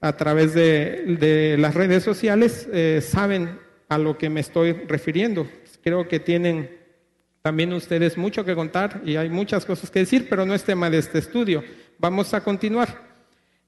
a 0.00 0.16
través 0.16 0.54
de, 0.54 1.56
las 1.58 1.74
redes 1.74 2.04
sociales, 2.04 2.66
eh, 2.72 3.02
saben 3.02 3.58
a 3.90 3.98
lo 3.98 4.16
que 4.16 4.30
me 4.30 4.40
estoy 4.40 4.72
refiriendo. 4.72 5.46
Creo 5.82 6.08
que 6.08 6.20
tienen 6.20 6.70
también 7.42 7.74
ustedes 7.74 8.16
mucho 8.16 8.46
que 8.46 8.54
contar 8.54 9.02
y 9.04 9.16
hay 9.16 9.28
muchas 9.28 9.66
cosas 9.66 9.90
que 9.90 9.98
decir, 9.98 10.26
pero 10.30 10.46
no 10.46 10.54
es 10.54 10.64
tema 10.64 10.88
de 10.88 10.96
este 10.96 11.18
estudio. 11.18 11.62
Vamos 11.98 12.32
a 12.32 12.42
continuar. 12.42 13.02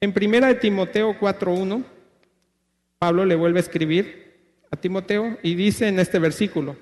En 0.00 0.14
primera 0.14 0.46
de 0.46 0.54
Timoteo 0.54 1.20
4.1, 1.20 1.84
Pablo 2.98 3.26
le 3.26 3.34
vuelve 3.34 3.58
a 3.58 3.60
escribir 3.60 4.32
a 4.70 4.76
Timoteo 4.78 5.36
y 5.42 5.54
dice 5.54 5.86
en 5.88 5.98
este 5.98 6.18
versículo, 6.18 6.76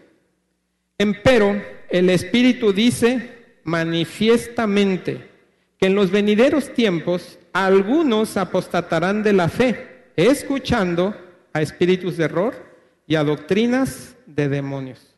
empero 0.97 1.61
el 1.91 2.09
Espíritu 2.11 2.73
dice 2.73 3.43
manifiestamente 3.65 5.29
que 5.79 5.87
en 5.87 5.95
los 5.95 6.11
venideros 6.11 6.73
tiempos 6.73 7.39
algunos 7.53 8.37
apostatarán 8.37 9.23
de 9.23 9.33
la 9.33 9.49
fe, 9.49 10.11
escuchando 10.17 11.15
a 11.53 11.63
espíritus 11.63 12.17
de 12.17 12.25
error 12.25 12.55
y 13.07 13.17
a 13.17 13.25
doctrinas 13.25 14.17
de 14.27 14.49
demonios. 14.49 15.15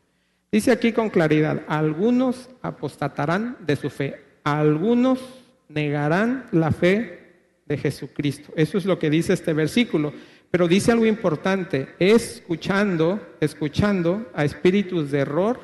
Dice 0.51 0.71
aquí 0.71 0.91
con 0.91 1.09
claridad, 1.09 1.63
algunos 1.67 2.49
apostatarán 2.61 3.57
de 3.59 3.75
su 3.75 3.89
fe, 3.89 4.21
algunos 4.43 5.19
negarán 5.67 6.45
la 6.51 6.71
fe 6.71 7.27
de 7.65 7.77
Jesucristo. 7.77 8.53
Eso 8.55 8.77
es 8.77 8.85
lo 8.85 8.97
que 8.97 9.09
dice 9.09 9.33
este 9.33 9.53
versículo. 9.53 10.13
Pero 10.49 10.67
dice 10.67 10.91
algo 10.91 11.05
importante, 11.05 11.89
escuchando, 11.99 13.19
escuchando 13.41 14.31
a 14.33 14.45
espíritus 14.45 15.11
de 15.11 15.19
error 15.19 15.59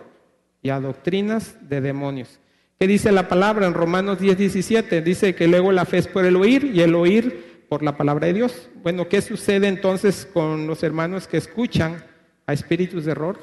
y 0.62 0.70
a 0.70 0.80
doctrinas 0.80 1.56
de 1.62 1.80
demonios. 1.80 2.40
¿Qué 2.80 2.88
dice 2.88 3.12
la 3.12 3.28
palabra 3.28 3.68
en 3.68 3.74
Romanos 3.74 4.20
10, 4.20 4.38
17? 4.38 5.02
Dice 5.02 5.36
que 5.36 5.48
luego 5.48 5.72
la 5.72 5.86
fe 5.86 6.00
es 6.00 6.08
por 6.08 6.26
el 6.26 6.36
oír 6.36 6.72
y 6.74 6.82
el 6.82 6.96
oír 6.96 7.66
por 7.70 7.84
la 7.84 7.96
palabra 7.96 8.28
de 8.28 8.34
Dios. 8.34 8.70
Bueno, 8.82 9.08
¿qué 9.08 9.22
sucede 9.22 9.68
entonces 9.68 10.28
con 10.32 10.68
los 10.68 10.84
hermanos 10.84 11.28
que 11.28 11.38
escuchan 11.38 12.04
a 12.46 12.54
espíritus 12.54 13.06
de 13.06 13.12
error? 13.12 13.40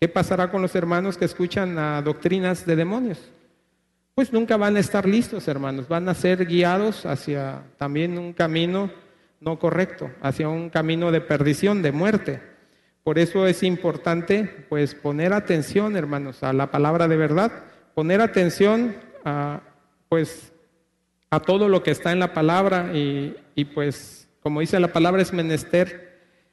¿Qué 0.00 0.08
pasará 0.08 0.50
con 0.50 0.62
los 0.62 0.74
hermanos 0.74 1.18
que 1.18 1.24
escuchan 1.24 1.78
a 1.78 2.00
doctrinas 2.00 2.64
de 2.64 2.76
demonios? 2.76 3.30
Pues 4.14 4.32
nunca 4.32 4.56
van 4.56 4.76
a 4.76 4.80
estar 4.80 5.06
listos, 5.06 5.48
hermanos. 5.48 5.88
Van 5.88 6.08
a 6.08 6.14
ser 6.14 6.46
guiados 6.46 7.04
hacia 7.04 7.64
también 7.76 8.16
un 8.16 8.32
camino 8.32 8.90
no 9.40 9.58
correcto, 9.58 10.10
hacia 10.22 10.48
un 10.48 10.70
camino 10.70 11.10
de 11.10 11.20
perdición, 11.20 11.82
de 11.82 11.92
muerte. 11.92 12.40
Por 13.02 13.18
eso 13.18 13.46
es 13.46 13.62
importante, 13.62 14.66
pues, 14.70 14.94
poner 14.94 15.34
atención, 15.34 15.96
hermanos, 15.96 16.42
a 16.42 16.54
la 16.54 16.70
palabra 16.70 17.08
de 17.08 17.16
verdad 17.16 17.52
poner 17.94 18.20
atención 18.20 18.96
a, 19.24 19.60
pues, 20.08 20.52
a 21.30 21.40
todo 21.40 21.68
lo 21.68 21.82
que 21.82 21.90
está 21.90 22.12
en 22.12 22.18
la 22.18 22.34
palabra 22.34 22.90
y, 22.94 23.36
y, 23.54 23.64
pues, 23.64 24.28
como 24.40 24.60
dice 24.60 24.78
la 24.80 24.92
palabra, 24.92 25.22
es 25.22 25.32
menester 25.32 26.04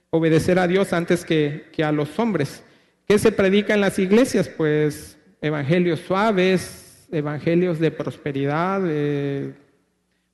obedecer 0.09 0.59
a 0.59 0.68
Dios 0.68 0.93
antes 0.93 1.26
que, 1.26 1.68
que 1.72 1.84
a 1.84 1.91
los 1.91 2.19
hombres. 2.19 2.63
¿Qué 3.07 3.18
se 3.18 3.31
predica 3.31 3.73
en 3.73 3.81
las 3.81 3.99
iglesias? 3.99 4.47
Pues 4.47 5.18
evangelios 5.41 5.99
suaves, 6.01 7.07
evangelios 7.11 7.80
de 7.80 7.91
prosperidad, 7.91 8.81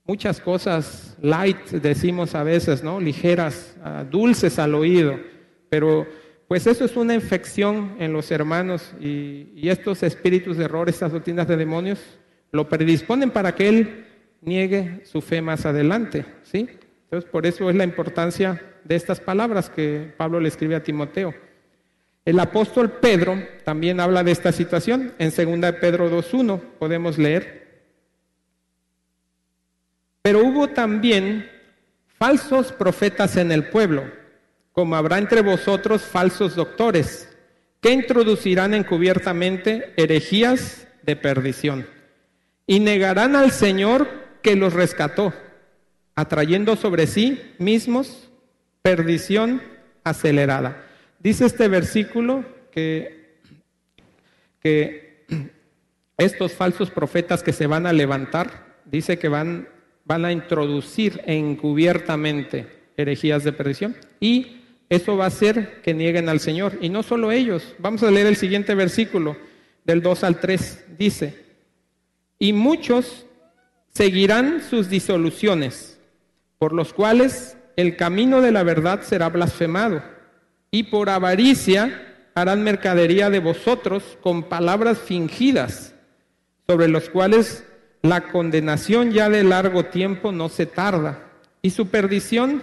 muchas 0.06 0.40
cosas 0.40 1.18
light, 1.22 1.58
decimos 1.70 2.36
a 2.36 2.44
veces, 2.44 2.84
¿no? 2.84 3.00
Ligeras, 3.00 3.76
ah, 3.84 4.06
dulces 4.10 4.60
al 4.60 4.76
oído, 4.76 5.20
pero 5.70 6.08
pues 6.48 6.66
eso 6.66 6.86
es 6.86 6.96
una 6.96 7.14
infección 7.14 7.98
en 8.00 8.14
los 8.14 8.32
hermanos 8.32 8.94
y, 9.02 9.68
estos 9.68 10.02
espíritus 10.04 10.56
de 10.58 10.66
error, 10.66 10.88
estas 10.88 11.12
doctrinas 11.12 11.48
de 11.48 11.58
demonios, 11.58 12.00
lo 12.52 12.70
predisponen 12.70 13.32
para 13.32 13.54
que 13.54 13.68
él 13.68 14.06
niegue 14.42 15.02
su 15.06 15.20
fe 15.20 15.42
más 15.42 15.66
adelante, 15.66 16.26
¿sí? 16.44 16.70
Entonces, 17.04 17.30
por 17.30 17.46
eso 17.46 17.70
es 17.70 17.76
la 17.76 17.84
importancia 17.84 18.62
de 18.86 18.96
estas 18.96 19.20
palabras 19.20 19.70
que 19.70 20.14
Pablo 20.16 20.40
le 20.40 20.48
escribe 20.48 20.76
a 20.76 20.84
Timoteo. 20.84 21.34
El 22.24 22.40
apóstol 22.40 22.92
Pedro 22.92 23.42
también 23.66 24.00
habla 24.00 24.24
de 24.24 24.32
esta 24.32 24.52
situación. 24.52 25.14
En 25.18 25.30
2 25.30 25.72
Pedro 25.80 26.10
2.1 26.10 26.60
podemos 26.80 27.18
leer. 27.18 27.82
Pero 30.22 30.44
hubo 30.44 30.68
también 30.70 31.50
falsos 32.18 32.72
profetas 32.74 33.38
en 33.38 33.52
el 33.52 33.70
pueblo 33.70 34.04
como 34.78 34.96
habrá 34.96 35.18
entre 35.18 35.42
vosotros 35.42 36.04
falsos 36.04 36.56
doctores, 36.56 37.36
que 37.82 37.90
introducirán 37.90 38.76
encubiertamente 38.76 39.92
herejías 39.98 40.88
de 41.02 41.16
perdición, 41.16 41.88
y 42.68 42.80
negarán 42.80 43.36
al 43.36 43.50
Señor 43.50 44.08
que 44.44 44.56
los 44.56 44.74
rescató, 44.74 45.34
atrayendo 46.14 46.76
sobre 46.76 47.08
sí 47.08 47.42
mismos 47.58 48.30
perdición 48.84 49.64
acelerada. 50.04 50.86
Dice 51.18 51.48
este 51.48 51.68
versículo 51.70 52.46
que, 52.70 53.40
que 54.60 55.26
estos 56.20 56.54
falsos 56.54 56.92
profetas 56.92 57.42
que 57.42 57.52
se 57.52 57.66
van 57.66 57.88
a 57.88 57.94
levantar, 57.94 58.76
dice 58.86 59.18
que 59.18 59.28
van, 59.28 59.70
van 60.06 60.24
a 60.24 60.32
introducir 60.32 61.20
encubiertamente 61.26 62.68
herejías 62.96 63.44
de 63.44 63.54
perdición 63.54 63.96
y 64.20 64.57
eso 64.90 65.18
va 65.18 65.26
a 65.26 65.28
hacer 65.28 65.82
que 65.82 65.94
nieguen 65.94 66.30
al 66.30 66.40
Señor. 66.40 66.78
Y 66.82 66.90
no 66.90 67.04
solo 67.04 67.32
ellos. 67.32 67.76
Vamos 67.80 68.04
a 68.04 68.12
leer 68.12 68.28
el 68.28 68.38
siguiente 68.38 68.74
versículo, 68.74 69.36
del 69.84 70.02
2 70.02 70.24
al 70.24 70.40
3. 70.40 70.86
Dice, 70.98 71.46
y 72.40 72.54
muchos 72.54 73.26
seguirán 73.90 74.62
sus 74.62 74.90
disoluciones, 74.90 76.00
por 76.58 76.74
los 76.74 76.94
cuales 76.94 77.58
el 77.76 77.96
camino 77.96 78.42
de 78.42 78.52
la 78.52 78.64
verdad 78.64 79.02
será 79.02 79.30
blasfemado. 79.30 80.04
Y 80.72 80.84
por 80.84 81.10
avaricia 81.10 82.30
harán 82.36 82.64
mercadería 82.64 83.30
de 83.30 83.40
vosotros 83.40 84.18
con 84.22 84.44
palabras 84.44 85.00
fingidas, 85.00 85.96
sobre 86.68 86.88
los 86.88 87.10
cuales 87.10 87.66
la 88.02 88.30
condenación 88.30 89.12
ya 89.12 89.30
de 89.30 89.44
largo 89.44 89.86
tiempo 89.86 90.32
no 90.32 90.48
se 90.50 90.66
tarda, 90.66 91.32
y 91.62 91.72
su 91.72 91.88
perdición 91.88 92.62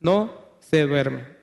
no 0.00 0.32
se 0.58 0.82
duerme. 0.82 1.35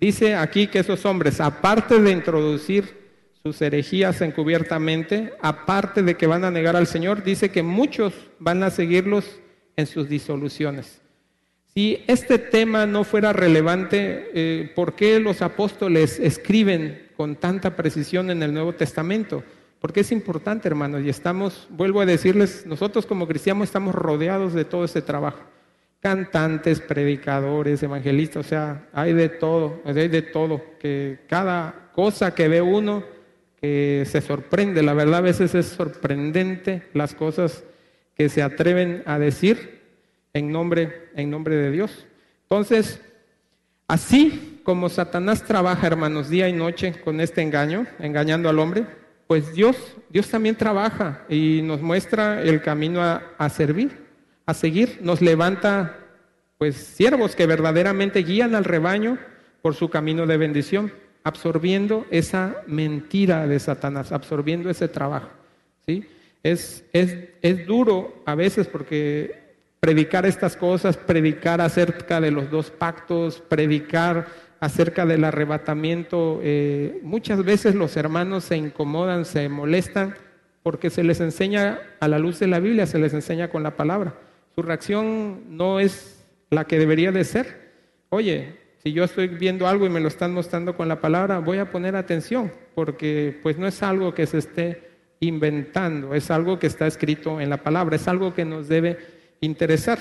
Dice 0.00 0.36
aquí 0.36 0.68
que 0.68 0.78
esos 0.78 1.04
hombres, 1.06 1.40
aparte 1.40 2.00
de 2.00 2.12
introducir 2.12 2.96
sus 3.42 3.60
herejías 3.60 4.20
encubiertamente, 4.20 5.32
aparte 5.42 6.04
de 6.04 6.16
que 6.16 6.28
van 6.28 6.44
a 6.44 6.52
negar 6.52 6.76
al 6.76 6.86
Señor, 6.86 7.24
dice 7.24 7.50
que 7.50 7.64
muchos 7.64 8.14
van 8.38 8.62
a 8.62 8.70
seguirlos 8.70 9.40
en 9.76 9.86
sus 9.86 10.08
disoluciones. 10.08 11.00
Si 11.74 12.04
este 12.06 12.38
tema 12.38 12.86
no 12.86 13.02
fuera 13.02 13.32
relevante, 13.32 14.30
eh, 14.34 14.72
¿por 14.76 14.94
qué 14.94 15.18
los 15.18 15.42
apóstoles 15.42 16.20
escriben 16.20 17.08
con 17.16 17.34
tanta 17.34 17.74
precisión 17.74 18.30
en 18.30 18.42
el 18.44 18.54
Nuevo 18.54 18.74
Testamento? 18.74 19.42
Porque 19.80 20.00
es 20.00 20.12
importante, 20.12 20.68
hermanos, 20.68 21.02
y 21.04 21.08
estamos, 21.08 21.66
vuelvo 21.70 22.00
a 22.00 22.06
decirles, 22.06 22.66
nosotros 22.66 23.04
como 23.04 23.26
cristianos 23.26 23.64
estamos 23.64 23.96
rodeados 23.96 24.54
de 24.54 24.64
todo 24.64 24.84
ese 24.84 25.02
trabajo 25.02 25.40
cantantes, 26.00 26.80
predicadores, 26.80 27.82
evangelistas, 27.82 28.46
o 28.46 28.48
sea, 28.48 28.88
hay 28.92 29.12
de 29.12 29.28
todo, 29.28 29.82
hay 29.84 30.08
de 30.08 30.22
todo, 30.22 30.62
que 30.78 31.20
cada 31.28 31.90
cosa 31.92 32.34
que 32.34 32.48
ve 32.48 32.62
uno 32.62 33.04
que 33.60 34.04
se 34.06 34.20
sorprende, 34.20 34.82
la 34.82 34.94
verdad 34.94 35.16
a 35.16 35.22
veces 35.22 35.54
es 35.54 35.66
sorprendente 35.66 36.84
las 36.94 37.14
cosas 37.14 37.64
que 38.14 38.28
se 38.28 38.42
atreven 38.42 39.02
a 39.06 39.18
decir 39.18 39.80
en 40.32 40.52
nombre, 40.52 41.10
en 41.16 41.30
nombre 41.30 41.56
de 41.56 41.70
Dios. 41.72 42.06
Entonces, 42.42 43.00
así 43.88 44.60
como 44.62 44.88
Satanás 44.88 45.44
trabaja, 45.44 45.86
hermanos, 45.86 46.28
día 46.28 46.48
y 46.48 46.52
noche 46.52 47.00
con 47.04 47.20
este 47.20 47.42
engaño, 47.42 47.86
engañando 47.98 48.48
al 48.48 48.58
hombre, 48.58 48.86
pues 49.26 49.52
Dios, 49.52 49.76
Dios 50.08 50.28
también 50.28 50.56
trabaja 50.56 51.24
y 51.28 51.60
nos 51.62 51.82
muestra 51.82 52.42
el 52.42 52.62
camino 52.62 53.02
a, 53.02 53.22
a 53.36 53.48
servir, 53.48 54.07
a 54.48 54.54
seguir, 54.54 55.00
nos 55.02 55.20
levanta 55.20 55.94
pues 56.56 56.74
siervos 56.74 57.36
que 57.36 57.44
verdaderamente 57.44 58.22
guían 58.22 58.54
al 58.54 58.64
rebaño 58.64 59.18
por 59.60 59.74
su 59.74 59.90
camino 59.90 60.26
de 60.26 60.38
bendición, 60.38 60.90
absorbiendo 61.22 62.06
esa 62.10 62.56
mentira 62.66 63.46
de 63.46 63.58
Satanás, 63.58 64.10
absorbiendo 64.10 64.70
ese 64.70 64.88
trabajo. 64.88 65.28
¿sí? 65.84 66.08
Es, 66.42 66.82
es, 66.94 67.28
es 67.42 67.66
duro 67.66 68.22
a 68.24 68.34
veces 68.34 68.68
porque 68.68 69.38
predicar 69.80 70.24
estas 70.24 70.56
cosas, 70.56 70.96
predicar 70.96 71.60
acerca 71.60 72.18
de 72.18 72.30
los 72.30 72.50
dos 72.50 72.70
pactos, 72.70 73.42
predicar 73.50 74.28
acerca 74.60 75.04
del 75.04 75.24
arrebatamiento, 75.24 76.40
eh, 76.42 77.00
muchas 77.02 77.44
veces 77.44 77.74
los 77.74 77.98
hermanos 77.98 78.44
se 78.44 78.56
incomodan, 78.56 79.26
se 79.26 79.46
molestan, 79.50 80.14
porque 80.62 80.88
se 80.88 81.04
les 81.04 81.20
enseña 81.20 81.80
a 82.00 82.08
la 82.08 82.18
luz 82.18 82.38
de 82.38 82.46
la 82.46 82.60
Biblia, 82.60 82.86
se 82.86 82.98
les 82.98 83.12
enseña 83.12 83.50
con 83.50 83.62
la 83.62 83.76
palabra. 83.76 84.14
Su 84.58 84.62
reacción 84.62 85.56
no 85.56 85.78
es 85.78 86.26
la 86.50 86.64
que 86.64 86.80
debería 86.80 87.12
de 87.12 87.22
ser. 87.22 87.70
Oye, 88.08 88.56
si 88.82 88.92
yo 88.92 89.04
estoy 89.04 89.28
viendo 89.28 89.68
algo 89.68 89.86
y 89.86 89.88
me 89.88 90.00
lo 90.00 90.08
están 90.08 90.34
mostrando 90.34 90.76
con 90.76 90.88
la 90.88 91.00
palabra, 91.00 91.38
voy 91.38 91.58
a 91.58 91.70
poner 91.70 91.94
atención, 91.94 92.52
porque 92.74 93.38
pues 93.40 93.56
no 93.56 93.68
es 93.68 93.80
algo 93.84 94.14
que 94.14 94.26
se 94.26 94.38
esté 94.38 94.90
inventando, 95.20 96.12
es 96.12 96.28
algo 96.32 96.58
que 96.58 96.66
está 96.66 96.88
escrito 96.88 97.40
en 97.40 97.50
la 97.50 97.58
palabra, 97.58 97.94
es 97.94 98.08
algo 98.08 98.34
que 98.34 98.44
nos 98.44 98.66
debe 98.66 98.98
interesar. 99.40 100.00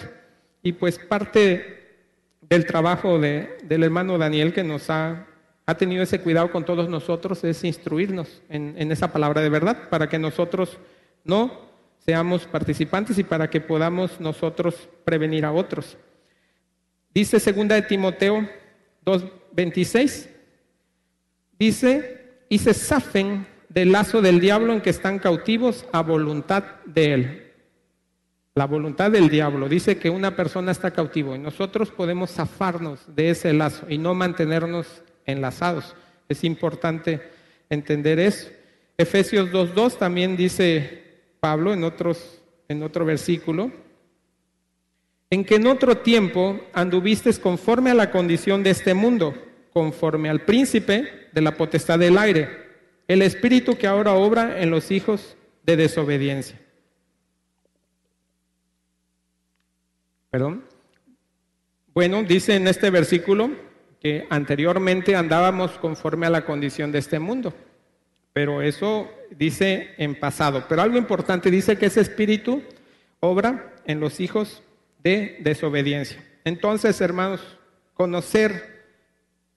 Y 0.63 0.71
pues 0.71 0.97
parte 0.97 1.99
del 2.41 2.65
trabajo 2.65 3.19
de, 3.19 3.59
del 3.63 3.83
hermano 3.83 4.17
Daniel 4.17 4.53
que 4.53 4.63
nos 4.63 4.89
ha, 4.89 5.27
ha, 5.67 5.77
tenido 5.77 6.01
ese 6.01 6.21
cuidado 6.21 6.51
con 6.51 6.65
todos 6.65 6.89
nosotros 6.89 7.43
es 7.43 7.63
instruirnos 7.63 8.41
en, 8.49 8.73
en 8.75 8.91
esa 8.91 9.13
palabra 9.13 9.41
de 9.41 9.49
verdad 9.49 9.87
para 9.91 10.09
que 10.09 10.17
nosotros 10.17 10.79
no 11.23 11.66
seamos 12.07 12.45
participantes 12.45 13.17
y 13.17 13.23
para 13.25 13.49
que 13.49 13.59
podamos 13.59 14.21
nosotros 14.21 14.87
prevenir 15.03 15.43
a 15.43 15.51
otros. 15.51 15.97
Dice 17.13 17.37
segunda 17.37 17.75
de 17.75 17.81
Timoteo 17.81 18.47
2:26 19.03 20.29
dice, 21.59 22.21
"Y 22.47 22.59
se 22.59 22.73
zafen 22.73 23.45
del 23.67 23.91
lazo 23.91 24.21
del 24.21 24.39
diablo 24.39 24.71
en 24.71 24.79
que 24.79 24.89
están 24.89 25.19
cautivos 25.19 25.85
a 25.91 26.01
voluntad 26.01 26.63
de 26.85 27.13
él." 27.13 27.53
La 28.55 28.67
voluntad 28.67 29.11
del 29.11 29.27
diablo 29.27 29.67
dice 29.67 29.97
que 29.97 30.09
una 30.09 30.33
persona 30.33 30.71
está 30.71 30.91
cautivo 30.91 31.35
y 31.35 31.39
nosotros 31.39 31.91
podemos 31.91 32.31
zafarnos 32.31 33.01
de 33.13 33.31
ese 33.31 33.51
lazo 33.51 33.85
y 33.89 33.97
no 33.97 34.13
mantenernos 34.13 35.03
enlazados. 35.25 35.93
Es 36.29 36.45
importante 36.45 37.21
entender 37.69 38.17
eso. 38.17 38.49
Efesios 38.97 39.51
2.2 39.51 39.97
también 39.97 40.37
dice 40.37 41.06
Pablo 41.39 41.73
en, 41.73 41.83
otros, 41.83 42.41
en 42.67 42.83
otro 42.83 43.05
versículo, 43.05 43.71
en 45.29 45.43
que 45.43 45.55
en 45.55 45.67
otro 45.67 45.97
tiempo 45.97 46.59
anduviste 46.73 47.33
conforme 47.39 47.91
a 47.91 47.95
la 47.95 48.11
condición 48.11 48.63
de 48.63 48.69
este 48.71 48.93
mundo, 48.93 49.33
conforme 49.73 50.29
al 50.29 50.41
príncipe 50.41 51.29
de 51.31 51.41
la 51.41 51.55
potestad 51.55 51.99
del 51.99 52.17
aire, 52.17 52.49
el 53.07 53.21
espíritu 53.21 53.77
que 53.77 53.87
ahora 53.87 54.13
obra 54.13 54.61
en 54.61 54.69
los 54.71 54.91
hijos 54.91 55.37
de 55.63 55.77
desobediencia. 55.77 56.59
Perdón. 60.29 60.63
Bueno, 61.93 62.23
dice 62.23 62.55
en 62.55 62.67
este 62.67 62.89
versículo 62.89 63.49
que 63.99 64.27
anteriormente 64.29 65.15
andábamos 65.15 65.71
conforme 65.79 66.27
a 66.27 66.29
la 66.29 66.45
condición 66.45 66.91
de 66.91 66.99
este 66.99 67.19
mundo, 67.19 67.53
pero 68.33 68.61
eso 68.61 69.09
dice 69.31 69.95
en 69.97 70.19
pasado. 70.19 70.65
Pero 70.69 70.81
algo 70.81 70.97
importante 70.97 71.51
dice 71.51 71.77
que 71.77 71.87
ese 71.87 72.01
espíritu 72.01 72.61
obra 73.19 73.73
en 73.85 73.99
los 73.99 74.19
hijos 74.19 74.61
de 75.03 75.37
desobediencia. 75.41 76.23
Entonces, 76.43 77.01
hermanos, 77.01 77.41
conocer, 77.93 78.85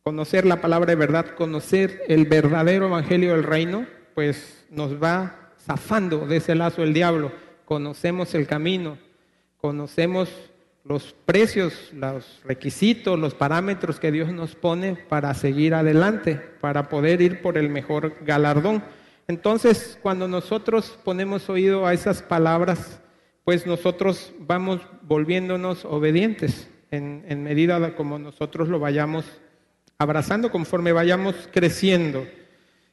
conocer 0.03 0.47
la 0.47 0.61
palabra 0.61 0.91
de 0.91 0.97
verdad, 0.97 1.35
conocer 1.35 2.03
el 2.09 2.27
verdadero 2.27 2.87
evangelio 2.87 3.33
del 3.33 3.45
reino, 3.45 3.87
pues 4.15 4.67
nos 4.71 5.01
va 5.01 5.53
zafando 5.59 6.27
de 6.27 6.39
ese 6.39 6.55
lazo 6.55 6.83
del 6.83 6.95
diablo. 6.95 7.33
Conocemos 7.65 8.35
el 8.35 8.47
camino, 8.47 8.99
conocemos 9.59 10.50
los 10.85 11.15
precios, 11.25 11.91
los 11.93 12.41
requisitos, 12.45 13.19
los 13.19 13.35
parámetros 13.35 14.01
que 14.01 14.13
Dios 14.13 14.33
nos 14.33 14.55
pone 14.55 14.97
para 14.97 15.35
seguir 15.35 15.75
adelante, 15.75 16.37
para 16.61 16.89
poder 16.89 17.21
ir 17.21 17.43
por 17.43 17.59
el 17.59 17.69
mejor 17.69 18.17
galardón. 18.23 18.83
Entonces, 19.29 19.99
cuando 20.03 20.27
nosotros 20.27 20.99
ponemos 21.05 21.49
oído 21.49 21.87
a 21.87 21.95
esas 21.95 22.23
palabras, 22.23 23.01
pues 23.45 23.67
nosotros 23.67 24.33
vamos 24.39 24.81
volviéndonos 25.03 25.85
obedientes 25.85 26.69
en, 26.91 27.43
medida 27.43 27.95
como 27.95 28.19
nosotros 28.19 28.69
lo 28.69 28.79
vayamos 28.79 29.25
abrazando, 29.99 30.51
conforme 30.51 30.93
vayamos 30.93 31.35
creciendo. 31.53 32.27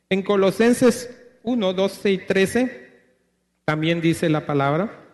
En 0.10 0.22
Colosenses 0.22 1.16
1, 1.44 1.74
12 1.74 2.12
y 2.12 2.18
13 2.20 2.88
también 3.66 4.02
dice 4.02 4.30
la 4.30 4.46
palabra, 4.46 5.07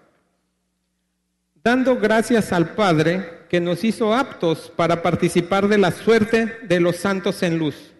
dando 1.64 1.96
gracias 1.98 2.52
al 2.52 2.76
Padre 2.76 3.46
que 3.50 3.62
nos 3.62 3.84
hizo 3.84 4.14
aptos 4.14 4.72
para 4.76 5.02
participar 5.02 5.68
de 5.68 5.78
la 5.78 5.92
suerte 5.92 6.58
de 6.64 6.80
los 6.82 6.98
santos 6.98 7.42
en 7.42 7.58
luz, 7.58 7.94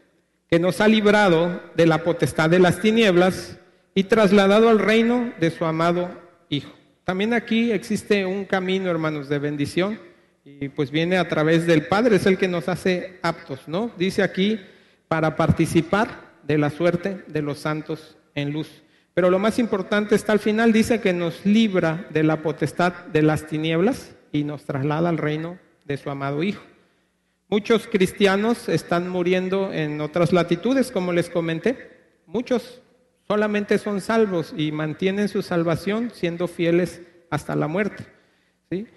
que 0.50 0.60
nos 0.60 0.82
ha 0.82 0.88
librado 0.88 1.62
de 1.76 1.86
la 1.86 2.04
potestad 2.04 2.50
de 2.50 2.60
las 2.60 2.82
tinieblas 2.82 3.58
y 3.96 4.04
trasladado 4.04 4.68
al 4.68 4.80
reino 4.80 5.32
de 5.40 5.50
su 5.50 5.64
amado 5.64 6.10
Hijo. 6.50 6.74
También 7.06 7.34
aquí 7.34 7.72
existe 7.72 8.26
un 8.26 8.46
camino, 8.46 8.90
hermanos, 8.90 9.30
de 9.30 9.40
bendición 9.40 10.00
y 10.44 10.68
pues 10.68 10.92
viene 10.92 11.18
a 11.18 11.30
través 11.30 11.66
del 11.66 11.88
Padre, 11.88 12.18
es 12.18 12.26
el 12.26 12.38
que 12.38 12.50
nos 12.50 12.68
hace 12.68 13.18
aptos, 13.22 13.62
¿no? 13.68 13.92
Dice 13.98 14.24
aquí, 14.24 14.60
para 15.08 15.38
participar 15.38 16.34
de 16.44 16.58
la 16.58 16.70
suerte 16.70 17.24
de 17.28 17.42
los 17.42 17.60
santos 17.60 18.18
en 18.36 18.52
luz. 18.52 18.83
Pero 19.14 19.30
lo 19.30 19.38
más 19.38 19.60
importante 19.60 20.16
está 20.16 20.32
al 20.32 20.40
final, 20.40 20.74
dice 20.74 21.00
que 21.00 21.14
nos 21.14 21.46
libra 21.46 22.08
de 22.10 22.24
la 22.24 22.42
potestad 22.42 22.94
de 23.14 23.22
las 23.22 23.46
tinieblas 23.46 24.16
y 24.32 24.44
nos 24.44 24.66
traslada 24.66 25.10
al 25.10 25.20
reino 25.20 25.60
de 25.86 25.98
su 25.98 26.10
amado 26.10 26.42
Hijo. 26.42 26.64
Muchos 27.48 27.88
cristianos 27.88 28.68
están 28.70 29.08
muriendo 29.08 29.72
en 29.72 30.02
otras 30.02 30.34
latitudes, 30.34 30.90
como 30.90 31.14
les 31.14 31.30
comenté. 31.30 31.92
Muchos 32.26 32.82
solamente 33.28 33.78
son 33.78 34.02
salvos 34.02 34.54
y 34.58 34.72
mantienen 34.72 35.30
su 35.30 35.44
salvación 35.44 36.12
siendo 36.12 36.48
fieles 36.48 37.02
hasta 37.30 37.56
la 37.56 37.68
muerte. 37.68 38.06
¿sí? 38.72 38.88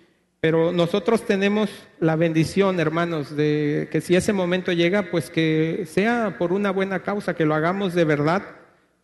Pero 0.41 0.73
nosotros 0.73 1.27
tenemos 1.27 1.69
la 2.01 2.17
bendición, 2.17 2.81
hermanos, 2.81 3.37
de 3.37 3.89
que 3.93 4.01
si 4.01 4.17
ese 4.17 4.33
momento 4.33 4.73
llega, 4.73 5.11
pues 5.11 5.29
que 5.29 5.85
sea 5.87 6.37
por 6.39 6.55
una 6.55 6.71
buena 6.71 7.01
causa, 7.01 7.35
que 7.35 7.45
lo 7.45 7.55
hagamos 7.55 7.93
de 7.93 8.05
verdad 8.05 8.43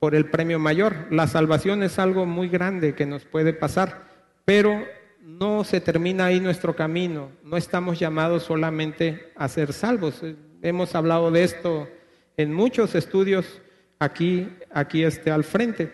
por 0.03 0.17
el 0.17 0.27
premio 0.27 0.59
mayor. 0.59 1.07
La 1.11 1.29
salvación 1.29 1.85
es 1.85 2.01
algo 2.01 2.27
muy 2.27 2.49
grande 2.49 2.97
que 2.97 3.07
nos 3.07 3.25
puede 3.25 3.53
pasar, 3.53 4.09
pero 4.45 4.85
no 5.21 5.63
se 5.63 5.81
termina 5.81 6.25
ahí 6.25 6.41
nuestro 6.41 6.75
camino. 6.75 7.31
No 7.45 7.57
estamos 7.57 8.01
llamados 8.01 8.43
solamente 8.43 9.31
a 9.37 9.47
ser 9.47 9.73
salvos. 9.73 10.21
Hemos 10.61 10.97
hablado 10.97 11.31
de 11.31 11.45
esto 11.45 11.89
en 12.37 12.53
muchos 12.53 12.97
estudios 12.97 13.63
aquí, 14.01 14.49
aquí 14.73 15.05
este, 15.05 15.31
al 15.31 15.45
frente. 15.45 15.93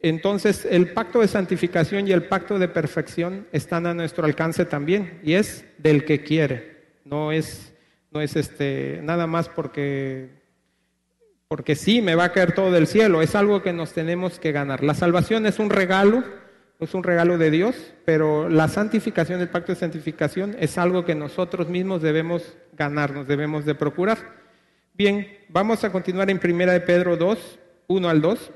Entonces, 0.00 0.66
el 0.70 0.94
pacto 0.94 1.20
de 1.20 1.28
santificación 1.28 2.08
y 2.08 2.12
el 2.12 2.28
pacto 2.28 2.58
de 2.58 2.68
perfección 2.68 3.46
están 3.52 3.84
a 3.84 3.92
nuestro 3.92 4.24
alcance 4.24 4.64
también, 4.64 5.20
y 5.22 5.34
es 5.34 5.66
del 5.76 6.06
que 6.06 6.22
quiere. 6.22 6.86
No 7.04 7.32
es, 7.32 7.74
no 8.10 8.22
es 8.22 8.34
este, 8.34 9.00
nada 9.02 9.26
más 9.26 9.50
porque 9.50 10.45
porque 11.48 11.76
sí, 11.76 12.02
me 12.02 12.14
va 12.14 12.24
a 12.24 12.32
caer 12.32 12.52
todo 12.52 12.72
del 12.72 12.86
cielo, 12.86 13.22
es 13.22 13.34
algo 13.34 13.62
que 13.62 13.72
nos 13.72 13.92
tenemos 13.92 14.40
que 14.40 14.52
ganar. 14.52 14.82
La 14.82 14.94
salvación 14.94 15.46
es 15.46 15.58
un 15.58 15.70
regalo, 15.70 16.24
es 16.80 16.92
un 16.92 17.04
regalo 17.04 17.38
de 17.38 17.50
Dios, 17.50 17.76
pero 18.04 18.48
la 18.48 18.68
santificación, 18.68 19.40
el 19.40 19.48
pacto 19.48 19.72
de 19.72 19.78
santificación 19.78 20.56
es 20.58 20.76
algo 20.76 21.04
que 21.04 21.14
nosotros 21.14 21.68
mismos 21.68 22.02
debemos 22.02 22.56
ganarnos, 22.72 23.28
debemos 23.28 23.64
de 23.64 23.76
procurar. 23.76 24.18
Bien, 24.92 25.28
vamos 25.48 25.84
a 25.84 25.92
continuar 25.92 26.30
en 26.30 26.38
Primera 26.38 26.72
de 26.72 26.80
Pedro 26.80 27.16
2, 27.16 27.58
1 27.86 28.08
al 28.08 28.20
2. 28.20 28.50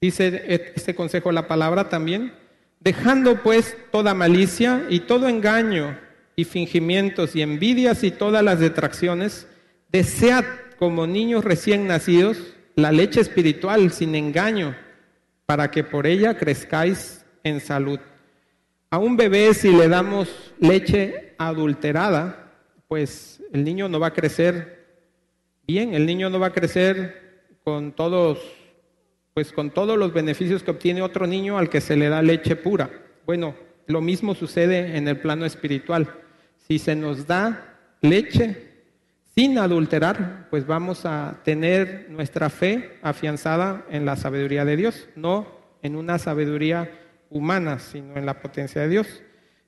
Dice 0.00 0.72
este 0.74 0.94
consejo 0.94 1.30
la 1.30 1.46
palabra 1.46 1.88
también, 1.88 2.34
dejando 2.80 3.42
pues 3.42 3.76
toda 3.92 4.12
malicia 4.12 4.86
y 4.90 5.00
todo 5.00 5.28
engaño 5.28 5.98
y 6.36 6.44
fingimientos 6.44 7.36
y 7.36 7.42
envidias 7.42 8.02
y 8.02 8.10
todas 8.10 8.42
las 8.42 8.58
detracciones, 8.58 9.46
desead 9.90 10.44
como 10.78 11.06
niños 11.06 11.44
recién 11.44 11.86
nacidos 11.86 12.54
la 12.76 12.92
leche 12.92 13.20
espiritual 13.20 13.90
sin 13.92 14.14
engaño, 14.14 14.76
para 15.46 15.70
que 15.70 15.84
por 15.84 16.06
ella 16.06 16.36
crezcáis 16.36 17.24
en 17.42 17.60
salud. 17.60 18.00
A 18.90 18.98
un 18.98 19.16
bebé 19.16 19.54
si 19.54 19.72
le 19.72 19.88
damos 19.88 20.54
leche 20.58 21.34
adulterada, 21.38 22.52
pues 22.88 23.42
el 23.52 23.64
niño 23.64 23.88
no 23.88 24.00
va 24.00 24.08
a 24.08 24.12
crecer 24.12 24.84
bien, 25.66 25.94
el 25.94 26.06
niño 26.06 26.30
no 26.30 26.38
va 26.38 26.48
a 26.48 26.52
crecer 26.52 27.50
con 27.64 27.92
todos 27.92 28.38
pues 29.34 29.50
con 29.50 29.70
todos 29.70 29.98
los 29.98 30.12
beneficios 30.12 30.62
que 30.62 30.70
obtiene 30.70 31.02
otro 31.02 31.26
niño 31.26 31.58
al 31.58 31.68
que 31.68 31.80
se 31.80 31.96
le 31.96 32.08
da 32.08 32.22
leche 32.22 32.54
pura. 32.54 32.88
Bueno, 33.26 33.56
lo 33.86 34.00
mismo 34.00 34.36
sucede 34.36 34.96
en 34.96 35.08
el 35.08 35.18
plano 35.18 35.44
espiritual. 35.44 36.08
Si 36.68 36.78
se 36.78 36.94
nos 36.94 37.26
da 37.26 37.76
leche 38.00 38.73
sin 39.34 39.58
adulterar, 39.58 40.46
pues 40.48 40.64
vamos 40.66 41.04
a 41.04 41.40
tener 41.42 42.06
nuestra 42.08 42.50
fe 42.50 42.98
afianzada 43.02 43.84
en 43.90 44.04
la 44.04 44.14
sabiduría 44.14 44.64
de 44.64 44.76
Dios, 44.76 45.08
no 45.16 45.46
en 45.82 45.96
una 45.96 46.18
sabiduría 46.18 46.90
humana, 47.30 47.80
sino 47.80 48.16
en 48.16 48.26
la 48.26 48.40
potencia 48.40 48.82
de 48.82 48.88
Dios. 48.88 49.22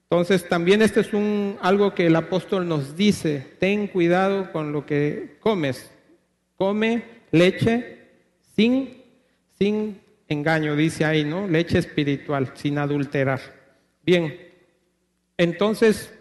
Entonces, 0.08 0.48
también 0.48 0.82
este 0.82 1.00
es 1.00 1.12
un, 1.12 1.58
algo 1.60 1.94
que 1.94 2.06
el 2.06 2.14
apóstol 2.14 2.68
nos 2.68 2.96
dice, 2.96 3.44
ten 3.58 3.88
cuidado 3.88 4.52
con 4.52 4.70
lo 4.70 4.86
que 4.86 5.36
comes. 5.40 5.90
Come 6.54 7.02
leche 7.32 8.06
sin, 8.54 9.02
sin 9.58 10.00
engaño, 10.28 10.76
dice 10.76 11.04
ahí, 11.04 11.24
¿no? 11.24 11.48
Leche 11.48 11.78
espiritual, 11.78 12.52
sin 12.54 12.78
adulterar. 12.78 13.40
Bien, 14.04 14.38
entonces, 15.36 16.14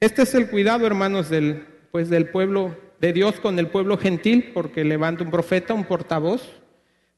este 0.00 0.22
es 0.22 0.34
el 0.34 0.50
cuidado, 0.50 0.84
hermanos, 0.84 1.30
del, 1.30 1.64
pues, 1.92 2.10
del 2.10 2.28
pueblo 2.28 2.87
de 3.00 3.12
Dios 3.12 3.40
con 3.40 3.58
el 3.58 3.68
pueblo 3.68 3.96
gentil, 3.96 4.50
porque 4.52 4.84
levanta 4.84 5.24
un 5.24 5.30
profeta, 5.30 5.74
un 5.74 5.84
portavoz, 5.84 6.42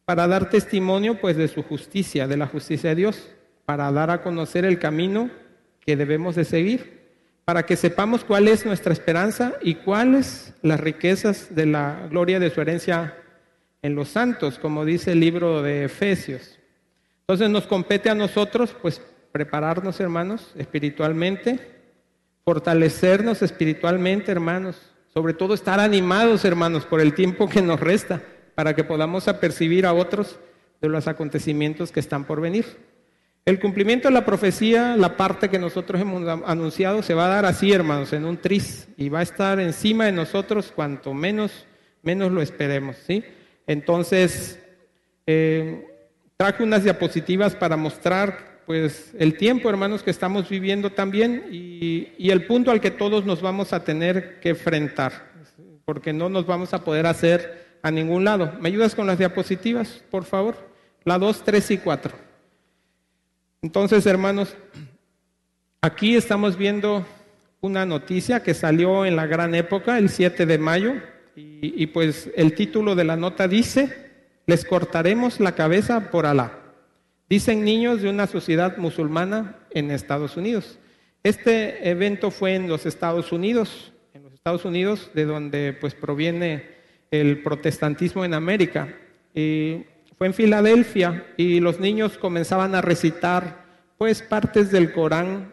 para 0.05 0.27
dar 0.27 0.51
testimonio, 0.51 1.20
pues, 1.20 1.36
de 1.36 1.48
su 1.48 1.62
justicia, 1.62 2.27
de 2.27 2.36
la 2.36 2.47
justicia 2.47 2.90
de 2.90 2.97
Dios, 2.97 3.31
para 3.65 3.90
dar 3.93 4.11
a 4.11 4.23
conocer 4.23 4.65
el 4.65 4.78
camino 4.78 5.31
que 5.81 5.97
debemos 5.97 6.35
de 6.35 6.44
seguir, 6.44 7.01
para 7.44 7.65
que 7.65 7.77
sepamos 7.77 8.24
cuál 8.24 8.48
es 8.48 8.66
nuestra 8.66 8.93
esperanza 8.93 9.55
y 9.62 9.77
cuáles 9.77 10.55
las 10.62 10.81
riquezas 10.81 11.55
de 11.55 11.66
la 11.66 12.09
gloria 12.11 12.39
de 12.40 12.51
su 12.51 12.61
herencia 12.61 13.16
en 13.82 13.94
los 13.94 14.09
santos, 14.09 14.59
como 14.59 14.85
dice 14.85 15.12
el 15.12 15.20
libro 15.20 15.62
de 15.62 15.85
Efesios. 15.85 16.59
Entonces 17.20 17.48
nos 17.48 17.66
compete 17.66 18.11
a 18.11 18.15
nosotros, 18.15 18.74
pues, 18.82 19.01
prepararnos, 19.32 20.01
hermanos, 20.01 20.52
espiritualmente, 20.59 21.61
fortalecernos 22.44 23.43
espiritualmente, 23.43 24.32
hermanos, 24.32 24.89
sobre 25.12 25.35
todo 25.35 25.55
estar 25.55 25.81
animados, 25.81 26.45
hermanos, 26.45 26.87
por 26.87 27.01
el 27.01 27.15
tiempo 27.15 27.49
que 27.49 27.62
nos 27.62 27.81
resta, 27.81 28.23
para 28.55 28.74
que 28.74 28.85
podamos 28.85 29.28
apercibir 29.28 29.87
a 29.87 29.93
otros 29.93 30.39
de 30.81 30.89
los 30.89 31.09
acontecimientos 31.09 31.93
que 31.93 32.01
están 32.01 32.24
por 32.24 32.41
venir. 32.41 32.65
El 33.45 33.59
cumplimiento 33.59 34.09
de 34.09 34.15
la 34.15 34.24
profecía, 34.24 34.97
la 34.97 35.16
parte 35.16 35.49
que 35.49 35.59
nosotros 35.59 36.01
hemos 36.01 36.23
anunciado, 36.47 37.03
se 37.03 37.15
va 37.15 37.27
a 37.27 37.28
dar 37.28 37.47
así, 37.47 37.73
hermanos, 37.73 38.12
en 38.12 38.24
un 38.24 38.37
tris, 38.37 38.89
y 38.97 39.09
va 39.09 39.20
a 39.20 39.23
estar 39.23 39.59
encima 39.59 40.05
de 40.05 40.12
nosotros 40.12 40.73
cuanto 40.74 41.15
menos, 41.15 41.66
menos 42.03 42.31
lo 42.31 42.43
esperemos, 42.43 42.97
¿sí? 43.07 43.24
Entonces, 43.66 44.61
eh, 45.27 45.87
traje 46.37 46.62
unas 46.62 46.85
diapositivas 46.85 47.57
para 47.57 47.77
mostrar 47.77 48.49
pues 48.70 49.10
el 49.18 49.36
tiempo, 49.36 49.68
hermanos, 49.68 50.05
que 50.05 50.12
estamos 50.12 50.48
viviendo 50.48 50.90
también 50.90 51.48
y, 51.51 52.30
el 52.30 52.47
punto 52.47 52.70
al 52.70 52.80
que 52.80 52.92
todos 52.92 53.24
nos 53.26 53.42
vamos 53.42 53.72
a 53.72 53.82
tener 53.82 54.38
que 54.38 54.51
enfrentar, 54.51 55.32
porque 55.84 56.12
no 56.12 56.28
nos 56.28 56.47
vamos 56.47 56.72
a 56.72 56.84
poder 56.84 57.06
hacer 57.06 57.78
a 57.82 57.90
ningún 57.90 58.24
lado. 58.24 58.52
¿Me 58.60 58.68
ayudas 58.68 58.94
con 58.94 59.09
las 59.09 59.18
diapositivas, 59.18 60.05
por 60.09 60.22
favor? 60.22 60.55
La 61.02 61.18
2, 61.18 61.42
3 61.42 61.70
y 61.72 61.78
4. 61.78 62.12
Entonces, 63.62 64.06
hermanos, 64.06 64.55
aquí 65.80 66.14
estamos 66.14 66.56
viendo 66.56 67.05
una 67.60 67.84
noticia 67.84 68.44
que 68.44 68.55
salió 68.55 69.05
en 69.05 69.16
la 69.16 69.26
gran 69.26 69.56
época, 69.56 69.98
el 69.98 70.10
7 70.10 70.47
de 70.47 70.59
mayo, 70.59 70.92
y, 71.34 71.82
y 71.82 71.88
pues 71.88 72.30
el 72.36 72.55
título 72.55 72.94
de 72.94 73.02
la 73.02 73.16
nota 73.16 73.48
dice, 73.48 74.12
les 74.47 74.64
cortaremos 74.64 75.40
la 75.40 75.56
cabeza 75.56 76.12
por 76.12 76.24
Alá. 76.24 76.60
Dicen 77.31 77.65
niños 77.65 78.02
de 78.02 78.11
una 78.11 78.27
sociedad 78.27 78.77
musulmana 78.77 79.55
en 79.70 79.93
Estados 79.93 80.36
Unidos. 80.36 80.81
Este 81.23 81.89
evento 81.89 82.32
fue 82.32 82.57
en 82.57 82.69
los 82.69 82.86
Estados 82.86 83.31
Unidos, 83.31 83.93
en 84.15 84.24
los 84.24 84.35
Estados 84.35 84.65
Unidos, 84.65 85.12
de 85.15 85.27
donde 85.27 85.73
pues 85.81 85.94
proviene 85.94 86.65
el 87.12 87.40
protestantismo 87.40 88.24
en 88.24 88.35
América. 88.35 88.97
Y 89.32 89.85
fue 90.19 90.27
en 90.27 90.35
Filadelfia 90.35 91.24
y 91.36 91.61
los 91.61 91.78
niños 91.78 92.19
comenzaban 92.19 92.74
a 92.74 92.81
recitar 92.81 93.65
pues 93.97 94.23
partes 94.23 94.73
del 94.73 94.93
Corán 94.93 95.52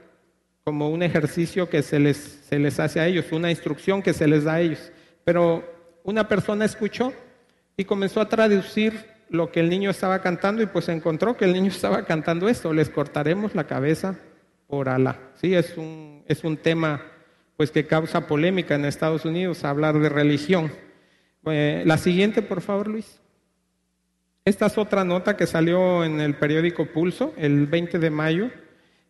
como 0.63 0.89
un 0.89 1.03
ejercicio 1.03 1.69
que 1.69 1.83
se 1.83 1.99
les, 1.99 2.17
se 2.17 2.57
les 2.57 2.79
hace 2.79 3.01
a 3.01 3.05
ellos, 3.05 3.31
una 3.31 3.51
instrucción 3.51 4.01
que 4.01 4.13
se 4.13 4.27
les 4.27 4.45
da 4.45 4.55
a 4.55 4.61
ellos. 4.61 4.91
Pero 5.23 5.63
una 6.03 6.27
persona 6.27 6.65
escuchó 6.65 7.13
y 7.77 7.85
comenzó 7.85 8.19
a 8.19 8.29
traducir 8.29 9.16
lo 9.29 9.51
que 9.51 9.59
el 9.59 9.69
niño 9.69 9.89
estaba 9.89 10.21
cantando 10.21 10.61
y 10.61 10.67
pues 10.67 10.89
encontró 10.89 11.35
que 11.35 11.45
el 11.45 11.53
niño 11.53 11.69
estaba 11.69 12.05
cantando 12.05 12.47
esto, 12.49 12.73
les 12.73 12.89
cortaremos 12.89 13.55
la 13.55 13.65
cabeza 13.65 14.15
por 14.67 14.89
Alá. 14.89 15.19
Sí, 15.35 15.53
es 15.55 15.77
un, 15.77 16.23
es 16.27 16.43
un 16.43 16.57
tema 16.57 17.01
pues 17.55 17.71
que 17.71 17.87
causa 17.87 18.27
polémica 18.27 18.75
en 18.75 18.85
Estados 18.85 19.25
Unidos 19.25 19.63
hablar 19.63 19.99
de 19.99 20.09
religión. 20.09 20.71
Eh, 21.45 21.83
la 21.85 21.97
siguiente, 21.97 22.41
por 22.41 22.61
favor, 22.61 22.87
Luis. 22.87 23.19
Esta 24.45 24.67
es 24.67 24.77
otra 24.77 25.03
nota 25.03 25.35
que 25.35 25.47
salió 25.47 26.03
en 26.03 26.21
el 26.21 26.35
periódico 26.35 26.85
Pulso 26.85 27.33
el 27.37 27.65
20 27.65 27.99
de 27.99 28.09
mayo 28.09 28.49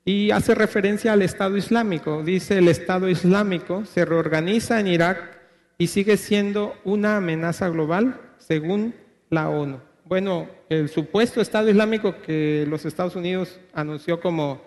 y 0.03 0.31
hace 0.31 0.55
referencia 0.55 1.13
al 1.13 1.21
Estado 1.21 1.57
Islámico. 1.57 2.23
Dice 2.23 2.57
el 2.57 2.69
Estado 2.69 3.09
Islámico 3.09 3.85
se 3.85 4.05
reorganiza 4.05 4.79
en 4.79 4.87
Irak 4.87 5.37
y 5.77 5.87
sigue 5.87 6.17
siendo 6.17 6.73
una 6.85 7.17
amenaza 7.17 7.69
global 7.69 8.19
según 8.39 8.95
la 9.29 9.49
ONU 9.49 9.86
bueno, 10.07 10.47
el 10.69 10.89
supuesto 10.89 11.41
Estado 11.41 11.69
Islámico 11.69 12.21
que 12.21 12.65
los 12.67 12.85
Estados 12.85 13.15
Unidos 13.15 13.59
anunció 13.73 14.19
como 14.19 14.61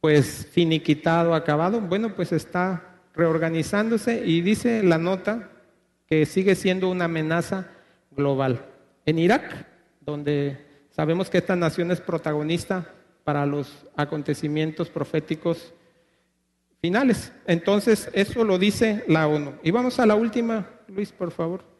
pues 0.00 0.48
finiquitado, 0.50 1.34
acabado, 1.34 1.80
bueno, 1.80 2.14
pues 2.16 2.32
está 2.32 2.98
reorganizándose 3.14 4.26
y 4.26 4.40
dice 4.40 4.82
la 4.82 4.98
nota 4.98 5.50
que 6.06 6.26
sigue 6.26 6.56
siendo 6.56 6.90
una 6.90 7.04
amenaza 7.04 7.68
global. 8.10 8.66
En 9.06 9.18
Irak, 9.18 9.66
donde 10.00 10.58
sabemos 10.90 11.30
que 11.30 11.38
esta 11.38 11.54
nación 11.54 11.92
es 11.92 12.00
protagonista 12.00 12.92
para 13.22 13.46
los 13.46 13.86
acontecimientos 13.96 14.90
proféticos 14.90 15.72
finales. 16.80 17.32
Entonces, 17.46 18.10
eso 18.12 18.42
lo 18.42 18.58
dice 18.58 19.04
la 19.06 19.28
ONU. 19.28 19.52
Y 19.62 19.70
vamos 19.70 20.00
a 20.00 20.06
la 20.06 20.16
última, 20.16 20.68
Luis, 20.88 21.12
por 21.12 21.30
favor. 21.30 21.71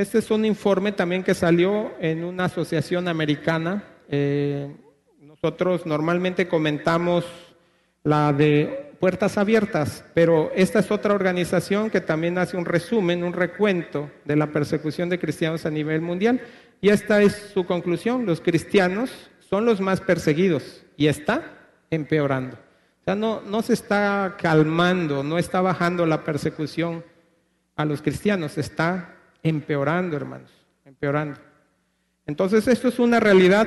Este 0.00 0.16
es 0.16 0.30
un 0.30 0.46
informe 0.46 0.92
también 0.92 1.22
que 1.22 1.34
salió 1.34 1.92
en 2.00 2.24
una 2.24 2.46
asociación 2.46 3.06
americana. 3.06 3.84
Eh, 4.08 4.74
nosotros 5.20 5.84
normalmente 5.84 6.48
comentamos 6.48 7.26
la 8.02 8.32
de 8.32 8.94
Puertas 8.98 9.36
Abiertas, 9.36 10.02
pero 10.14 10.52
esta 10.54 10.78
es 10.78 10.90
otra 10.90 11.12
organización 11.12 11.90
que 11.90 12.00
también 12.00 12.38
hace 12.38 12.56
un 12.56 12.64
resumen, 12.64 13.22
un 13.22 13.34
recuento 13.34 14.10
de 14.24 14.36
la 14.36 14.46
persecución 14.46 15.10
de 15.10 15.18
cristianos 15.18 15.66
a 15.66 15.70
nivel 15.70 16.00
mundial. 16.00 16.40
Y 16.80 16.88
esta 16.88 17.20
es 17.20 17.34
su 17.52 17.66
conclusión, 17.66 18.24
los 18.24 18.40
cristianos 18.40 19.30
son 19.50 19.66
los 19.66 19.82
más 19.82 20.00
perseguidos 20.00 20.82
y 20.96 21.08
está 21.08 21.42
empeorando. 21.90 22.56
O 22.56 23.04
sea, 23.04 23.16
no, 23.16 23.42
no 23.42 23.60
se 23.60 23.74
está 23.74 24.36
calmando, 24.40 25.22
no 25.22 25.36
está 25.36 25.60
bajando 25.60 26.06
la 26.06 26.24
persecución 26.24 27.04
a 27.76 27.84
los 27.84 28.00
cristianos, 28.00 28.56
está 28.56 29.18
empeorando, 29.42 30.16
hermanos, 30.16 30.50
empeorando. 30.84 31.38
Entonces, 32.26 32.68
esto 32.68 32.88
es 32.88 32.98
una 32.98 33.20
realidad, 33.20 33.66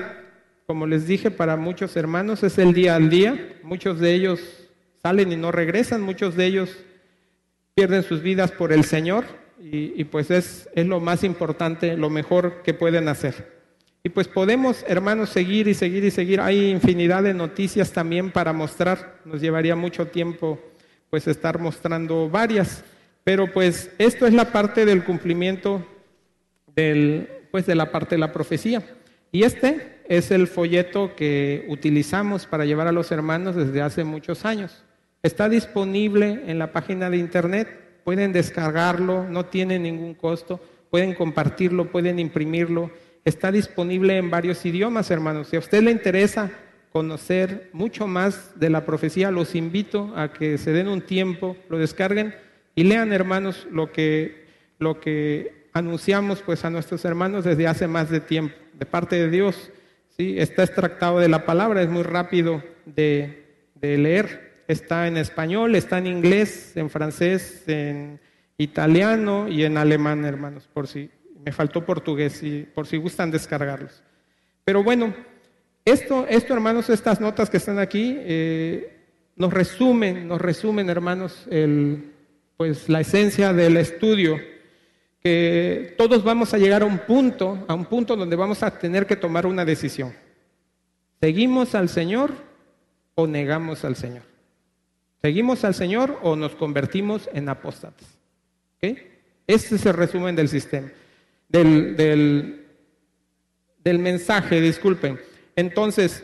como 0.65 0.87
les 0.87 1.07
dije, 1.07 1.31
para 1.31 1.57
muchos 1.57 1.95
hermanos, 1.95 2.43
es 2.43 2.57
el 2.57 2.73
día 2.73 2.95
al 2.95 3.09
día. 3.09 3.57
Muchos 3.63 3.99
de 3.99 4.13
ellos 4.13 4.39
salen 5.01 5.31
y 5.31 5.35
no 5.35 5.51
regresan, 5.51 6.01
muchos 6.01 6.35
de 6.35 6.45
ellos 6.45 6.77
pierden 7.75 8.03
sus 8.03 8.21
vidas 8.21 8.51
por 8.51 8.71
el 8.71 8.83
Señor 8.83 9.25
y, 9.59 9.99
y 9.99 10.03
pues 10.05 10.31
es, 10.31 10.69
es 10.75 10.85
lo 10.85 10.99
más 10.99 11.23
importante, 11.23 11.97
lo 11.97 12.09
mejor 12.09 12.61
que 12.63 12.73
pueden 12.73 13.07
hacer. 13.07 13.53
Y 14.05 14.09
pues 14.09 14.27
podemos, 14.27 14.83
hermanos, 14.87 15.29
seguir 15.29 15.69
y 15.69 15.73
seguir 15.73 16.03
y 16.03 16.11
seguir. 16.11 16.41
Hay 16.41 16.69
infinidad 16.69 17.23
de 17.23 17.33
noticias 17.33 17.93
también 17.93 18.31
para 18.31 18.51
mostrar. 18.51 19.21
Nos 19.23 19.39
llevaría 19.39 19.77
mucho 19.77 20.07
tiempo 20.07 20.59
pues 21.09 21.25
estar 21.27 21.57
mostrando 21.57 22.29
varias. 22.29 22.83
Pero 23.23 23.51
pues 23.51 23.91
esto 23.97 24.27
es 24.27 24.33
la 24.33 24.51
parte 24.51 24.85
del 24.85 25.03
cumplimiento 25.03 25.85
del, 26.75 27.29
pues, 27.51 27.65
de 27.65 27.75
la 27.75 27.91
parte 27.91 28.15
de 28.15 28.19
la 28.19 28.33
profecía. 28.33 28.83
Y 29.31 29.43
este 29.43 29.99
es 30.09 30.31
el 30.31 30.47
folleto 30.47 31.15
que 31.15 31.65
utilizamos 31.69 32.45
para 32.45 32.65
llevar 32.65 32.87
a 32.87 32.91
los 32.91 33.11
hermanos 33.11 33.55
desde 33.55 33.81
hace 33.81 34.03
muchos 34.03 34.45
años. 34.45 34.83
Está 35.21 35.47
disponible 35.47 36.41
en 36.47 36.59
la 36.59 36.73
página 36.73 37.09
de 37.09 37.17
internet, 37.17 38.01
pueden 38.03 38.33
descargarlo, 38.33 39.23
no 39.29 39.45
tiene 39.45 39.79
ningún 39.79 40.13
costo, 40.13 40.59
pueden 40.89 41.13
compartirlo, 41.13 41.89
pueden 41.89 42.19
imprimirlo 42.19 42.91
está 43.25 43.51
disponible 43.51 44.17
en 44.17 44.29
varios 44.29 44.65
idiomas, 44.65 45.09
hermanos. 45.11 45.47
Si 45.47 45.55
a 45.55 45.59
usted 45.59 45.81
le 45.81 45.91
interesa 45.91 46.51
conocer 46.91 47.69
mucho 47.73 48.07
más 48.07 48.59
de 48.59 48.69
la 48.69 48.85
profecía, 48.85 49.31
los 49.31 49.55
invito 49.55 50.13
a 50.15 50.31
que 50.31 50.57
se 50.57 50.71
den 50.71 50.87
un 50.87 51.01
tiempo, 51.01 51.55
lo 51.69 51.77
descarguen 51.77 52.35
y 52.75 52.83
lean, 52.83 53.13
hermanos, 53.13 53.67
lo 53.71 53.91
que, 53.91 54.45
lo 54.79 54.99
que 54.99 55.67
anunciamos 55.73 56.41
pues 56.41 56.65
a 56.65 56.69
nuestros 56.69 57.05
hermanos 57.05 57.43
desde 57.43 57.67
hace 57.67 57.87
más 57.87 58.09
de 58.09 58.19
tiempo, 58.19 58.55
de 58.73 58.85
parte 58.85 59.15
de 59.15 59.29
Dios. 59.29 59.71
¿sí? 60.17 60.35
Está 60.39 60.63
extractado 60.63 61.19
de 61.19 61.29
la 61.29 61.45
palabra, 61.45 61.81
es 61.81 61.89
muy 61.89 62.03
rápido 62.03 62.63
de, 62.85 63.45
de 63.75 63.97
leer. 63.97 64.53
Está 64.67 65.07
en 65.07 65.17
español, 65.17 65.75
está 65.75 65.97
en 65.97 66.07
inglés, 66.07 66.75
en 66.75 66.89
francés, 66.89 67.63
en 67.67 68.19
italiano 68.57 69.47
y 69.47 69.63
en 69.65 69.77
alemán, 69.77 70.25
hermanos, 70.25 70.69
por 70.73 70.87
si 70.87 71.09
me 71.43 71.51
faltó 71.51 71.85
portugués 71.85 72.41
y 72.41 72.63
por 72.63 72.87
si 72.87 72.97
gustan 72.97 73.29
descargarlos. 73.29 74.01
Pero 74.63 74.83
bueno, 74.83 75.13
esto, 75.83 76.25
esto 76.29 76.53
hermanos, 76.53 76.89
estas 76.89 77.19
notas 77.19 77.49
que 77.49 77.57
están 77.57 77.77
aquí 77.77 78.15
eh, 78.19 79.01
nos 79.35 79.51
resumen, 79.51 80.27
nos 80.27 80.39
resumen, 80.39 80.89
hermanos, 80.89 81.45
el, 81.49 82.12
pues 82.63 82.87
la 82.87 83.01
esencia 83.01 83.51
del 83.51 83.75
estudio 83.75 84.39
que 85.21 85.95
todos 85.97 86.23
vamos 86.23 86.53
a 86.53 86.57
llegar 86.57 86.81
a 86.81 86.85
un 86.85 86.99
punto, 86.99 87.65
a 87.67 87.73
un 87.73 87.83
punto 87.83 88.15
donde 88.15 88.37
vamos 88.37 88.63
a 88.63 88.79
tener 88.79 89.05
que 89.05 89.17
tomar 89.17 89.45
una 89.45 89.65
decisión. 89.65 90.13
¿Seguimos 91.19 91.75
al 91.75 91.89
Señor 91.89 92.31
o 93.15 93.27
negamos 93.27 93.83
al 93.83 93.97
Señor? 93.97 94.23
¿Seguimos 95.21 95.65
al 95.65 95.75
Señor 95.75 96.17
o 96.21 96.37
nos 96.37 96.55
convertimos 96.55 97.29
en 97.33 97.49
apóstatas? 97.49 98.07
Este 98.79 99.75
es 99.75 99.85
el 99.85 99.93
resumen 99.93 100.33
del 100.33 100.47
sistema, 100.47 100.89
del, 101.49 101.97
del, 101.97 102.65
del 103.83 103.99
mensaje, 103.99 104.61
disculpen. 104.61 105.19
Entonces, 105.57 106.23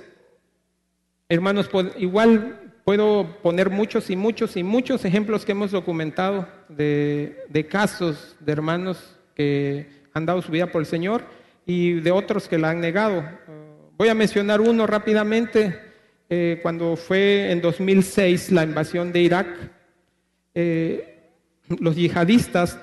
hermanos, 1.28 1.68
pues, 1.68 1.88
igual 1.98 2.59
puedo 2.84 3.38
poner 3.42 3.70
muchos 3.70 4.10
y 4.10 4.16
muchos 4.16 4.58
y 4.58 4.64
muchos 4.64 5.06
ejemplos 5.06 5.46
que 5.46 5.52
hemos 5.52 5.72
documentado 5.72 6.48
de, 6.68 7.38
de, 7.50 7.68
casos 7.68 8.36
de 8.40 8.52
hermanos 8.52 9.18
que 9.36 9.88
han 10.14 10.26
dado 10.26 10.42
su 10.42 10.52
vida 10.52 10.68
por 10.68 10.82
el 10.82 10.86
Señor 10.86 11.24
y 11.66 12.00
de 12.00 12.12
otros 12.12 12.48
que 12.48 12.58
la 12.58 12.72
han 12.72 12.82
negado. 12.82 13.24
Voy 13.98 14.10
a 14.10 14.16
mencionar 14.16 14.62
uno 14.62 14.88
rápidamente. 14.88 15.78
Eh, 16.30 16.60
cuando 16.62 16.96
fue 16.96 17.52
en 17.52 17.60
2006 17.60 18.52
la 18.52 18.64
invasión 18.64 19.12
de 19.12 19.20
Irak, 19.20 19.48
eh, 20.54 21.32
los 21.80 21.96
yihadistas 21.96 22.80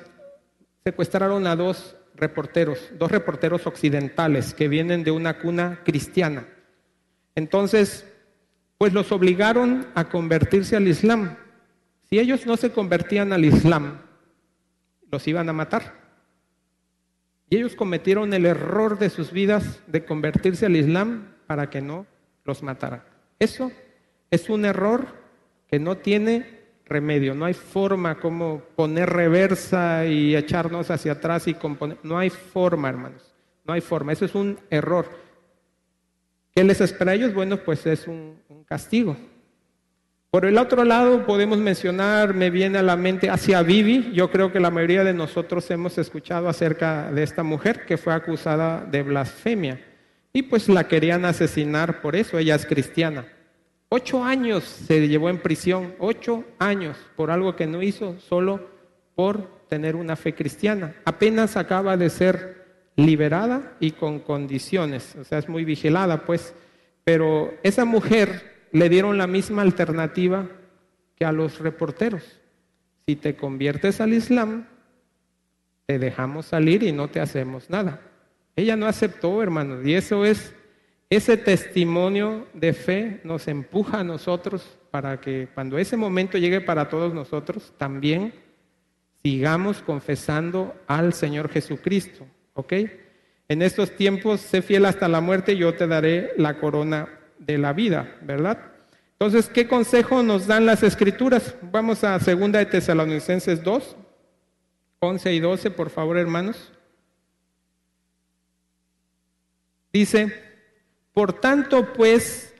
secuestraron 0.84 1.46
a 1.46 1.56
dos 1.56 1.96
reporteros, 2.14 2.90
dos 2.98 3.10
reporteros 3.10 3.66
occidentales 3.66 4.54
que 4.54 4.68
vienen 4.68 5.04
de 5.04 5.10
una 5.10 5.38
cuna 5.38 5.80
cristiana. 5.84 6.46
Entonces, 7.34 8.06
pues 8.78 8.92
los 8.92 9.12
obligaron 9.12 9.86
a 9.94 10.04
convertirse 10.04 10.76
al 10.76 10.88
Islam. 10.88 11.36
Si 12.08 12.18
ellos 12.18 12.46
no 12.46 12.56
se 12.56 12.70
convertían 12.70 13.32
al 13.32 13.44
Islam, 13.44 13.98
los 15.10 15.26
iban 15.26 15.48
a 15.48 15.52
matar. 15.52 15.94
Y 17.48 17.56
ellos 17.56 17.74
cometieron 17.74 18.34
el 18.34 18.46
error 18.46 18.98
de 18.98 19.10
sus 19.10 19.32
vidas 19.32 19.80
de 19.86 20.04
convertirse 20.04 20.66
al 20.66 20.76
Islam 20.76 21.34
para 21.46 21.70
que 21.70 21.80
no 21.80 22.06
los 22.44 22.62
mataran. 22.62 23.02
Eso 23.38 23.70
es 24.30 24.50
un 24.50 24.64
error 24.64 25.06
que 25.68 25.78
no 25.78 25.96
tiene 25.96 26.56
remedio. 26.84 27.34
No 27.34 27.44
hay 27.44 27.54
forma 27.54 28.18
como 28.18 28.60
poner 28.74 29.10
reversa 29.10 30.06
y 30.06 30.34
echarnos 30.34 30.90
hacia 30.90 31.12
atrás 31.12 31.46
y 31.48 31.54
componer. 31.54 31.98
No 32.02 32.18
hay 32.18 32.30
forma, 32.30 32.88
hermanos. 32.88 33.34
No 33.64 33.74
hay 33.74 33.80
forma. 33.80 34.12
Eso 34.12 34.24
es 34.24 34.34
un 34.34 34.58
error. 34.70 35.08
¿Qué 36.54 36.64
les 36.64 36.80
espera 36.80 37.12
a 37.12 37.14
ellos? 37.14 37.34
Bueno, 37.34 37.58
pues 37.58 37.86
es 37.86 38.08
un, 38.08 38.40
castigo. 38.66 39.16
Por 40.30 40.44
el 40.44 40.58
otro 40.58 40.84
lado, 40.84 41.24
podemos 41.24 41.56
mencionar, 41.56 42.34
me 42.34 42.50
viene 42.50 42.78
a 42.78 42.82
la 42.82 42.96
mente 42.96 43.30
hacia 43.30 43.62
Vivi. 43.62 44.12
Yo 44.12 44.30
creo 44.30 44.52
que 44.52 44.60
la 44.60 44.70
mayoría 44.70 45.02
de 45.02 45.14
nosotros 45.14 45.70
hemos 45.70 45.96
escuchado 45.96 46.48
acerca 46.48 47.10
de 47.10 47.22
esta 47.22 47.42
mujer 47.42 47.86
que 47.86 47.96
fue 47.96 48.12
acusada 48.12 48.84
de 48.84 49.02
blasfemia. 49.02 49.80
Y 50.34 50.42
pues 50.42 50.68
la 50.68 50.88
querían 50.88 51.24
asesinar 51.24 52.02
por 52.02 52.16
eso, 52.16 52.38
ella 52.38 52.54
es 52.54 52.66
cristiana. 52.66 53.26
Ocho 53.88 54.22
años 54.22 54.64
se 54.64 55.08
llevó 55.08 55.30
en 55.30 55.38
prisión, 55.38 55.94
ocho 55.98 56.44
años 56.58 56.98
por 57.16 57.30
algo 57.30 57.56
que 57.56 57.66
no 57.66 57.82
hizo, 57.82 58.18
solo 58.20 58.68
por 59.14 59.64
tener 59.68 59.96
una 59.96 60.16
fe 60.16 60.34
cristiana. 60.34 60.96
Apenas 61.04 61.56
acaba 61.56 61.96
de 61.96 62.10
ser 62.10 62.66
liberada 62.96 63.76
y 63.80 63.92
con 63.92 64.18
condiciones, 64.18 65.16
o 65.16 65.24
sea, 65.24 65.38
es 65.38 65.48
muy 65.48 65.64
vigilada, 65.64 66.26
pues. 66.26 66.52
Pero 67.04 67.54
esa 67.62 67.84
mujer 67.84 68.55
le 68.76 68.90
dieron 68.90 69.16
la 69.16 69.26
misma 69.26 69.62
alternativa 69.62 70.46
que 71.16 71.24
a 71.24 71.32
los 71.32 71.60
reporteros. 71.60 72.22
Si 73.06 73.16
te 73.16 73.34
conviertes 73.34 74.02
al 74.02 74.12
Islam, 74.12 74.66
te 75.86 75.98
dejamos 75.98 76.46
salir 76.46 76.82
y 76.82 76.92
no 76.92 77.08
te 77.08 77.20
hacemos 77.20 77.70
nada. 77.70 78.02
Ella 78.54 78.76
no 78.76 78.86
aceptó, 78.86 79.42
hermanos, 79.42 79.86
y 79.86 79.94
eso 79.94 80.26
es 80.26 80.54
ese 81.08 81.38
testimonio 81.38 82.48
de 82.52 82.74
fe 82.74 83.20
nos 83.24 83.48
empuja 83.48 84.00
a 84.00 84.04
nosotros 84.04 84.76
para 84.90 85.20
que 85.20 85.48
cuando 85.54 85.78
ese 85.78 85.96
momento 85.96 86.36
llegue 86.36 86.60
para 86.60 86.90
todos 86.90 87.14
nosotros, 87.14 87.72
también 87.78 88.34
sigamos 89.22 89.80
confesando 89.80 90.74
al 90.86 91.14
Señor 91.14 91.48
Jesucristo. 91.48 92.26
¿Ok? 92.52 92.74
En 93.48 93.62
estos 93.62 93.96
tiempos, 93.96 94.40
sé 94.40 94.60
fiel 94.60 94.84
hasta 94.84 95.08
la 95.08 95.22
muerte, 95.22 95.52
y 95.52 95.58
yo 95.58 95.74
te 95.74 95.86
daré 95.86 96.32
la 96.36 96.58
corona 96.58 97.15
de 97.46 97.58
la 97.58 97.72
vida, 97.72 98.16
¿verdad? 98.22 98.58
Entonces, 99.12 99.48
¿qué 99.48 99.66
consejo 99.66 100.22
nos 100.22 100.46
dan 100.46 100.66
las 100.66 100.82
escrituras? 100.82 101.54
Vamos 101.62 102.04
a 102.04 102.18
2 102.18 102.52
de 102.52 102.66
Tesalonicenses 102.66 103.62
2, 103.62 103.96
11 104.98 105.32
y 105.32 105.40
12, 105.40 105.70
por 105.70 105.90
favor, 105.90 106.18
hermanos. 106.18 106.72
Dice, 109.92 110.34
por 111.14 111.32
tanto, 111.32 111.94
pues, 111.94 112.54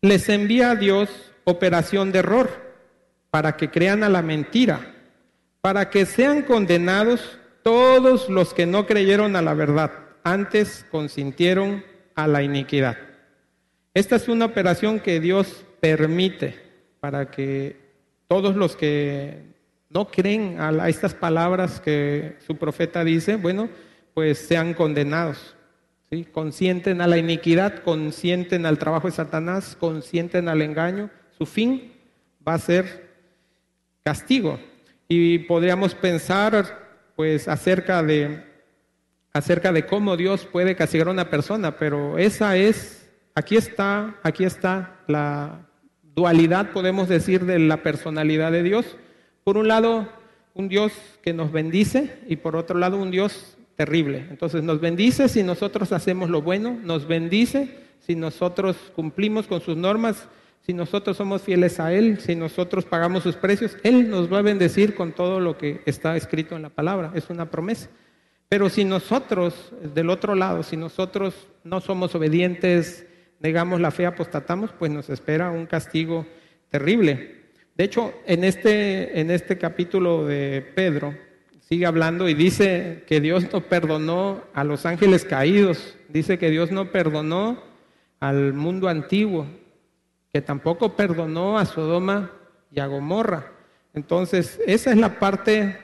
les 0.00 0.28
envía 0.28 0.72
a 0.72 0.76
Dios 0.76 1.08
operación 1.44 2.10
de 2.10 2.20
error, 2.20 2.50
para 3.30 3.56
que 3.56 3.70
crean 3.70 4.02
a 4.02 4.08
la 4.08 4.22
mentira, 4.22 4.94
para 5.60 5.90
que 5.90 6.06
sean 6.06 6.42
condenados 6.42 7.38
todos 7.62 8.28
los 8.28 8.52
que 8.54 8.66
no 8.66 8.86
creyeron 8.86 9.36
a 9.36 9.42
la 9.42 9.54
verdad, 9.54 9.92
antes 10.24 10.84
consintieron 10.90 11.84
a 12.14 12.26
la 12.26 12.42
iniquidad. 12.42 12.96
Esta 13.94 14.16
es 14.16 14.26
una 14.26 14.46
operación 14.46 14.98
que 14.98 15.20
Dios 15.20 15.64
permite 15.78 16.56
para 16.98 17.30
que 17.30 17.76
todos 18.26 18.56
los 18.56 18.74
que 18.74 19.54
no 19.88 20.08
creen 20.08 20.60
a 20.60 20.88
estas 20.88 21.14
palabras 21.14 21.78
que 21.78 22.36
su 22.44 22.56
profeta 22.56 23.04
dice, 23.04 23.36
bueno, 23.36 23.68
pues 24.12 24.38
sean 24.38 24.74
condenados. 24.74 25.54
Consienten 26.32 27.00
a 27.00 27.06
la 27.06 27.18
iniquidad, 27.18 27.84
consienten 27.84 28.66
al 28.66 28.78
trabajo 28.78 29.06
de 29.06 29.14
Satanás, 29.14 29.76
consienten 29.78 30.48
al 30.48 30.62
engaño. 30.62 31.08
Su 31.38 31.46
fin 31.46 31.92
va 32.46 32.54
a 32.54 32.58
ser 32.58 33.10
castigo. 34.02 34.58
Y 35.06 35.38
podríamos 35.38 35.94
pensar 35.94 36.82
pues 37.14 37.46
acerca 37.46 38.02
de 38.02 38.42
acerca 39.32 39.70
de 39.70 39.86
cómo 39.86 40.16
Dios 40.16 40.46
puede 40.46 40.74
castigar 40.74 41.06
a 41.06 41.12
una 41.12 41.30
persona, 41.30 41.76
pero 41.76 42.18
esa 42.18 42.56
es 42.56 43.03
aquí 43.34 43.56
está, 43.56 44.16
aquí 44.22 44.44
está 44.44 44.96
la 45.06 45.66
dualidad 46.14 46.70
podemos 46.70 47.08
decir 47.08 47.44
de 47.44 47.58
la 47.58 47.82
personalidad 47.82 48.52
de 48.52 48.62
Dios. 48.62 48.96
Por 49.42 49.56
un 49.56 49.68
lado, 49.68 50.08
un 50.54 50.68
Dios 50.68 50.92
que 51.22 51.32
nos 51.32 51.52
bendice 51.52 52.18
y 52.28 52.36
por 52.36 52.56
otro 52.56 52.78
lado 52.78 52.96
un 52.96 53.10
Dios 53.10 53.56
terrible. 53.76 54.26
Entonces 54.30 54.62
nos 54.62 54.80
bendice 54.80 55.28
si 55.28 55.42
nosotros 55.42 55.92
hacemos 55.92 56.30
lo 56.30 56.42
bueno, 56.42 56.78
nos 56.82 57.06
bendice 57.06 57.82
si 57.98 58.14
nosotros 58.14 58.76
cumplimos 58.94 59.46
con 59.46 59.60
sus 59.60 59.76
normas, 59.76 60.28
si 60.60 60.72
nosotros 60.72 61.16
somos 61.16 61.42
fieles 61.42 61.80
a 61.80 61.92
Él, 61.92 62.20
si 62.20 62.36
nosotros 62.36 62.84
pagamos 62.84 63.22
sus 63.22 63.36
precios, 63.36 63.76
Él 63.82 64.08
nos 64.08 64.32
va 64.32 64.38
a 64.38 64.42
bendecir 64.42 64.94
con 64.94 65.12
todo 65.12 65.40
lo 65.40 65.56
que 65.58 65.80
está 65.86 66.16
escrito 66.16 66.54
en 66.54 66.62
la 66.62 66.68
palabra, 66.68 67.12
es 67.14 67.30
una 67.30 67.50
promesa. 67.50 67.88
Pero 68.48 68.68
si 68.68 68.84
nosotros, 68.84 69.72
del 69.94 70.10
otro 70.10 70.34
lado, 70.34 70.62
si 70.62 70.76
nosotros 70.76 71.34
no 71.64 71.80
somos 71.80 72.14
obedientes, 72.14 73.06
negamos 73.40 73.80
la 73.80 73.90
fe, 73.90 74.06
apostatamos, 74.06 74.70
pues 74.78 74.90
nos 74.90 75.10
espera 75.10 75.50
un 75.50 75.66
castigo 75.66 76.26
terrible. 76.70 77.44
De 77.76 77.84
hecho, 77.84 78.14
en 78.26 78.44
este, 78.44 79.20
en 79.20 79.30
este 79.30 79.58
capítulo 79.58 80.26
de 80.26 80.64
Pedro, 80.74 81.14
sigue 81.60 81.86
hablando 81.86 82.28
y 82.28 82.34
dice 82.34 83.04
que 83.06 83.20
Dios 83.20 83.52
no 83.52 83.62
perdonó 83.62 84.42
a 84.54 84.64
los 84.64 84.86
ángeles 84.86 85.24
caídos, 85.24 85.96
dice 86.08 86.38
que 86.38 86.50
Dios 86.50 86.70
no 86.70 86.92
perdonó 86.92 87.62
al 88.20 88.52
mundo 88.52 88.88
antiguo, 88.88 89.46
que 90.32 90.40
tampoco 90.40 90.96
perdonó 90.96 91.58
a 91.58 91.64
Sodoma 91.64 92.30
y 92.70 92.80
a 92.80 92.86
Gomorra. 92.86 93.52
Entonces, 93.92 94.60
esa 94.66 94.90
es 94.90 94.96
la 94.96 95.18
parte 95.18 95.78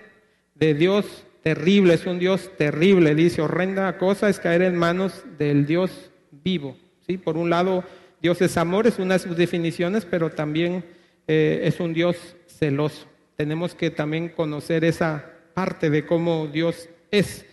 de 0.54 0.74
Dios 0.74 1.24
terrible, 1.42 1.94
es 1.94 2.06
un 2.06 2.18
Dios 2.18 2.50
terrible. 2.56 3.14
Dice, 3.14 3.42
horrenda 3.42 3.98
cosa 3.98 4.28
es 4.28 4.40
caer 4.40 4.62
en 4.62 4.76
manos 4.76 5.24
del 5.38 5.66
Dios 5.66 6.10
vivo. 6.30 6.76
¿Sí? 7.10 7.18
Por 7.18 7.36
un 7.36 7.50
lado, 7.50 7.82
Dios 8.22 8.40
es 8.40 8.56
amor, 8.56 8.86
es 8.86 9.00
una 9.00 9.14
de 9.14 9.18
sus 9.18 9.36
definiciones, 9.36 10.04
pero 10.04 10.30
también 10.30 10.84
eh, 11.26 11.62
es 11.64 11.80
un 11.80 11.92
Dios 11.92 12.36
celoso. 12.46 13.06
Tenemos 13.34 13.74
que 13.74 13.90
también 13.90 14.28
conocer 14.28 14.84
esa 14.84 15.24
parte 15.54 15.90
de 15.90 16.06
cómo 16.06 16.46
Dios 16.46 16.88
es. 17.10 17.44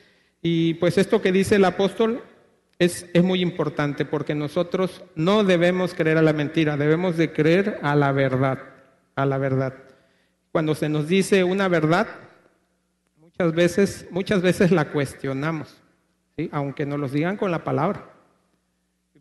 Y 0.44 0.76
pues 0.76 1.00
esto 1.00 1.24
que 1.24 1.32
dice 1.32 1.56
el 1.56 1.66
apóstol 1.66 2.22
es, 2.78 3.10
es 3.14 3.24
muy 3.24 3.42
importante 3.42 4.06
porque 4.06 4.36
nosotros 4.36 5.02
no 5.16 5.44
debemos 5.44 5.96
creer 5.96 6.20
a 6.20 6.22
la 6.22 6.34
mentira, 6.34 6.78
debemos 6.78 7.18
de 7.18 7.32
creer 7.32 7.80
a 7.82 7.96
la 7.96 8.12
verdad, 8.12 8.60
a 9.16 9.26
la 9.26 9.40
verdad. 9.40 9.74
Cuando 10.52 10.76
se 10.76 10.88
nos 10.88 11.08
dice 11.08 11.44
una 11.44 11.68
verdad, 11.68 12.08
muchas 13.18 13.54
veces, 13.54 14.08
muchas 14.12 14.44
veces 14.44 14.72
la 14.72 14.92
cuestionamos, 14.92 15.82
¿sí? 16.36 16.48
aunque 16.52 16.86
nos 16.86 17.00
lo 17.00 17.08
digan 17.08 17.38
con 17.38 17.50
la 17.50 17.64
palabra. 17.64 18.17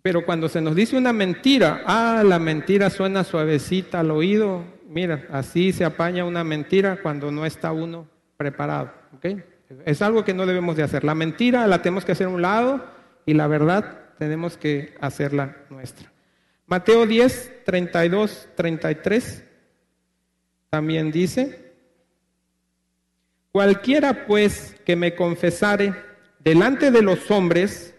Pero 0.06 0.24
cuando 0.24 0.48
se 0.48 0.60
nos 0.60 0.76
dice 0.76 0.96
una 0.96 1.12
mentira, 1.12 1.82
ah, 1.84 2.22
la 2.24 2.38
mentira 2.38 2.90
suena 2.90 3.24
suavecita 3.24 3.98
al 3.98 4.12
oído, 4.12 4.62
mira, 4.88 5.26
así 5.32 5.72
se 5.72 5.84
apaña 5.84 6.24
una 6.24 6.44
mentira 6.44 7.02
cuando 7.02 7.32
no 7.32 7.44
está 7.44 7.72
uno 7.72 8.06
preparado. 8.36 8.92
¿ok? 9.16 9.26
Es 9.84 10.02
algo 10.02 10.24
que 10.24 10.32
no 10.32 10.46
debemos 10.46 10.76
de 10.76 10.84
hacer. 10.84 11.02
La 11.02 11.16
mentira 11.16 11.66
la 11.66 11.82
tenemos 11.82 12.04
que 12.04 12.12
hacer 12.12 12.28
a 12.28 12.30
un 12.30 12.40
lado 12.40 12.86
y 13.24 13.34
la 13.34 13.48
verdad 13.48 13.98
tenemos 14.16 14.56
que 14.56 14.94
hacerla 15.00 15.56
nuestra. 15.70 16.12
Mateo 16.66 17.04
10, 17.04 17.64
32, 17.64 18.50
33 18.54 19.44
también 20.70 21.10
dice, 21.10 21.74
cualquiera 23.50 24.24
pues 24.24 24.76
que 24.86 24.94
me 24.94 25.16
confesare 25.16 25.96
delante 26.38 26.92
de 26.92 27.02
los 27.02 27.28
hombres, 27.28 27.95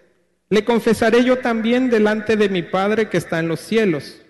le 0.49 0.63
confesaré 0.63 1.23
yo 1.23 1.39
también 1.39 1.89
delante 1.89 2.37
de 2.37 2.49
mi 2.49 2.63
Padre 2.63 3.09
que 3.09 3.17
está 3.17 3.39
en 3.39 3.47
los 3.47 3.59
cielos. 3.59 4.21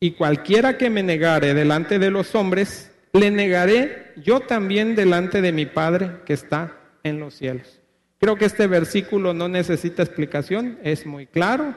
Y 0.00 0.12
cualquiera 0.12 0.78
que 0.78 0.90
me 0.90 1.02
negare 1.02 1.54
delante 1.54 1.98
de 1.98 2.10
los 2.10 2.34
hombres, 2.34 2.90
le 3.12 3.30
negaré 3.30 4.12
yo 4.16 4.40
también 4.40 4.94
delante 4.94 5.40
de 5.40 5.52
mi 5.52 5.66
Padre 5.66 6.16
que 6.24 6.32
está 6.32 6.76
en 7.02 7.20
los 7.20 7.34
cielos. 7.34 7.80
Creo 8.18 8.36
que 8.36 8.46
este 8.46 8.66
versículo 8.66 9.34
no 9.34 9.48
necesita 9.48 10.02
explicación, 10.02 10.78
es 10.82 11.04
muy 11.04 11.26
claro. 11.26 11.74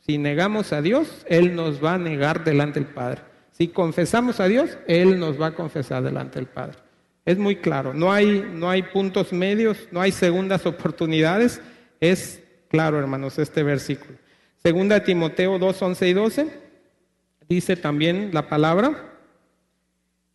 Si 0.00 0.16
negamos 0.16 0.72
a 0.72 0.80
Dios, 0.80 1.26
Él 1.28 1.56
nos 1.56 1.84
va 1.84 1.94
a 1.94 1.98
negar 1.98 2.44
delante 2.44 2.80
del 2.80 2.88
Padre. 2.88 3.22
Si 3.50 3.68
confesamos 3.68 4.38
a 4.38 4.46
Dios, 4.46 4.78
Él 4.86 5.18
nos 5.18 5.40
va 5.40 5.48
a 5.48 5.54
confesar 5.54 6.04
delante 6.04 6.38
del 6.38 6.46
Padre. 6.46 6.78
Es 7.24 7.36
muy 7.36 7.56
claro, 7.56 7.92
no 7.92 8.12
hay, 8.12 8.48
no 8.54 8.70
hay 8.70 8.82
puntos 8.82 9.32
medios, 9.32 9.88
no 9.90 10.00
hay 10.00 10.12
segundas 10.12 10.64
oportunidades. 10.64 11.60
Es 12.00 12.42
claro, 12.68 12.98
hermanos, 12.98 13.38
este 13.38 13.62
versículo. 13.62 14.18
Segunda 14.62 15.02
Timoteo 15.02 15.58
2, 15.58 15.82
11 15.82 16.08
y 16.08 16.12
12 16.12 16.68
dice 17.48 17.76
también 17.76 18.30
la 18.32 18.48
palabra, 18.48 19.14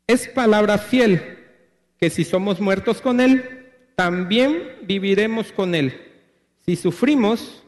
es 0.08 0.28
palabra 0.28 0.78
fiel 0.78 1.38
que 2.00 2.10
si 2.10 2.24
somos 2.24 2.60
muertos 2.60 3.02
con 3.02 3.22
Él, 3.22 3.70
también 3.96 4.64
viviremos 4.84 5.52
con 5.52 5.76
Él. 5.76 5.94
Si 6.66 6.76
sufrimos, 6.76 7.64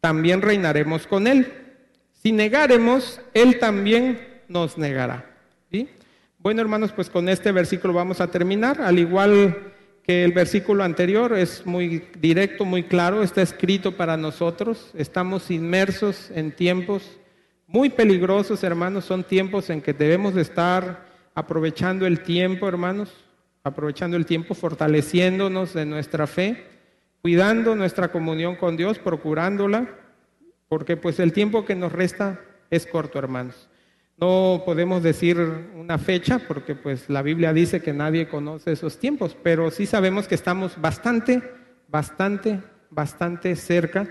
también 0.00 0.42
reinaremos 0.42 1.06
con 1.06 1.26
Él. 1.26 1.52
Si 2.22 2.32
negaremos, 2.32 3.20
Él 3.34 3.58
también 3.58 4.20
nos 4.48 4.76
negará. 4.78 5.26
¿Sí? 5.70 5.88
Bueno, 6.38 6.60
hermanos, 6.60 6.92
pues 6.92 7.08
con 7.10 7.28
este 7.28 7.52
versículo 7.52 7.94
vamos 7.94 8.20
a 8.20 8.30
terminar. 8.30 8.80
Al 8.80 8.98
igual 8.98 9.72
el 10.10 10.32
versículo 10.32 10.84
anterior, 10.84 11.32
es 11.36 11.64
muy 11.64 12.04
directo, 12.18 12.64
muy 12.64 12.82
claro, 12.82 13.22
está 13.22 13.42
escrito 13.42 13.96
para 13.96 14.16
nosotros. 14.16 14.90
Estamos 14.94 15.50
inmersos 15.50 16.30
en 16.34 16.52
tiempos 16.52 17.18
muy 17.66 17.88
peligrosos, 17.88 18.62
hermanos. 18.64 19.04
Son 19.04 19.24
tiempos 19.24 19.70
en 19.70 19.80
que 19.80 19.92
debemos 19.92 20.34
de 20.34 20.42
estar 20.42 21.06
aprovechando 21.34 22.06
el 22.06 22.20
tiempo, 22.20 22.68
hermanos, 22.68 23.10
aprovechando 23.62 24.16
el 24.16 24.26
tiempo, 24.26 24.54
fortaleciéndonos 24.54 25.74
de 25.74 25.86
nuestra 25.86 26.26
fe, 26.26 26.66
cuidando 27.22 27.76
nuestra 27.76 28.08
comunión 28.08 28.56
con 28.56 28.76
Dios, 28.76 28.98
procurándola, 28.98 29.88
porque 30.68 30.96
pues 30.96 31.20
el 31.20 31.32
tiempo 31.32 31.64
que 31.64 31.76
nos 31.76 31.92
resta 31.92 32.40
es 32.70 32.86
corto, 32.86 33.18
hermanos. 33.18 33.69
No 34.20 34.64
podemos 34.66 35.02
decir 35.02 35.38
una 35.74 35.96
fecha 35.96 36.38
porque 36.46 36.74
pues 36.74 37.08
la 37.08 37.22
Biblia 37.22 37.54
dice 37.54 37.80
que 37.80 37.94
nadie 37.94 38.28
conoce 38.28 38.72
esos 38.72 38.98
tiempos, 38.98 39.34
pero 39.42 39.70
sí 39.70 39.86
sabemos 39.86 40.28
que 40.28 40.34
estamos 40.34 40.78
bastante, 40.78 41.42
bastante, 41.88 42.60
bastante 42.90 43.56
cerca 43.56 44.06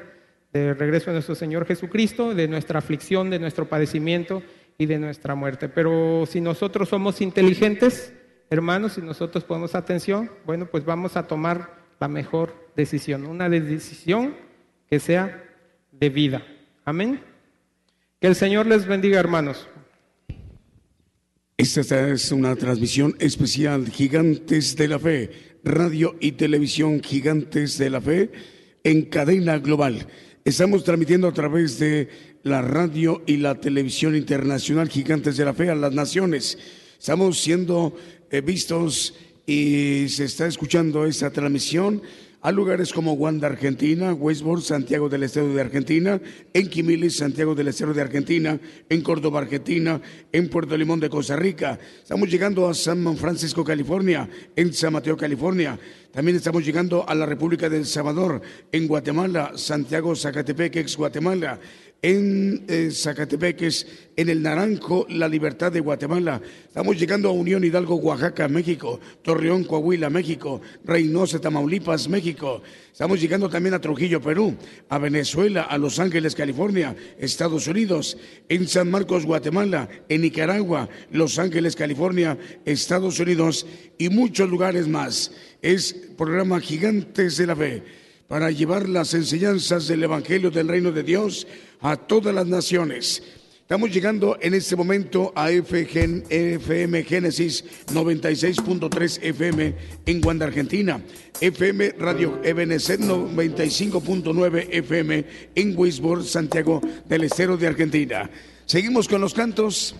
del 0.52 0.76
regreso 0.76 1.12
de 1.12 1.14
nuestro 1.14 1.36
Señor 1.36 1.68
Jesucristo, 1.68 2.34
de 2.34 2.48
nuestra 2.48 2.80
aflicción, 2.80 3.30
de 3.30 3.38
nuestro 3.38 3.70
padecimiento 3.70 4.42
y 4.80 4.88
de 4.88 4.98
nuestra 4.98 5.36
muerte. 5.36 5.70
Pero 5.70 6.26
si 6.26 6.42
nosotros 6.42 6.90
somos 6.90 7.22
inteligentes, 7.22 8.12
hermanos, 8.50 8.94
si 8.94 9.02
nosotros 9.04 9.44
ponemos 9.44 9.76
atención, 9.76 10.32
bueno, 10.44 10.66
pues 10.66 10.86
vamos 10.86 11.18
a 11.18 11.28
tomar 11.28 11.70
la 12.00 12.08
mejor 12.08 12.56
decisión, 12.76 13.28
una 13.28 13.48
decisión 13.48 14.34
que 14.90 15.00
sea 15.00 15.44
de 15.92 16.10
vida. 16.10 16.42
Amén. 16.84 17.22
Que 18.20 18.26
el 18.26 18.34
Señor 18.34 18.66
les 18.66 18.88
bendiga, 18.88 19.20
hermanos. 19.20 19.70
Esta 21.60 22.08
es 22.08 22.32
una 22.32 22.56
transmisión 22.56 23.18
especial 23.20 23.90
Gigantes 23.90 24.78
de 24.78 24.88
la 24.88 24.98
Fe, 24.98 25.30
radio 25.62 26.16
y 26.22 26.32
televisión 26.32 27.04
Gigantes 27.04 27.78
de 27.78 27.90
la 27.90 28.00
Fe 28.00 28.32
en 28.86 29.02
cadena 29.02 29.60
global. 29.60 30.08
Estamos 30.46 30.86
transmitiendo 30.86 31.28
a 31.28 31.34
través 31.34 31.78
de 31.78 32.08
la 32.44 32.62
radio 32.62 33.24
y 33.26 33.36
la 33.36 33.60
televisión 33.60 34.16
internacional 34.16 34.88
Gigantes 34.88 35.36
de 35.36 35.44
la 35.44 35.54
Fe 35.54 35.70
a 35.70 35.76
las 35.76 35.92
naciones. 35.92 36.58
Estamos 36.98 37.38
siendo 37.38 37.94
eh, 38.32 38.40
vistos 38.40 39.16
y 39.46 40.06
se 40.08 40.24
está 40.24 40.48
escuchando 40.48 41.06
esta 41.06 41.30
transmisión 41.30 42.02
a 42.42 42.52
lugares 42.52 42.94
como 42.94 43.14
Wanda, 43.14 43.48
Argentina, 43.48 44.14
Westboro, 44.14 44.62
Santiago 44.62 45.10
del 45.10 45.24
Estero 45.24 45.54
de 45.54 45.60
Argentina, 45.60 46.22
en 46.54 46.70
Quimilis, 46.70 47.18
Santiago 47.18 47.54
del 47.54 47.68
Estero 47.68 47.94
de 47.94 48.02
Argentina, 48.02 48.60
en 48.88 49.02
Córdoba, 49.02 49.42
Argentina, 49.42 50.00
en 50.32 50.50
Puerto 50.50 50.78
Limón 50.78 51.02
de 51.02 51.10
Costa 51.10 51.36
Rica. 51.36 51.78
Estamos 52.02 52.30
llegando 52.30 52.70
a 52.70 52.74
San 52.74 53.18
Francisco, 53.18 53.64
California, 53.64 54.30
en 54.56 54.74
San 54.74 54.94
Mateo, 54.94 55.18
California. 55.18 55.78
También 56.12 56.38
estamos 56.38 56.66
llegando 56.66 57.08
a 57.08 57.14
la 57.14 57.26
República 57.26 57.70
del 57.70 57.86
Salvador, 57.86 58.42
en 58.72 58.88
Guatemala, 58.88 59.52
Santiago, 59.56 60.16
Zacatepeques, 60.16 60.96
Guatemala 60.96 61.60
en 62.02 62.64
eh, 62.68 62.92
Zacatepeques, 62.92 63.86
en 64.16 64.30
el 64.30 64.42
Naranjo, 64.42 65.06
La 65.10 65.28
Libertad 65.28 65.72
de 65.72 65.82
Guatemala. 65.82 66.42
Estamos 66.66 66.98
llegando 66.98 67.30
a 67.30 67.34
Unión 67.34 67.64
Hidalgo, 67.64 67.96
Oaxaca, 67.96 68.48
México, 68.48 69.00
Torreón, 69.22 69.66
Coahuila, 69.66 70.10
México, 70.10 70.62
Reynosa, 70.86 71.40
Tamaulipas, 71.40 72.08
México. 72.08 72.62
Estamos 72.92 73.20
llegando 73.20 73.50
también 73.50 73.76
a 73.76 73.82
Trujillo, 73.82 74.22
Perú, 74.22 74.56
a 74.88 74.98
Venezuela, 74.98 75.64
a 75.64 75.78
Los 75.78 76.00
Ángeles, 76.00 76.36
California, 76.36 76.96
Estados 77.18 77.68
Unidos, 77.68 78.18
en 78.48 78.68
San 78.68 78.90
Marcos, 78.90 79.26
Guatemala, 79.26 79.90
en 80.08 80.22
Nicaragua, 80.22 80.90
Los 81.12 81.38
Ángeles, 81.38 81.76
California, 81.76 82.38
Estados 82.66 83.20
Unidos 83.20 83.66
y 83.98 84.10
muchos 84.10 84.50
lugares 84.50 84.88
más. 84.88 85.32
Es 85.62 85.94
programa 86.18 86.62
Gigantes 86.62 87.38
de 87.38 87.48
la 87.48 87.56
Fe 87.56 87.84
para 88.30 88.52
llevar 88.52 88.88
las 88.88 89.16
enseñanzas 89.16 89.88
del 89.88 90.04
Evangelio 90.04 90.52
del 90.52 90.68
Reino 90.68 90.92
de 90.92 91.02
Dios 91.02 91.48
a 91.82 91.96
todas 91.96 92.34
las 92.34 92.48
naciones. 92.48 93.24
Estamos 93.62 93.92
llegando 93.94 94.36
en 94.42 94.56
este 94.56 94.76
momento 94.76 95.32
a 95.36 95.52
FM 95.52 97.04
Génesis 97.04 97.64
96.3 97.94 99.20
FM 99.22 99.76
en 100.08 100.22
Guanda, 100.22 100.48
Argentina. 100.48 101.00
FM 101.40 101.92
Radio 102.00 102.42
Ebenezer 102.44 103.00
95.9 103.00 104.70
FM 104.72 105.26
en 105.54 105.78
Wisborne, 105.78 106.26
Santiago 106.26 106.82
del 107.08 107.26
Estero 107.26 107.58
de 107.58 107.68
Argentina. 107.68 108.30
Seguimos 108.66 109.08
con 109.08 109.22
los 109.22 109.36
cantos. 109.36 109.96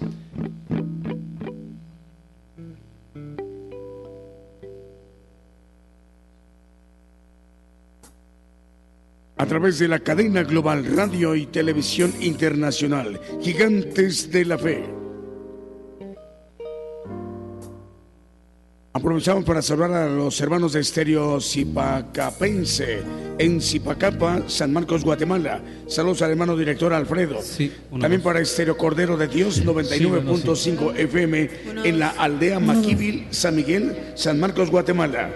A 9.40 9.46
través 9.46 9.80
de 9.80 9.88
la 9.88 10.00
cadena 10.00 10.44
global 10.44 10.86
radio 10.86 11.34
y 11.34 11.46
televisión 11.46 12.14
internacional, 12.20 13.22
Gigantes 13.42 14.30
de 14.30 14.44
la 14.44 14.58
Fe. 14.58 14.84
Aprovechamos 18.92 19.46
para 19.46 19.62
saludar 19.62 19.94
a 19.94 20.10
los 20.10 20.42
hermanos 20.42 20.74
de 20.74 20.82
Estéreo 20.82 21.40
Zipacapense 21.40 23.02
en 23.38 23.62
Zipacapa, 23.62 24.44
San 24.48 24.74
Marcos, 24.74 25.06
Guatemala. 25.06 25.62
Saludos 25.88 26.22
al 26.22 26.32
hermano 26.32 26.58
director 26.58 26.92
Alfredo. 26.92 27.42
Sí, 27.42 27.72
También 27.98 28.22
para 28.22 28.42
Estéreo 28.42 28.76
Cordero 28.76 29.16
de 29.16 29.30
Dios 29.30 29.64
99.5 29.64 30.98
FM 30.98 31.50
en 31.86 32.00
la 32.00 32.10
aldea 32.10 32.60
Maquivil, 32.60 33.28
San 33.30 33.56
Miguel, 33.56 33.96
San 34.16 34.38
Marcos, 34.38 34.70
Guatemala. 34.70 35.30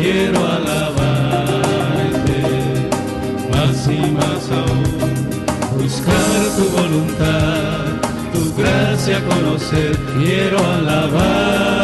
quiero 0.00 0.38
alabarte, 0.46 0.88
más 3.52 3.88
y 3.88 4.10
más 4.12 4.50
aún 4.50 4.96
buscar 5.78 6.42
tu 6.56 6.64
voluntad, 6.70 7.84
tu 8.32 8.54
gracia 8.56 9.22
conocer, 9.24 9.96
quiero 10.18 10.58
alabar. 10.58 11.75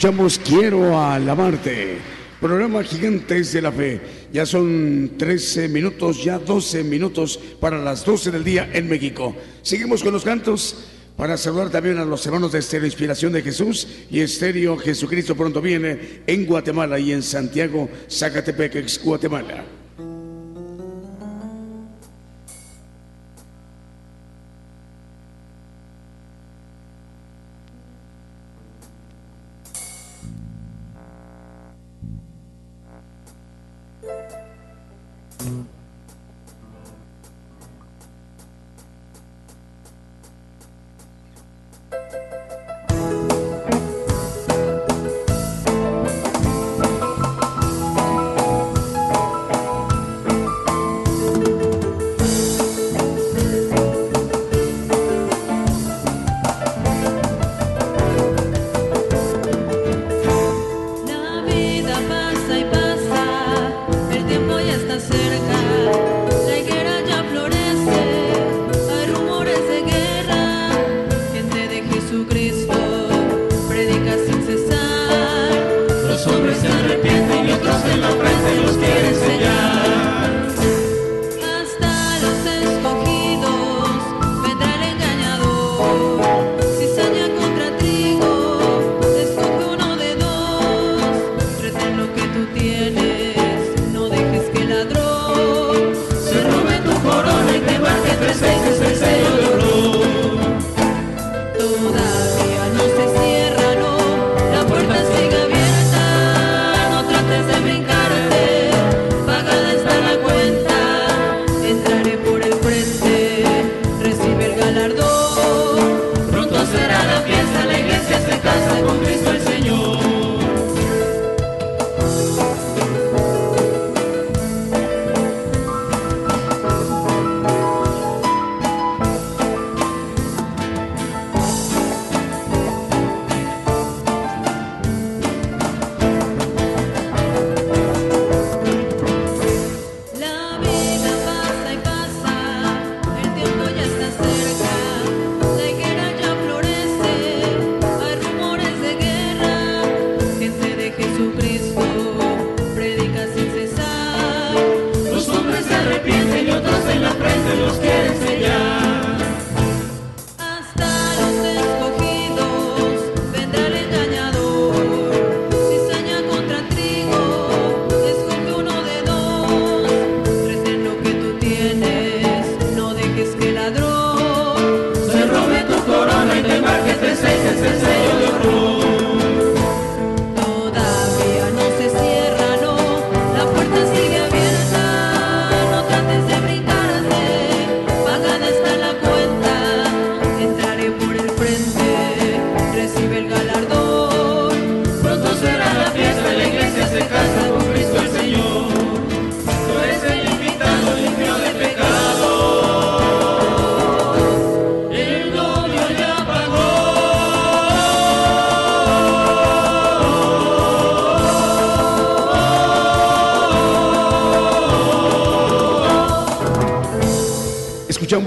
escuchamos 0.00 0.38
Quiero 0.38 0.98
alabarte. 0.98 1.98
Programa 2.40 2.82
Gigantes 2.82 3.52
de 3.52 3.60
la 3.60 3.70
Fe. 3.70 4.00
Ya 4.32 4.46
son 4.46 5.10
13 5.18 5.68
minutos, 5.68 6.24
ya 6.24 6.38
12 6.38 6.84
minutos 6.84 7.38
para 7.60 7.76
las 7.76 8.02
12 8.06 8.30
del 8.30 8.42
día 8.42 8.70
en 8.72 8.88
México. 8.88 9.36
Seguimos 9.60 10.02
con 10.02 10.14
los 10.14 10.24
cantos 10.24 10.86
para 11.18 11.36
saludar 11.36 11.68
también 11.68 11.98
a 11.98 12.06
los 12.06 12.24
hermanos 12.24 12.52
de 12.52 12.60
Estéreo 12.60 12.86
Inspiración 12.86 13.30
de 13.30 13.42
Jesús 13.42 13.86
y 14.10 14.20
Estéreo 14.20 14.78
Jesucristo 14.78 15.36
pronto 15.36 15.60
viene 15.60 16.22
en 16.26 16.46
Guatemala 16.46 16.98
y 16.98 17.12
en 17.12 17.22
Santiago, 17.22 17.90
Zacatepec, 18.08 19.02
Guatemala. 19.04 19.79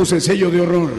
Escuchamos 0.04 0.12
el 0.12 0.22
sello 0.22 0.52
de 0.52 0.62
horror. 0.62 0.92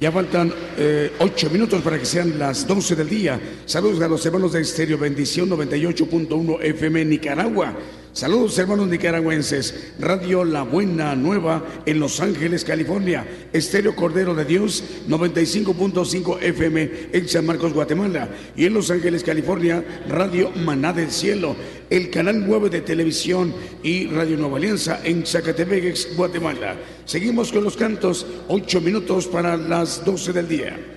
Ya 0.00 0.12
faltan 0.12 0.52
eh, 0.76 1.12
ocho 1.18 1.50
minutos 1.50 1.82
para 1.82 1.98
que 1.98 2.04
sean 2.04 2.38
las 2.38 2.66
12 2.66 2.94
del 2.94 3.08
día. 3.08 3.40
Saludos 3.66 4.02
a 4.02 4.08
los 4.08 4.24
hermanos 4.24 4.52
de 4.52 4.60
Estéreo 4.60 4.98
Bendición 4.98 5.48
98.1 5.50 6.58
FM 6.62 7.04
Nicaragua. 7.06 7.74
Saludos 8.12 8.56
hermanos 8.58 8.86
nicaragüenses. 8.86 9.94
Radio 9.98 10.44
La 10.44 10.62
Buena 10.62 11.16
Nueva 11.16 11.64
en 11.84 11.98
Los 11.98 12.20
Ángeles, 12.20 12.64
California. 12.64 13.26
Estéreo 13.52 13.96
Cordero 13.96 14.36
de 14.36 14.44
Dios 14.44 14.84
95.5 15.08 16.40
FM 16.40 16.90
en 17.12 17.28
San 17.28 17.46
Marcos, 17.46 17.72
Guatemala. 17.72 18.28
Y 18.54 18.66
en 18.66 18.74
Los 18.74 18.92
Ángeles, 18.92 19.24
California, 19.24 19.84
Radio 20.08 20.50
Maná 20.50 20.92
del 20.92 21.10
Cielo. 21.10 21.56
El 21.94 22.10
canal 22.10 22.44
9 22.44 22.70
de 22.70 22.80
televisión 22.80 23.54
y 23.80 24.08
Radio 24.08 24.36
Nueva 24.36 24.56
Alianza 24.56 24.98
en 25.04 25.24
Zacatepeques, 25.24 26.16
Guatemala. 26.16 26.74
Seguimos 27.04 27.52
con 27.52 27.62
los 27.62 27.76
cantos. 27.76 28.26
Ocho 28.48 28.80
minutos 28.80 29.28
para 29.28 29.56
las 29.56 30.04
12 30.04 30.32
del 30.32 30.48
día. 30.48 30.93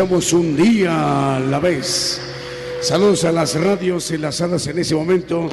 Un 0.00 0.56
día 0.56 1.36
a 1.36 1.40
la 1.40 1.58
vez. 1.58 2.18
Saludos 2.80 3.24
a 3.24 3.32
las 3.32 3.54
radios 3.60 4.10
enlazadas 4.10 4.66
en 4.66 4.78
ese 4.78 4.94
momento, 4.94 5.46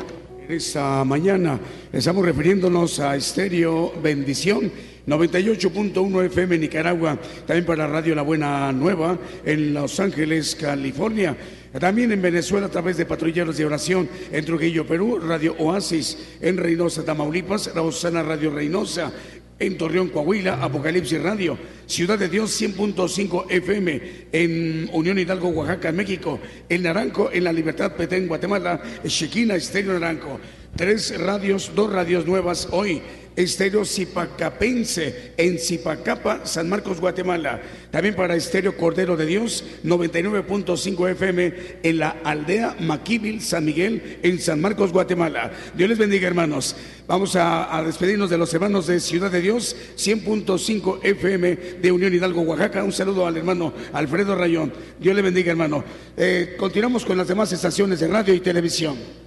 en 0.48 0.56
esta 0.56 1.03
mañana. 1.03 1.60
Estamos 1.91 2.26
refiriéndonos 2.26 3.02
a 3.02 3.18
Estéreo 3.18 3.91
Bendición 4.02 4.72
98.1 5.06 6.26
FM 6.28 6.60
Nicaragua, 6.60 7.19
también 7.45 7.65
para 7.65 7.88
Radio 7.88 8.15
La 8.15 8.22
Buena 8.22 8.72
Nueva 8.72 9.19
en 9.44 9.74
Los 9.74 9.99
Ángeles, 9.99 10.56
California. 10.56 11.36
También 11.78 12.14
en 12.14 12.22
Venezuela 12.22 12.68
a 12.68 12.72
través 12.72 12.95
de 12.95 13.06
Patrulleros 13.06 13.57
de 13.57 13.65
Oración 13.65 14.07
en 14.32 14.45
Trujillo, 14.45 14.88
Perú, 14.88 15.19
Radio 15.19 15.56
Oasis 15.60 16.18
en 16.41 16.56
Reynosa, 16.56 17.03
Tamaulipas, 17.03 17.74
Rosana 17.76 18.24
Radio 18.24 18.49
Reynosa 18.49 19.11
en 19.60 19.78
Torreón, 19.78 20.10
Coahuila, 20.10 20.64
Apocalipsis 20.64 21.22
Radio, 21.22 21.58
Ciudad 21.86 22.18
de 22.20 22.30
Dios 22.30 22.62
100.5 22.62 23.46
FM, 23.50 24.02
en 24.32 24.90
Unión 24.94 25.18
Hidalgo, 25.18 25.50
Oaxaca, 25.50 25.92
México, 25.92 26.40
El 26.70 26.84
Naranco, 26.84 27.30
en 27.32 27.44
La 27.44 27.54
Libertad, 27.54 27.94
Petén, 27.94 28.28
Guatemala, 28.28 28.82
Chiquina, 29.06 29.56
Estéreo 29.56 29.94
Naranco. 29.94 30.40
Tres 30.78 31.20
radios, 31.20 31.72
dos 31.74 31.91
radios 31.91 32.28
nuevas 32.28 32.68
hoy. 32.70 33.02
Estéreo 33.36 33.84
Zipacapense 33.84 35.34
en 35.38 35.58
Zipacapa, 35.58 36.45
San 36.45 36.70
Marcos, 36.70 36.99
Guatemala. 36.99 37.62
También 37.90 38.16
para 38.16 38.36
Estéreo 38.36 38.78
Cordero 38.78 39.18
de 39.18 39.26
Dios, 39.26 39.64
99.5 39.84 41.10
FM 41.12 41.54
en 41.82 41.98
la 41.98 42.18
aldea 42.24 42.76
Maquíbil, 42.80 43.41
San 43.41 43.66
Miguel, 43.66 44.20
en 44.22 44.40
San 44.40 44.62
Marcos, 44.62 44.91
Guatemala. 44.91 45.52
Dios 45.76 45.90
les 45.90 45.98
bendiga, 45.98 46.28
hermanos. 46.28 46.76
Vamos 47.08 47.36
a, 47.36 47.82
despedirnos 47.84 48.30
de 48.30 48.38
los 48.38 48.54
hermanos 48.54 48.86
de 48.86 48.99
Ciudad 48.99 49.32
de 49.32 49.41
Dios, 49.41 49.76
100.5 49.98 50.99
FM 51.04 51.56
de 51.82 51.91
Unión 51.91 52.14
Hidalgo, 52.14 52.41
Oaxaca. 52.41 52.84
Un 52.84 52.94
saludo 52.94 53.26
al 53.26 53.36
hermano 53.36 53.74
Alfredo 53.94 54.36
Rayón. 54.36 54.72
Dios 54.99 55.16
le 55.16 55.24
bendiga, 55.24 55.52
hermano. 55.52 55.84
Eh, 56.16 56.56
continuamos 56.58 57.04
con 57.04 57.18
las 57.18 57.28
demás 57.28 57.52
estaciones 57.52 57.99
de 57.99 58.08
radio 58.08 58.36
y 58.36 58.40
televisión. 58.41 59.27